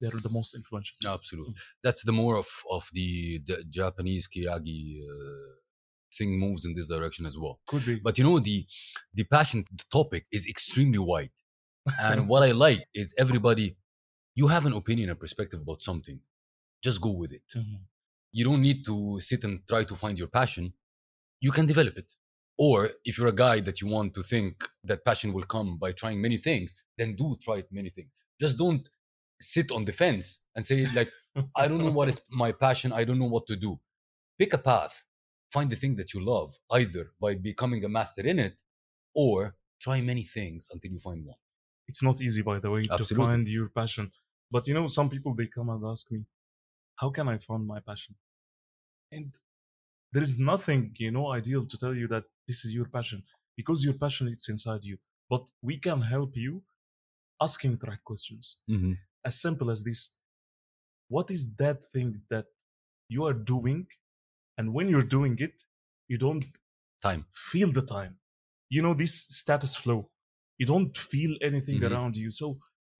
they 0.01 0.07
are 0.07 0.19
the 0.27 0.33
most 0.37 0.55
influential. 0.55 0.97
Absolutely. 1.05 1.53
That's 1.83 2.03
the 2.03 2.11
more 2.11 2.35
of, 2.35 2.47
of 2.71 2.89
the, 2.91 3.39
the 3.45 3.63
Japanese 3.69 4.27
Ikigai 4.27 4.99
uh, 5.11 5.53
thing 6.17 6.39
moves 6.39 6.65
in 6.65 6.73
this 6.73 6.87
direction 6.87 7.27
as 7.27 7.37
well. 7.37 7.59
Could 7.67 7.85
be. 7.85 7.99
But 7.99 8.17
you 8.17 8.23
know, 8.23 8.39
the 8.39 8.65
the 9.13 9.25
passion, 9.35 9.63
the 9.71 9.85
topic 9.91 10.25
is 10.31 10.47
extremely 10.47 10.99
wide. 11.11 11.35
And 11.99 12.29
what 12.29 12.43
I 12.43 12.51
like 12.51 12.83
is 13.01 13.13
everybody 13.17 13.75
you 14.35 14.47
have 14.47 14.65
an 14.65 14.73
opinion 14.73 15.09
and 15.09 15.19
perspective 15.19 15.61
about 15.61 15.81
something, 15.81 16.19
just 16.83 16.99
go 17.01 17.11
with 17.11 17.31
it. 17.31 17.47
Mhm. 17.55 17.79
You 18.31 18.43
don't 18.45 18.61
need 18.61 18.83
to 18.85 19.19
sit 19.19 19.43
and 19.43 19.65
try 19.67 19.83
to 19.83 19.95
find 19.95 20.17
your 20.17 20.27
passion. 20.27 20.73
You 21.39 21.51
can 21.51 21.65
develop 21.65 21.97
it. 21.97 22.15
Or 22.57 22.89
if 23.05 23.17
you're 23.17 23.27
a 23.27 23.39
guy 23.47 23.59
that 23.61 23.81
you 23.81 23.87
want 23.87 24.13
to 24.15 24.23
think 24.23 24.63
that 24.83 25.05
passion 25.05 25.33
will 25.33 25.43
come 25.55 25.77
by 25.77 25.91
trying 25.91 26.21
many 26.21 26.37
things, 26.37 26.75
then 26.97 27.15
do 27.15 27.37
try 27.41 27.57
it 27.57 27.71
many 27.71 27.89
things. 27.89 28.11
Just 28.39 28.57
don't 28.57 28.89
sit 29.41 29.71
on 29.71 29.85
the 29.85 29.91
fence 29.91 30.41
and 30.55 30.65
say 30.65 30.85
like, 30.99 31.11
I 31.55 31.67
don't 31.67 31.79
know 31.83 31.91
what 31.91 32.09
is 32.09 32.21
my 32.29 32.51
passion. 32.51 32.91
I 32.91 33.03
don't 33.03 33.19
know 33.19 33.31
what 33.35 33.47
to 33.47 33.55
do. 33.55 33.79
Pick 34.39 34.53
a 34.53 34.57
path. 34.57 35.03
Find 35.51 35.69
the 35.69 35.75
thing 35.75 35.95
that 35.97 36.13
you 36.13 36.23
love, 36.23 36.59
either 36.71 37.11
by 37.21 37.35
becoming 37.35 37.83
a 37.85 37.89
master 37.89 38.23
in 38.25 38.39
it 38.39 38.55
or 39.13 39.55
try 39.79 40.01
many 40.01 40.23
things 40.23 40.69
until 40.71 40.91
you 40.91 40.99
find 40.99 41.25
one. 41.25 41.37
It's 41.87 42.01
not 42.01 42.21
easy, 42.21 42.41
by 42.41 42.59
the 42.59 42.71
way, 42.71 42.83
to 42.83 43.03
find 43.27 43.47
your 43.47 43.69
passion. 43.69 44.11
But 44.53 44.63
you 44.67 44.73
know, 44.77 44.87
some 44.99 45.09
people 45.15 45.31
they 45.35 45.47
come 45.57 45.69
and 45.73 45.83
ask 45.93 46.05
me, 46.15 46.21
"How 47.01 47.09
can 47.17 47.27
I 47.33 47.37
find 47.47 47.63
my 47.73 47.79
passion?" 47.89 48.13
And 49.17 49.29
there 50.13 50.23
is 50.29 50.35
nothing, 50.51 50.83
you 51.05 51.11
know, 51.15 51.27
ideal 51.39 51.63
to 51.71 51.77
tell 51.83 51.95
you 52.01 52.07
that 52.13 52.25
this 52.47 52.59
is 52.65 52.71
your 52.77 52.87
passion 52.97 53.19
because 53.59 53.79
your 53.87 53.97
passion 54.05 54.25
it's 54.35 54.49
inside 54.55 54.83
you. 54.91 54.97
But 55.33 55.43
we 55.69 55.75
can 55.87 55.99
help 56.15 56.31
you 56.45 56.53
asking 57.47 57.73
the 57.77 57.87
right 57.91 58.03
questions. 58.11 58.45
Mm-hmm. 58.73 58.93
As 59.29 59.35
simple 59.45 59.69
as 59.75 59.79
this: 59.89 60.01
What 61.15 61.27
is 61.37 61.43
that 61.63 61.79
thing 61.93 62.11
that 62.33 62.47
you 63.15 63.21
are 63.29 63.37
doing, 63.55 63.87
and 64.57 64.65
when 64.75 64.87
you're 64.91 65.09
doing 65.17 65.35
it, 65.47 65.55
you 66.11 66.17
don't 66.27 66.45
Time. 67.01 67.25
feel 67.51 67.71
the 67.79 67.85
time. 67.97 68.13
You 68.75 68.81
know, 68.85 68.93
this 69.03 69.15
status 69.41 69.75
flow. 69.83 70.01
You 70.59 70.67
don't 70.73 70.95
feel 71.13 71.33
anything 71.49 71.79
Mhm. 71.79 71.91
around 71.91 72.13
you. 72.23 72.31
So 72.41 72.47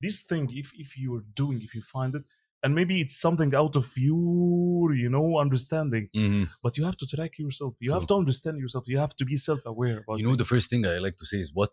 this 0.06 0.18
thing, 0.30 0.46
if 0.62 0.68
if 0.84 0.90
you're 1.02 1.26
doing, 1.42 1.58
if 1.68 1.72
you 1.78 1.84
find 1.98 2.12
it, 2.20 2.24
and 2.64 2.72
maybe 2.80 2.96
it's 3.04 3.18
something 3.26 3.52
out 3.62 3.76
of 3.82 3.88
your, 4.10 4.86
you 5.04 5.10
know, 5.16 5.28
understanding, 5.46 6.06
Mm-hmm. 6.22 6.46
but 6.64 6.72
you 6.78 6.84
have 6.90 6.98
to 7.02 7.08
track 7.14 7.34
yourself. 7.44 7.74
You 7.86 7.92
have 7.98 8.08
to 8.12 8.16
understand 8.22 8.56
yourself. 8.64 8.84
You 8.94 9.00
have 9.06 9.16
to 9.20 9.26
be 9.32 9.36
self-aware 9.50 9.98
about. 10.02 10.20
You 10.20 10.28
know, 10.28 10.38
the 10.44 10.50
first 10.56 10.68
thing 10.72 10.82
I 10.94 10.98
like 11.08 11.18
to 11.22 11.26
say 11.32 11.40
is 11.46 11.50
what? 11.60 11.72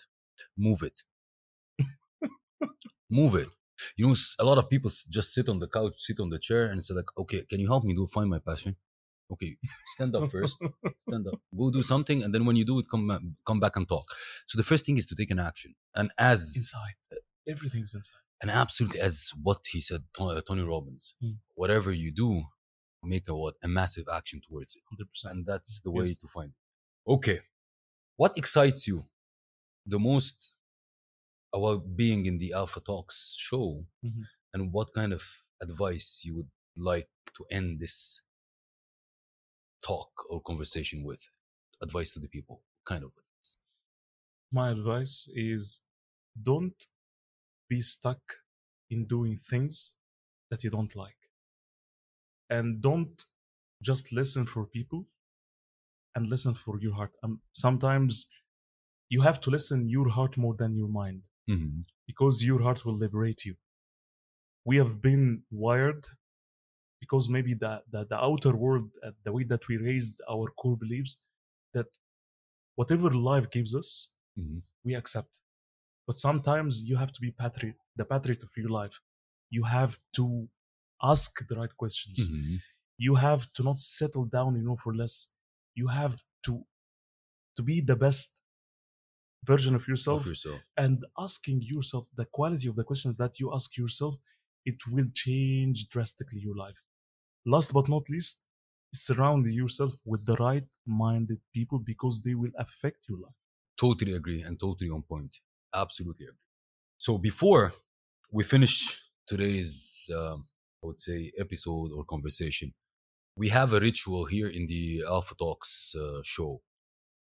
Move 0.67 0.81
it. 0.91 0.99
Move 3.11 3.35
it. 3.43 3.49
You 3.97 4.09
know, 4.09 4.15
a 4.39 4.45
lot 4.51 4.59
of 4.59 4.69
people 4.69 4.91
just 5.09 5.29
sit 5.37 5.49
on 5.49 5.59
the 5.59 5.69
couch, 5.69 5.95
sit 6.09 6.19
on 6.21 6.29
the 6.35 6.39
chair, 6.39 6.63
and 6.71 6.83
say 6.85 6.95
like, 7.01 7.11
"Okay, 7.23 7.41
can 7.51 7.59
you 7.63 7.69
help 7.75 7.83
me 7.85 7.95
do 7.95 8.07
find 8.07 8.29
my 8.37 8.41
passion?" 8.51 8.77
Okay, 9.33 9.57
stand 9.95 10.15
up 10.17 10.31
first. 10.31 10.59
stand 11.07 11.27
up. 11.29 11.41
Go 11.57 11.71
do 11.71 11.83
something, 11.83 12.23
and 12.25 12.31
then 12.35 12.45
when 12.47 12.57
you 12.57 12.65
do 12.73 12.79
it, 12.81 12.87
come 12.93 13.37
come 13.49 13.61
back 13.65 13.77
and 13.79 13.87
talk. 13.89 14.05
So 14.47 14.55
the 14.59 14.67
first 14.71 14.85
thing 14.87 14.97
is 14.99 15.07
to 15.11 15.15
take 15.21 15.31
an 15.31 15.39
action, 15.51 15.75
and 15.95 16.11
as 16.19 16.41
inside. 16.57 16.99
Everything's 17.55 17.95
inside. 17.99 18.23
and 18.43 18.51
absolutely 18.51 19.01
as 19.01 19.15
what 19.47 19.61
he 19.73 19.81
said, 19.89 20.03
uh, 20.19 20.41
Tony 20.49 20.63
Robbins, 20.73 21.05
Mm. 21.23 21.37
whatever 21.61 21.91
you 21.93 22.11
do, 22.25 22.31
make 23.15 23.27
a 23.29 23.35
what 23.43 23.57
a 23.63 23.69
massive 23.81 24.07
action 24.19 24.39
towards 24.47 24.71
it 24.77 24.83
Hundred 24.91 25.09
percent. 25.13 25.33
and 25.35 25.41
that's 25.51 25.73
the 25.87 25.91
way 25.99 26.09
Yes. 26.09 26.17
to 26.23 26.29
find 26.37 26.51
it. 26.57 27.11
Okay, 27.17 27.39
what 28.23 28.33
excites 28.43 28.83
you 28.91 28.99
the 29.95 29.99
most 30.11 30.39
about 31.59 31.81
being 32.03 32.21
in 32.31 32.37
the 32.43 32.51
Alpha 32.61 32.81
Talks 32.91 33.19
show, 33.49 33.67
Mhm. 34.09 34.25
and 34.55 34.73
what 34.77 34.89
kind 34.99 35.13
of 35.19 35.23
advice 35.67 36.09
you 36.27 36.33
would 36.37 36.51
like 36.93 37.11
to 37.37 37.43
end 37.59 37.69
this 37.81 38.23
talk 39.85 40.11
or 40.31 40.41
conversation 40.43 41.03
with? 41.05 41.23
Advice 41.83 42.13
to 42.13 42.21
the 42.21 42.29
people, 42.29 42.63
kind 42.85 43.05
of. 43.05 43.13
My 44.53 44.71
advice 44.71 45.29
is, 45.35 45.81
don't 46.51 46.87
be 47.75 47.81
stuck 47.95 48.23
in 48.91 49.07
doing 49.15 49.35
things 49.53 49.75
that 50.51 50.65
you 50.65 50.71
don't 50.77 50.95
like, 51.05 51.21
and 52.57 52.67
don't 52.83 53.17
just 53.91 54.13
listen 54.13 54.45
for 54.55 54.63
people 54.67 55.07
and 56.15 56.29
listen 56.29 56.55
for 56.55 56.75
your 56.81 56.95
heart. 56.95 57.13
Um, 57.23 57.41
sometimes 57.53 58.13
you 59.09 59.21
have 59.23 59.41
to 59.43 59.51
listen 59.51 59.89
your 59.97 60.09
heart 60.17 60.37
more 60.45 60.55
than 60.63 60.73
your 60.81 60.89
mind 61.03 61.23
Mhm. 61.49 61.85
because 62.11 62.37
your 62.51 62.61
heart 62.67 62.85
will 62.85 62.99
liberate 63.07 63.45
you. 63.49 63.57
We 64.65 64.77
have 64.83 65.01
been 65.09 65.27
wired 65.51 66.05
because 67.03 67.29
maybe 67.37 67.55
the, 67.55 67.73
the, 67.93 68.05
the 68.13 68.19
outer 68.29 68.55
world, 68.65 68.89
uh, 69.03 69.13
the 69.25 69.33
way 69.33 69.45
that 69.45 69.67
we 69.69 69.77
raised 69.79 70.17
our 70.29 70.47
core 70.61 70.77
beliefs, 70.77 71.13
that 71.77 71.89
whatever 72.75 73.11
life 73.33 73.47
gives 73.57 73.73
us, 73.75 73.89
Mhm. 74.39 74.63
we 74.85 74.95
accept. 75.03 75.33
But 76.07 76.17
sometimes 76.17 76.85
you 76.85 76.97
have 76.97 77.13
to 77.13 77.21
be 77.21 77.31
patriot, 77.31 77.77
the 77.97 78.05
patriot 78.05 78.43
of 78.43 78.51
your 78.57 78.71
life. 78.71 79.01
You 79.51 79.65
have 79.65 79.99
to 80.17 80.49
ask 81.03 81.33
the 81.49 81.57
right 81.57 81.75
questions. 81.77 82.19
Mhm. 82.29 82.61
You 82.99 83.15
have 83.17 83.53
to 83.55 83.63
not 83.63 83.81
settle 83.81 84.27
down, 84.27 84.57
you 84.57 84.63
know, 84.63 84.77
for 84.77 84.95
less. 84.95 85.35
You 85.75 85.89
have 85.89 86.23
to 86.47 86.67
to 87.57 87.63
be 87.63 87.81
the 87.81 87.97
best 87.97 88.43
version 89.45 89.75
of 89.75 89.87
yourself 89.89 90.21
Of 90.23 90.27
yourself. 90.27 90.61
and 90.77 91.05
asking 91.19 91.63
yourself 91.63 92.07
the 92.15 92.27
quality 92.27 92.69
of 92.69 92.77
the 92.77 92.85
questions 92.85 93.17
that 93.17 93.41
you 93.41 93.53
ask 93.55 93.77
yourself 93.77 94.17
it 94.65 94.79
will 94.87 95.09
change 95.15 95.89
drastically 95.89 96.41
your 96.41 96.55
life 96.57 96.81
last 97.47 97.73
but 97.73 97.89
not 97.89 98.09
least 98.11 98.47
surround 98.93 99.47
yourself 99.47 99.93
with 100.05 100.27
the 100.27 100.37
right 100.37 100.67
minded 100.87 101.41
people 101.55 101.79
because 101.79 102.23
they 102.23 102.35
will 102.35 102.53
affect 102.59 103.09
your 103.09 103.19
life 103.27 103.37
Totally 103.79 104.13
agree 104.15 104.43
and 104.43 104.61
totally 104.61 104.91
on 104.91 105.03
point. 105.03 105.41
Absolutely 105.75 106.27
agree. 106.27 106.37
So 106.99 107.19
before 107.19 107.73
we 108.33 108.45
finish 108.45 109.01
today's, 109.27 110.09
um, 110.15 110.47
I 110.83 110.87
would 110.87 111.01
say, 111.01 111.33
episode 111.39 111.91
or 111.97 112.05
conversation, 112.05 112.75
we 113.37 113.49
have 113.51 113.73
a 113.73 113.81
ritual 113.81 114.27
here 114.27 114.49
in 114.49 114.67
the 114.67 115.05
Alpha 115.09 115.35
Talks 115.35 115.95
uh, 115.95 116.21
show. 116.23 116.61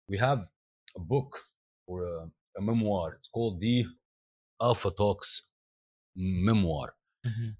We 0.09 0.17
have 0.17 0.49
a 0.95 0.99
book 0.99 1.41
or 1.87 2.05
a, 2.05 2.27
a 2.57 2.61
memoir. 2.61 3.13
It's 3.13 3.27
called 3.27 3.59
the 3.61 3.85
Alpha 4.61 4.91
Talks 4.91 5.43
Memoir. 6.15 6.95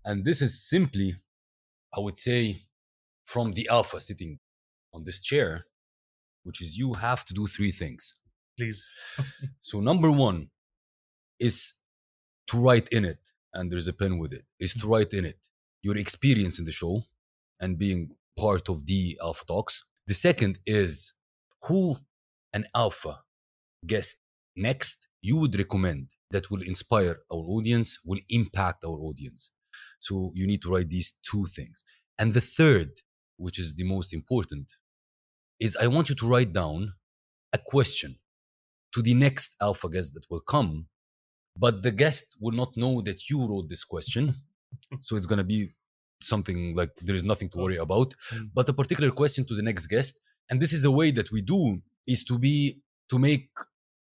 And 0.06 0.26
this 0.26 0.42
is 0.42 0.68
simply, 0.68 1.16
I 1.96 2.00
would 2.00 2.18
say, 2.18 2.64
from 3.26 3.54
the 3.54 3.68
Alpha 3.70 4.00
sitting 4.02 4.40
on 4.94 5.04
this 5.04 5.22
chair, 5.22 5.66
which 6.44 6.62
is 6.62 6.78
you 6.78 6.94
have 6.96 7.26
to 7.26 7.34
do 7.34 7.48
three 7.48 7.72
things. 7.72 8.16
please 8.58 8.92
So 9.62 9.80
number 9.80 10.12
one 10.12 10.50
is 11.42 11.74
to 12.48 12.58
write 12.58 12.88
in 12.90 13.04
it, 13.04 13.20
and 13.54 13.72
there's 13.72 13.88
a 13.88 13.94
pen 13.94 14.18
with 14.18 14.32
it, 14.32 14.46
is 14.60 14.74
to 14.74 14.80
mm-hmm. 14.80 14.92
write 14.92 15.14
in 15.14 15.26
it 15.26 15.40
your 15.82 15.98
experience 15.98 16.60
in 16.60 16.66
the 16.66 16.72
show 16.72 17.04
and 17.60 17.78
being 17.78 18.12
part 18.38 18.70
of 18.70 18.86
the 18.86 19.20
Alpha 19.22 19.46
Talks. 19.46 19.84
The 20.08 20.14
second 20.14 20.60
is 20.66 21.14
who 21.64 21.98
an 22.54 22.66
alpha 22.76 23.20
guest 23.86 24.18
next 24.56 25.08
you 25.22 25.38
would 25.38 25.58
recommend 25.58 26.08
that 26.32 26.50
will 26.50 26.62
inspire 26.62 27.18
our 27.32 27.46
audience, 27.56 28.00
will 28.06 28.20
impact 28.30 28.84
our 28.84 28.98
audience. 29.10 29.52
So 30.00 30.32
you 30.36 30.48
need 30.48 30.62
to 30.64 30.70
write 30.70 30.90
these 30.90 31.14
two 31.24 31.46
things. 31.46 31.84
And 32.18 32.34
the 32.34 32.42
third, 32.42 32.90
which 33.38 33.60
is 33.60 33.76
the 33.76 33.84
most 33.84 34.14
important, 34.14 34.74
is 35.60 35.76
I 35.76 35.88
want 35.88 36.10
you 36.10 36.16
to 36.16 36.28
write 36.28 36.54
down 36.54 36.94
a 37.54 37.58
question 37.58 38.16
to 38.94 39.02
the 39.02 39.14
next 39.14 39.56
alpha 39.62 39.90
guest 39.90 40.14
that 40.14 40.26
will 40.30 40.42
come 40.42 40.88
but 41.58 41.84
the 41.84 41.92
guest 41.92 42.38
will 42.40 42.56
not 42.56 42.76
know 42.78 43.02
that 43.02 43.30
you 43.30 43.46
wrote 43.48 43.70
this 43.70 43.84
question. 43.84 44.34
So 45.02 45.16
it's 45.18 45.26
going 45.26 45.38
to 45.38 45.44
be 45.56 45.74
something 46.22 46.76
like 46.76 46.92
there 47.08 47.16
is 47.16 47.24
nothing 47.26 47.50
to 47.50 47.58
worry 47.58 47.78
about. 47.78 48.10
Mm. 48.34 48.52
but 48.54 48.70
a 48.70 48.74
particular 48.74 49.12
question 49.12 49.44
to 49.50 49.54
the 49.56 49.62
next 49.70 49.88
guest 49.88 50.14
and 50.50 50.62
this 50.62 50.72
is 50.74 50.84
a 50.86 50.92
way 51.00 51.12
that 51.12 51.30
we 51.36 51.42
do 51.42 51.62
is 52.08 52.24
to 52.30 52.36
be 52.40 52.56
to 53.12 53.18
make 53.20 53.50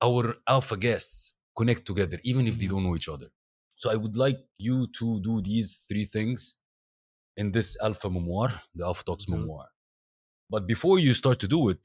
our 0.09 0.37
alpha 0.49 0.76
guests 0.76 1.34
connect 1.59 1.82
together 1.91 2.18
even 2.30 2.47
if 2.51 2.55
they 2.59 2.66
Mhm. 2.66 2.70
don't 2.72 2.84
know 2.87 2.97
each 3.01 3.09
other. 3.14 3.28
So 3.80 3.87
i 3.95 3.97
would 4.03 4.16
like 4.26 4.41
you 4.68 4.76
to 5.01 5.07
do 5.28 5.34
these 5.51 5.68
three 5.89 6.07
things 6.16 6.41
in 7.41 7.47
this 7.57 7.68
alpha 7.89 8.09
memoir 8.16 8.51
the 8.78 8.84
alpha 8.91 9.05
talks 9.09 9.24
it. 9.24 9.30
memoir. 9.34 9.66
But 10.55 10.62
before 10.74 10.97
you 11.07 11.12
start 11.22 11.39
to 11.45 11.49
do 11.57 11.61
it 11.74 11.82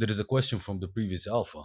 there 0.00 0.10
is 0.14 0.20
a 0.20 0.28
question 0.34 0.58
from 0.66 0.76
the 0.82 0.88
previous 0.96 1.24
alpha 1.38 1.62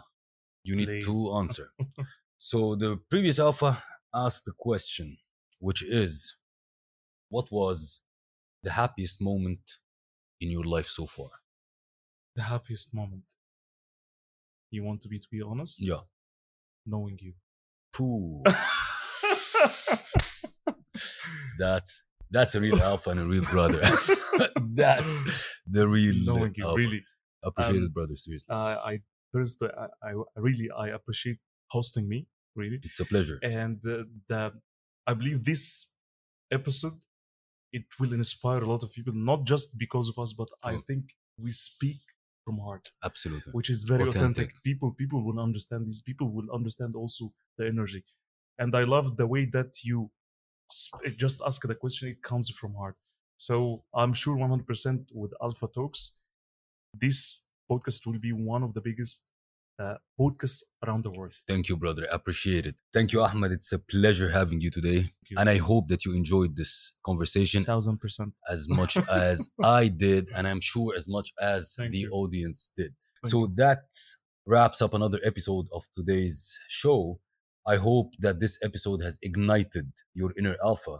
you 0.69 0.73
need 0.81 0.93
to 1.09 1.15
answer 1.41 1.67
so 2.45 2.75
the 2.75 2.97
previous 3.09 3.39
alpha 3.39 3.81
asked 4.13 4.43
the 4.43 4.51
question 4.57 5.15
which 5.59 5.81
is 5.81 6.35
what 7.29 7.49
was 7.51 8.01
the 8.63 8.71
happiest 8.71 9.21
moment 9.21 9.77
in 10.41 10.51
your 10.51 10.65
life 10.65 10.87
so 10.87 11.05
far? 11.05 11.29
The 12.35 12.43
happiest 12.43 12.93
moment. 12.93 13.23
You 14.71 14.83
want 14.83 15.01
to 15.03 15.07
be 15.07 15.19
to 15.19 15.27
be 15.31 15.41
honest? 15.41 15.81
Yeah. 15.81 16.01
Knowing 16.85 17.17
you. 17.21 17.33
Pooh. 17.93 18.43
that's 21.57 22.03
that's 22.29 22.55
a 22.55 22.59
real 22.59 22.81
alpha 22.81 23.11
and 23.11 23.21
a 23.21 23.25
real 23.25 23.45
brother. 23.45 23.81
That's 24.75 25.15
the 25.65 25.87
real 25.87 26.15
knowing 26.25 26.53
you 26.57 26.65
alpha. 26.65 26.77
really. 26.77 27.05
Appreciate 27.43 27.77
Um, 27.77 27.85
it 27.85 27.93
brother 27.93 28.17
seriously. 28.17 28.53
Uh, 28.53 28.77
i 28.91 28.99
first 29.31 29.63
I, 29.63 29.87
I 30.09 30.13
really 30.47 30.69
i 30.71 30.87
appreciate 30.89 31.37
hosting 31.67 32.07
me 32.09 32.27
really 32.55 32.79
it's 32.83 32.99
a 32.99 33.05
pleasure 33.05 33.39
and 33.41 33.79
the, 33.81 34.07
the 34.27 34.51
i 35.07 35.13
believe 35.13 35.43
this 35.43 35.93
episode 36.51 36.93
it 37.73 37.85
will 37.99 38.13
inspire 38.13 38.61
a 38.61 38.67
lot 38.67 38.83
of 38.83 38.93
people, 38.93 39.13
not 39.13 39.43
just 39.45 39.77
because 39.77 40.07
of 40.07 40.17
us, 40.19 40.31
but 40.31 40.47
I 40.63 40.75
oh. 40.75 40.81
think 40.87 41.05
we 41.37 41.51
speak 41.51 41.99
from 42.45 42.59
heart, 42.59 42.91
Absolutely. 43.03 43.51
which 43.51 43.69
is 43.69 43.83
very 43.83 44.03
authentic. 44.03 44.21
Authentic. 44.21 44.63
People, 44.63 44.91
people 44.91 45.23
will 45.23 45.39
understand 45.39 45.87
these. 45.87 46.01
People 46.01 46.29
will 46.29 46.49
understand 46.53 46.95
also 46.95 47.33
the 47.57 47.65
energy, 47.65 48.03
and 48.59 48.75
I 48.75 48.83
love 48.83 49.17
the 49.17 49.27
way 49.27 49.45
that 49.45 49.83
you 49.83 50.11
sp- 50.69 51.01
eh, 51.05 51.11
just 51.17 51.41
ask 51.45 51.61
the 51.63 51.75
question. 51.75 52.07
It 52.09 52.21
comes 52.21 52.49
from 52.51 52.75
heart. 52.75 52.95
So 53.37 53.83
I'm 53.93 54.13
sure 54.13 54.37
100% 54.37 55.07
with 55.11 55.33
Alpha 55.41 55.67
Talks, 55.73 56.21
this 56.93 57.49
podcast 57.69 58.05
will 58.05 58.19
be 58.19 58.31
one 58.31 58.63
of 58.63 58.73
the 58.73 58.81
biggest 58.81 59.27
uh, 59.79 59.95
podcasts 60.19 60.63
around 60.85 61.03
the 61.03 61.11
world. 61.11 61.33
Thank 61.47 61.69
you, 61.69 61.77
brother. 61.77 62.05
I 62.11 62.15
appreciate 62.15 62.65
it. 62.65 62.75
Thank 62.93 63.11
you, 63.11 63.21
Ahmed. 63.21 63.51
It's 63.51 63.71
a 63.71 63.79
pleasure 63.79 64.29
having 64.29 64.61
you 64.61 64.69
today. 64.69 65.09
You. 65.29 65.37
And 65.37 65.49
I 65.49 65.57
hope 65.57 65.87
that 65.87 66.05
you 66.05 66.13
enjoyed 66.15 66.55
this 66.55 66.93
conversation 67.05 67.63
thousand 67.63 67.99
percent. 67.99 68.33
as 68.49 68.67
much 68.69 68.97
as 69.09 69.49
I 69.63 69.87
did, 69.87 70.29
and 70.35 70.47
I'm 70.47 70.61
sure 70.61 70.93
as 70.95 71.07
much 71.07 71.31
as 71.41 71.73
Thank 71.77 71.91
the 71.91 71.99
you. 71.99 72.11
audience 72.11 72.71
did. 72.77 72.93
Thank 73.23 73.31
so 73.31 73.47
that 73.55 73.83
wraps 74.45 74.81
up 74.81 74.93
another 74.93 75.19
episode 75.23 75.67
of 75.73 75.87
today's 75.95 76.59
show. 76.67 77.19
I 77.65 77.77
hope 77.77 78.11
that 78.19 78.41
this 78.41 78.59
episode 78.61 79.01
has 79.01 79.17
ignited 79.21 79.89
your 80.13 80.33
inner 80.37 80.57
alpha 80.63 80.97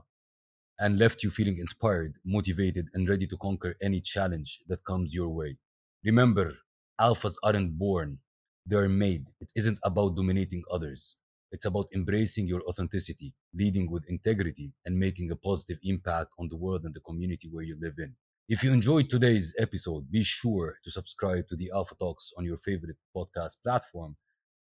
and 0.80 0.98
left 0.98 1.24
you 1.24 1.30
feeling 1.30 1.58
inspired, 1.58 2.14
motivated, 2.26 2.88
and 2.94 3.08
ready 3.08 3.28
to 3.28 3.38
conquer 3.38 3.76
any 3.82 4.00
challenge 4.02 4.62
that 4.68 4.84
comes 4.86 5.14
your 5.14 5.30
way. 5.30 5.58
Remember, 6.04 6.54
alphas 7.00 7.36
aren't 7.44 7.78
born, 7.78 8.20
they're 8.66 8.90
made. 8.90 9.28
It 9.42 9.50
isn't 9.56 9.80
about 9.84 10.16
dominating 10.16 10.64
others. 10.72 11.18
It's 11.52 11.66
about 11.66 11.88
embracing 11.94 12.48
your 12.48 12.62
authenticity, 12.68 13.34
leading 13.54 13.90
with 13.92 14.04
integrity, 14.08 14.72
and 14.86 14.98
making 14.98 15.32
a 15.32 15.36
positive 15.36 15.78
impact 15.84 16.32
on 16.40 16.48
the 16.48 16.56
world 16.58 16.84
and 16.84 16.94
the 16.94 17.00
community 17.02 17.48
where 17.50 17.64
you 17.64 17.78
live 17.80 17.96
in. 18.00 18.16
If 18.50 18.64
you 18.64 18.74
enjoyed 18.74 19.10
today's 19.10 19.54
episode, 19.60 20.12
be 20.12 20.24
sure 20.24 20.78
to 20.84 20.92
subscribe 20.92 21.48
to 21.50 21.56
the 21.56 21.72
Alpha 21.74 21.96
Talks 21.96 22.32
on 22.38 22.44
your 22.46 22.58
favorite 22.58 22.98
podcast 23.16 23.58
platform, 23.64 24.16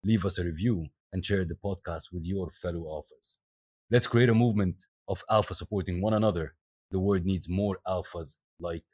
leave 0.04 0.26
us 0.26 0.38
a 0.38 0.44
review, 0.44 0.88
and 1.12 1.24
share 1.24 1.44
the 1.44 1.54
podcast 1.54 2.12
with 2.12 2.24
your 2.24 2.50
fellow 2.50 2.82
alphas. 2.82 3.34
Let's 3.90 4.06
create 4.06 4.28
a 4.28 4.34
movement 4.34 4.84
of 5.08 5.24
alpha 5.30 5.54
supporting 5.54 6.00
one 6.00 6.14
another. 6.14 6.54
The 6.90 7.00
world 7.00 7.24
needs 7.24 7.48
more 7.48 7.78
alphas 7.86 8.36
like 8.58 8.84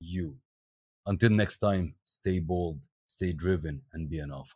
you. 0.00 0.36
Until 1.06 1.30
next 1.30 1.58
time, 1.58 1.94
stay 2.04 2.38
bold, 2.38 2.80
stay 3.06 3.32
driven, 3.32 3.82
and 3.92 4.08
be 4.08 4.18
an 4.18 4.30
alpha. 4.30 4.54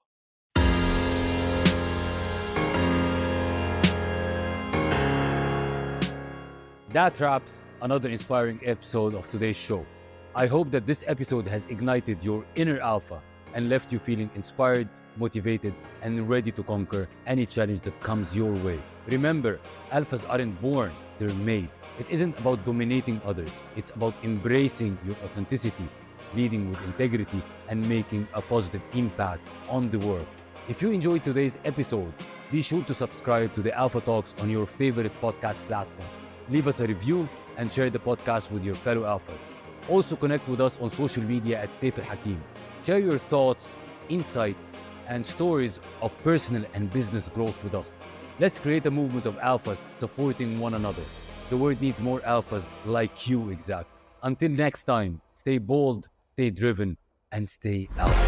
That 6.93 7.21
wraps 7.21 7.63
another 7.83 8.09
inspiring 8.09 8.61
episode 8.65 9.15
of 9.15 9.29
today's 9.31 9.57
show. 9.57 9.85
I 10.35 10.47
hope 10.47 10.71
that 10.71 10.87
this 10.87 11.05
episode 11.07 11.47
has 11.47 11.65
ignited 11.67 12.23
your 12.23 12.45
inner 12.55 12.81
alpha 12.81 13.21
and 13.55 13.69
left 13.69 13.93
you 13.93 13.99
feeling 13.99 14.31
inspired, 14.35 14.89
motivated, 15.17 15.75
and 16.03 16.29
ready 16.29 16.51
to 16.53 16.63
conquer 16.63 17.09
any 17.27 17.45
challenge 17.45 17.81
that 17.83 18.01
comes 18.01 18.35
your 18.35 18.53
way. 18.53 18.81
Remember, 19.07 19.61
alphas 19.91 20.25
aren't 20.29 20.61
born, 20.63 20.93
they're 21.19 21.35
made. 21.35 21.69
It 21.99 22.09
isn't 22.09 22.39
about 22.39 22.65
dominating 22.65 23.21
others, 23.25 23.61
it's 23.77 23.91
about 23.91 24.15
embracing 24.23 24.97
your 25.05 25.17
authenticity, 25.25 25.89
leading 26.35 26.71
with 26.71 26.81
integrity, 26.83 27.43
and 27.69 27.89
making 27.89 28.29
a 28.35 28.43
positive 28.43 28.83
impact 28.93 29.47
on 29.69 29.91
the 29.91 29.99
world. 30.01 30.27
If 30.69 30.83
you 30.83 30.91
enjoyed 30.91 31.25
today's 31.25 31.59
episode, 31.65 32.13
be 32.51 32.63
sure 32.63 32.83
to 32.85 32.95
subscribe 32.95 33.55
to 33.55 33.63
the 33.63 33.73
Alpha 33.77 34.01
Talks 34.01 34.35
on 34.41 34.51
your 34.51 34.67
favorite 34.67 35.13
podcast 35.21 35.67
platform. 35.67 36.09
Leave 36.49 36.67
us 36.67 36.81
a 36.81 36.87
review 36.87 37.29
and 37.57 37.73
share 37.73 37.91
the 37.91 37.99
podcast 37.99 38.51
with 38.51 38.65
your 38.65 38.75
fellow 38.75 39.03
alphas. 39.03 39.51
Also 39.89 40.17
connect 40.17 40.49
with 40.49 40.61
us 40.61 40.79
on 40.81 40.91
social 40.91 41.23
media 41.23 41.61
at 41.61 41.75
Saif 41.75 41.95
Hakim. 42.03 42.43
Share 42.85 42.99
your 42.99 43.19
thoughts, 43.19 43.69
insight, 44.09 44.57
and 45.09 45.25
stories 45.25 45.81
of 46.03 46.17
personal 46.23 46.65
and 46.75 46.93
business 46.93 47.29
growth 47.29 47.63
with 47.65 47.75
us. 47.75 47.97
Let's 48.39 48.59
create 48.59 48.87
a 48.87 48.91
movement 48.91 49.27
of 49.27 49.37
alphas 49.37 49.81
supporting 49.99 50.61
one 50.61 50.75
another. 50.75 51.03
The 51.51 51.57
world 51.57 51.81
needs 51.81 52.01
more 52.01 52.21
alphas 52.21 52.71
like 52.85 53.27
you, 53.27 53.51
exact. 53.51 53.89
Until 54.23 54.51
next 54.51 54.85
time, 54.85 55.21
stay 55.35 55.59
bold, 55.59 56.09
stay 56.39 56.51
driven, 56.51 56.97
and 57.33 57.49
stay 57.49 57.89
alpha. 57.99 58.28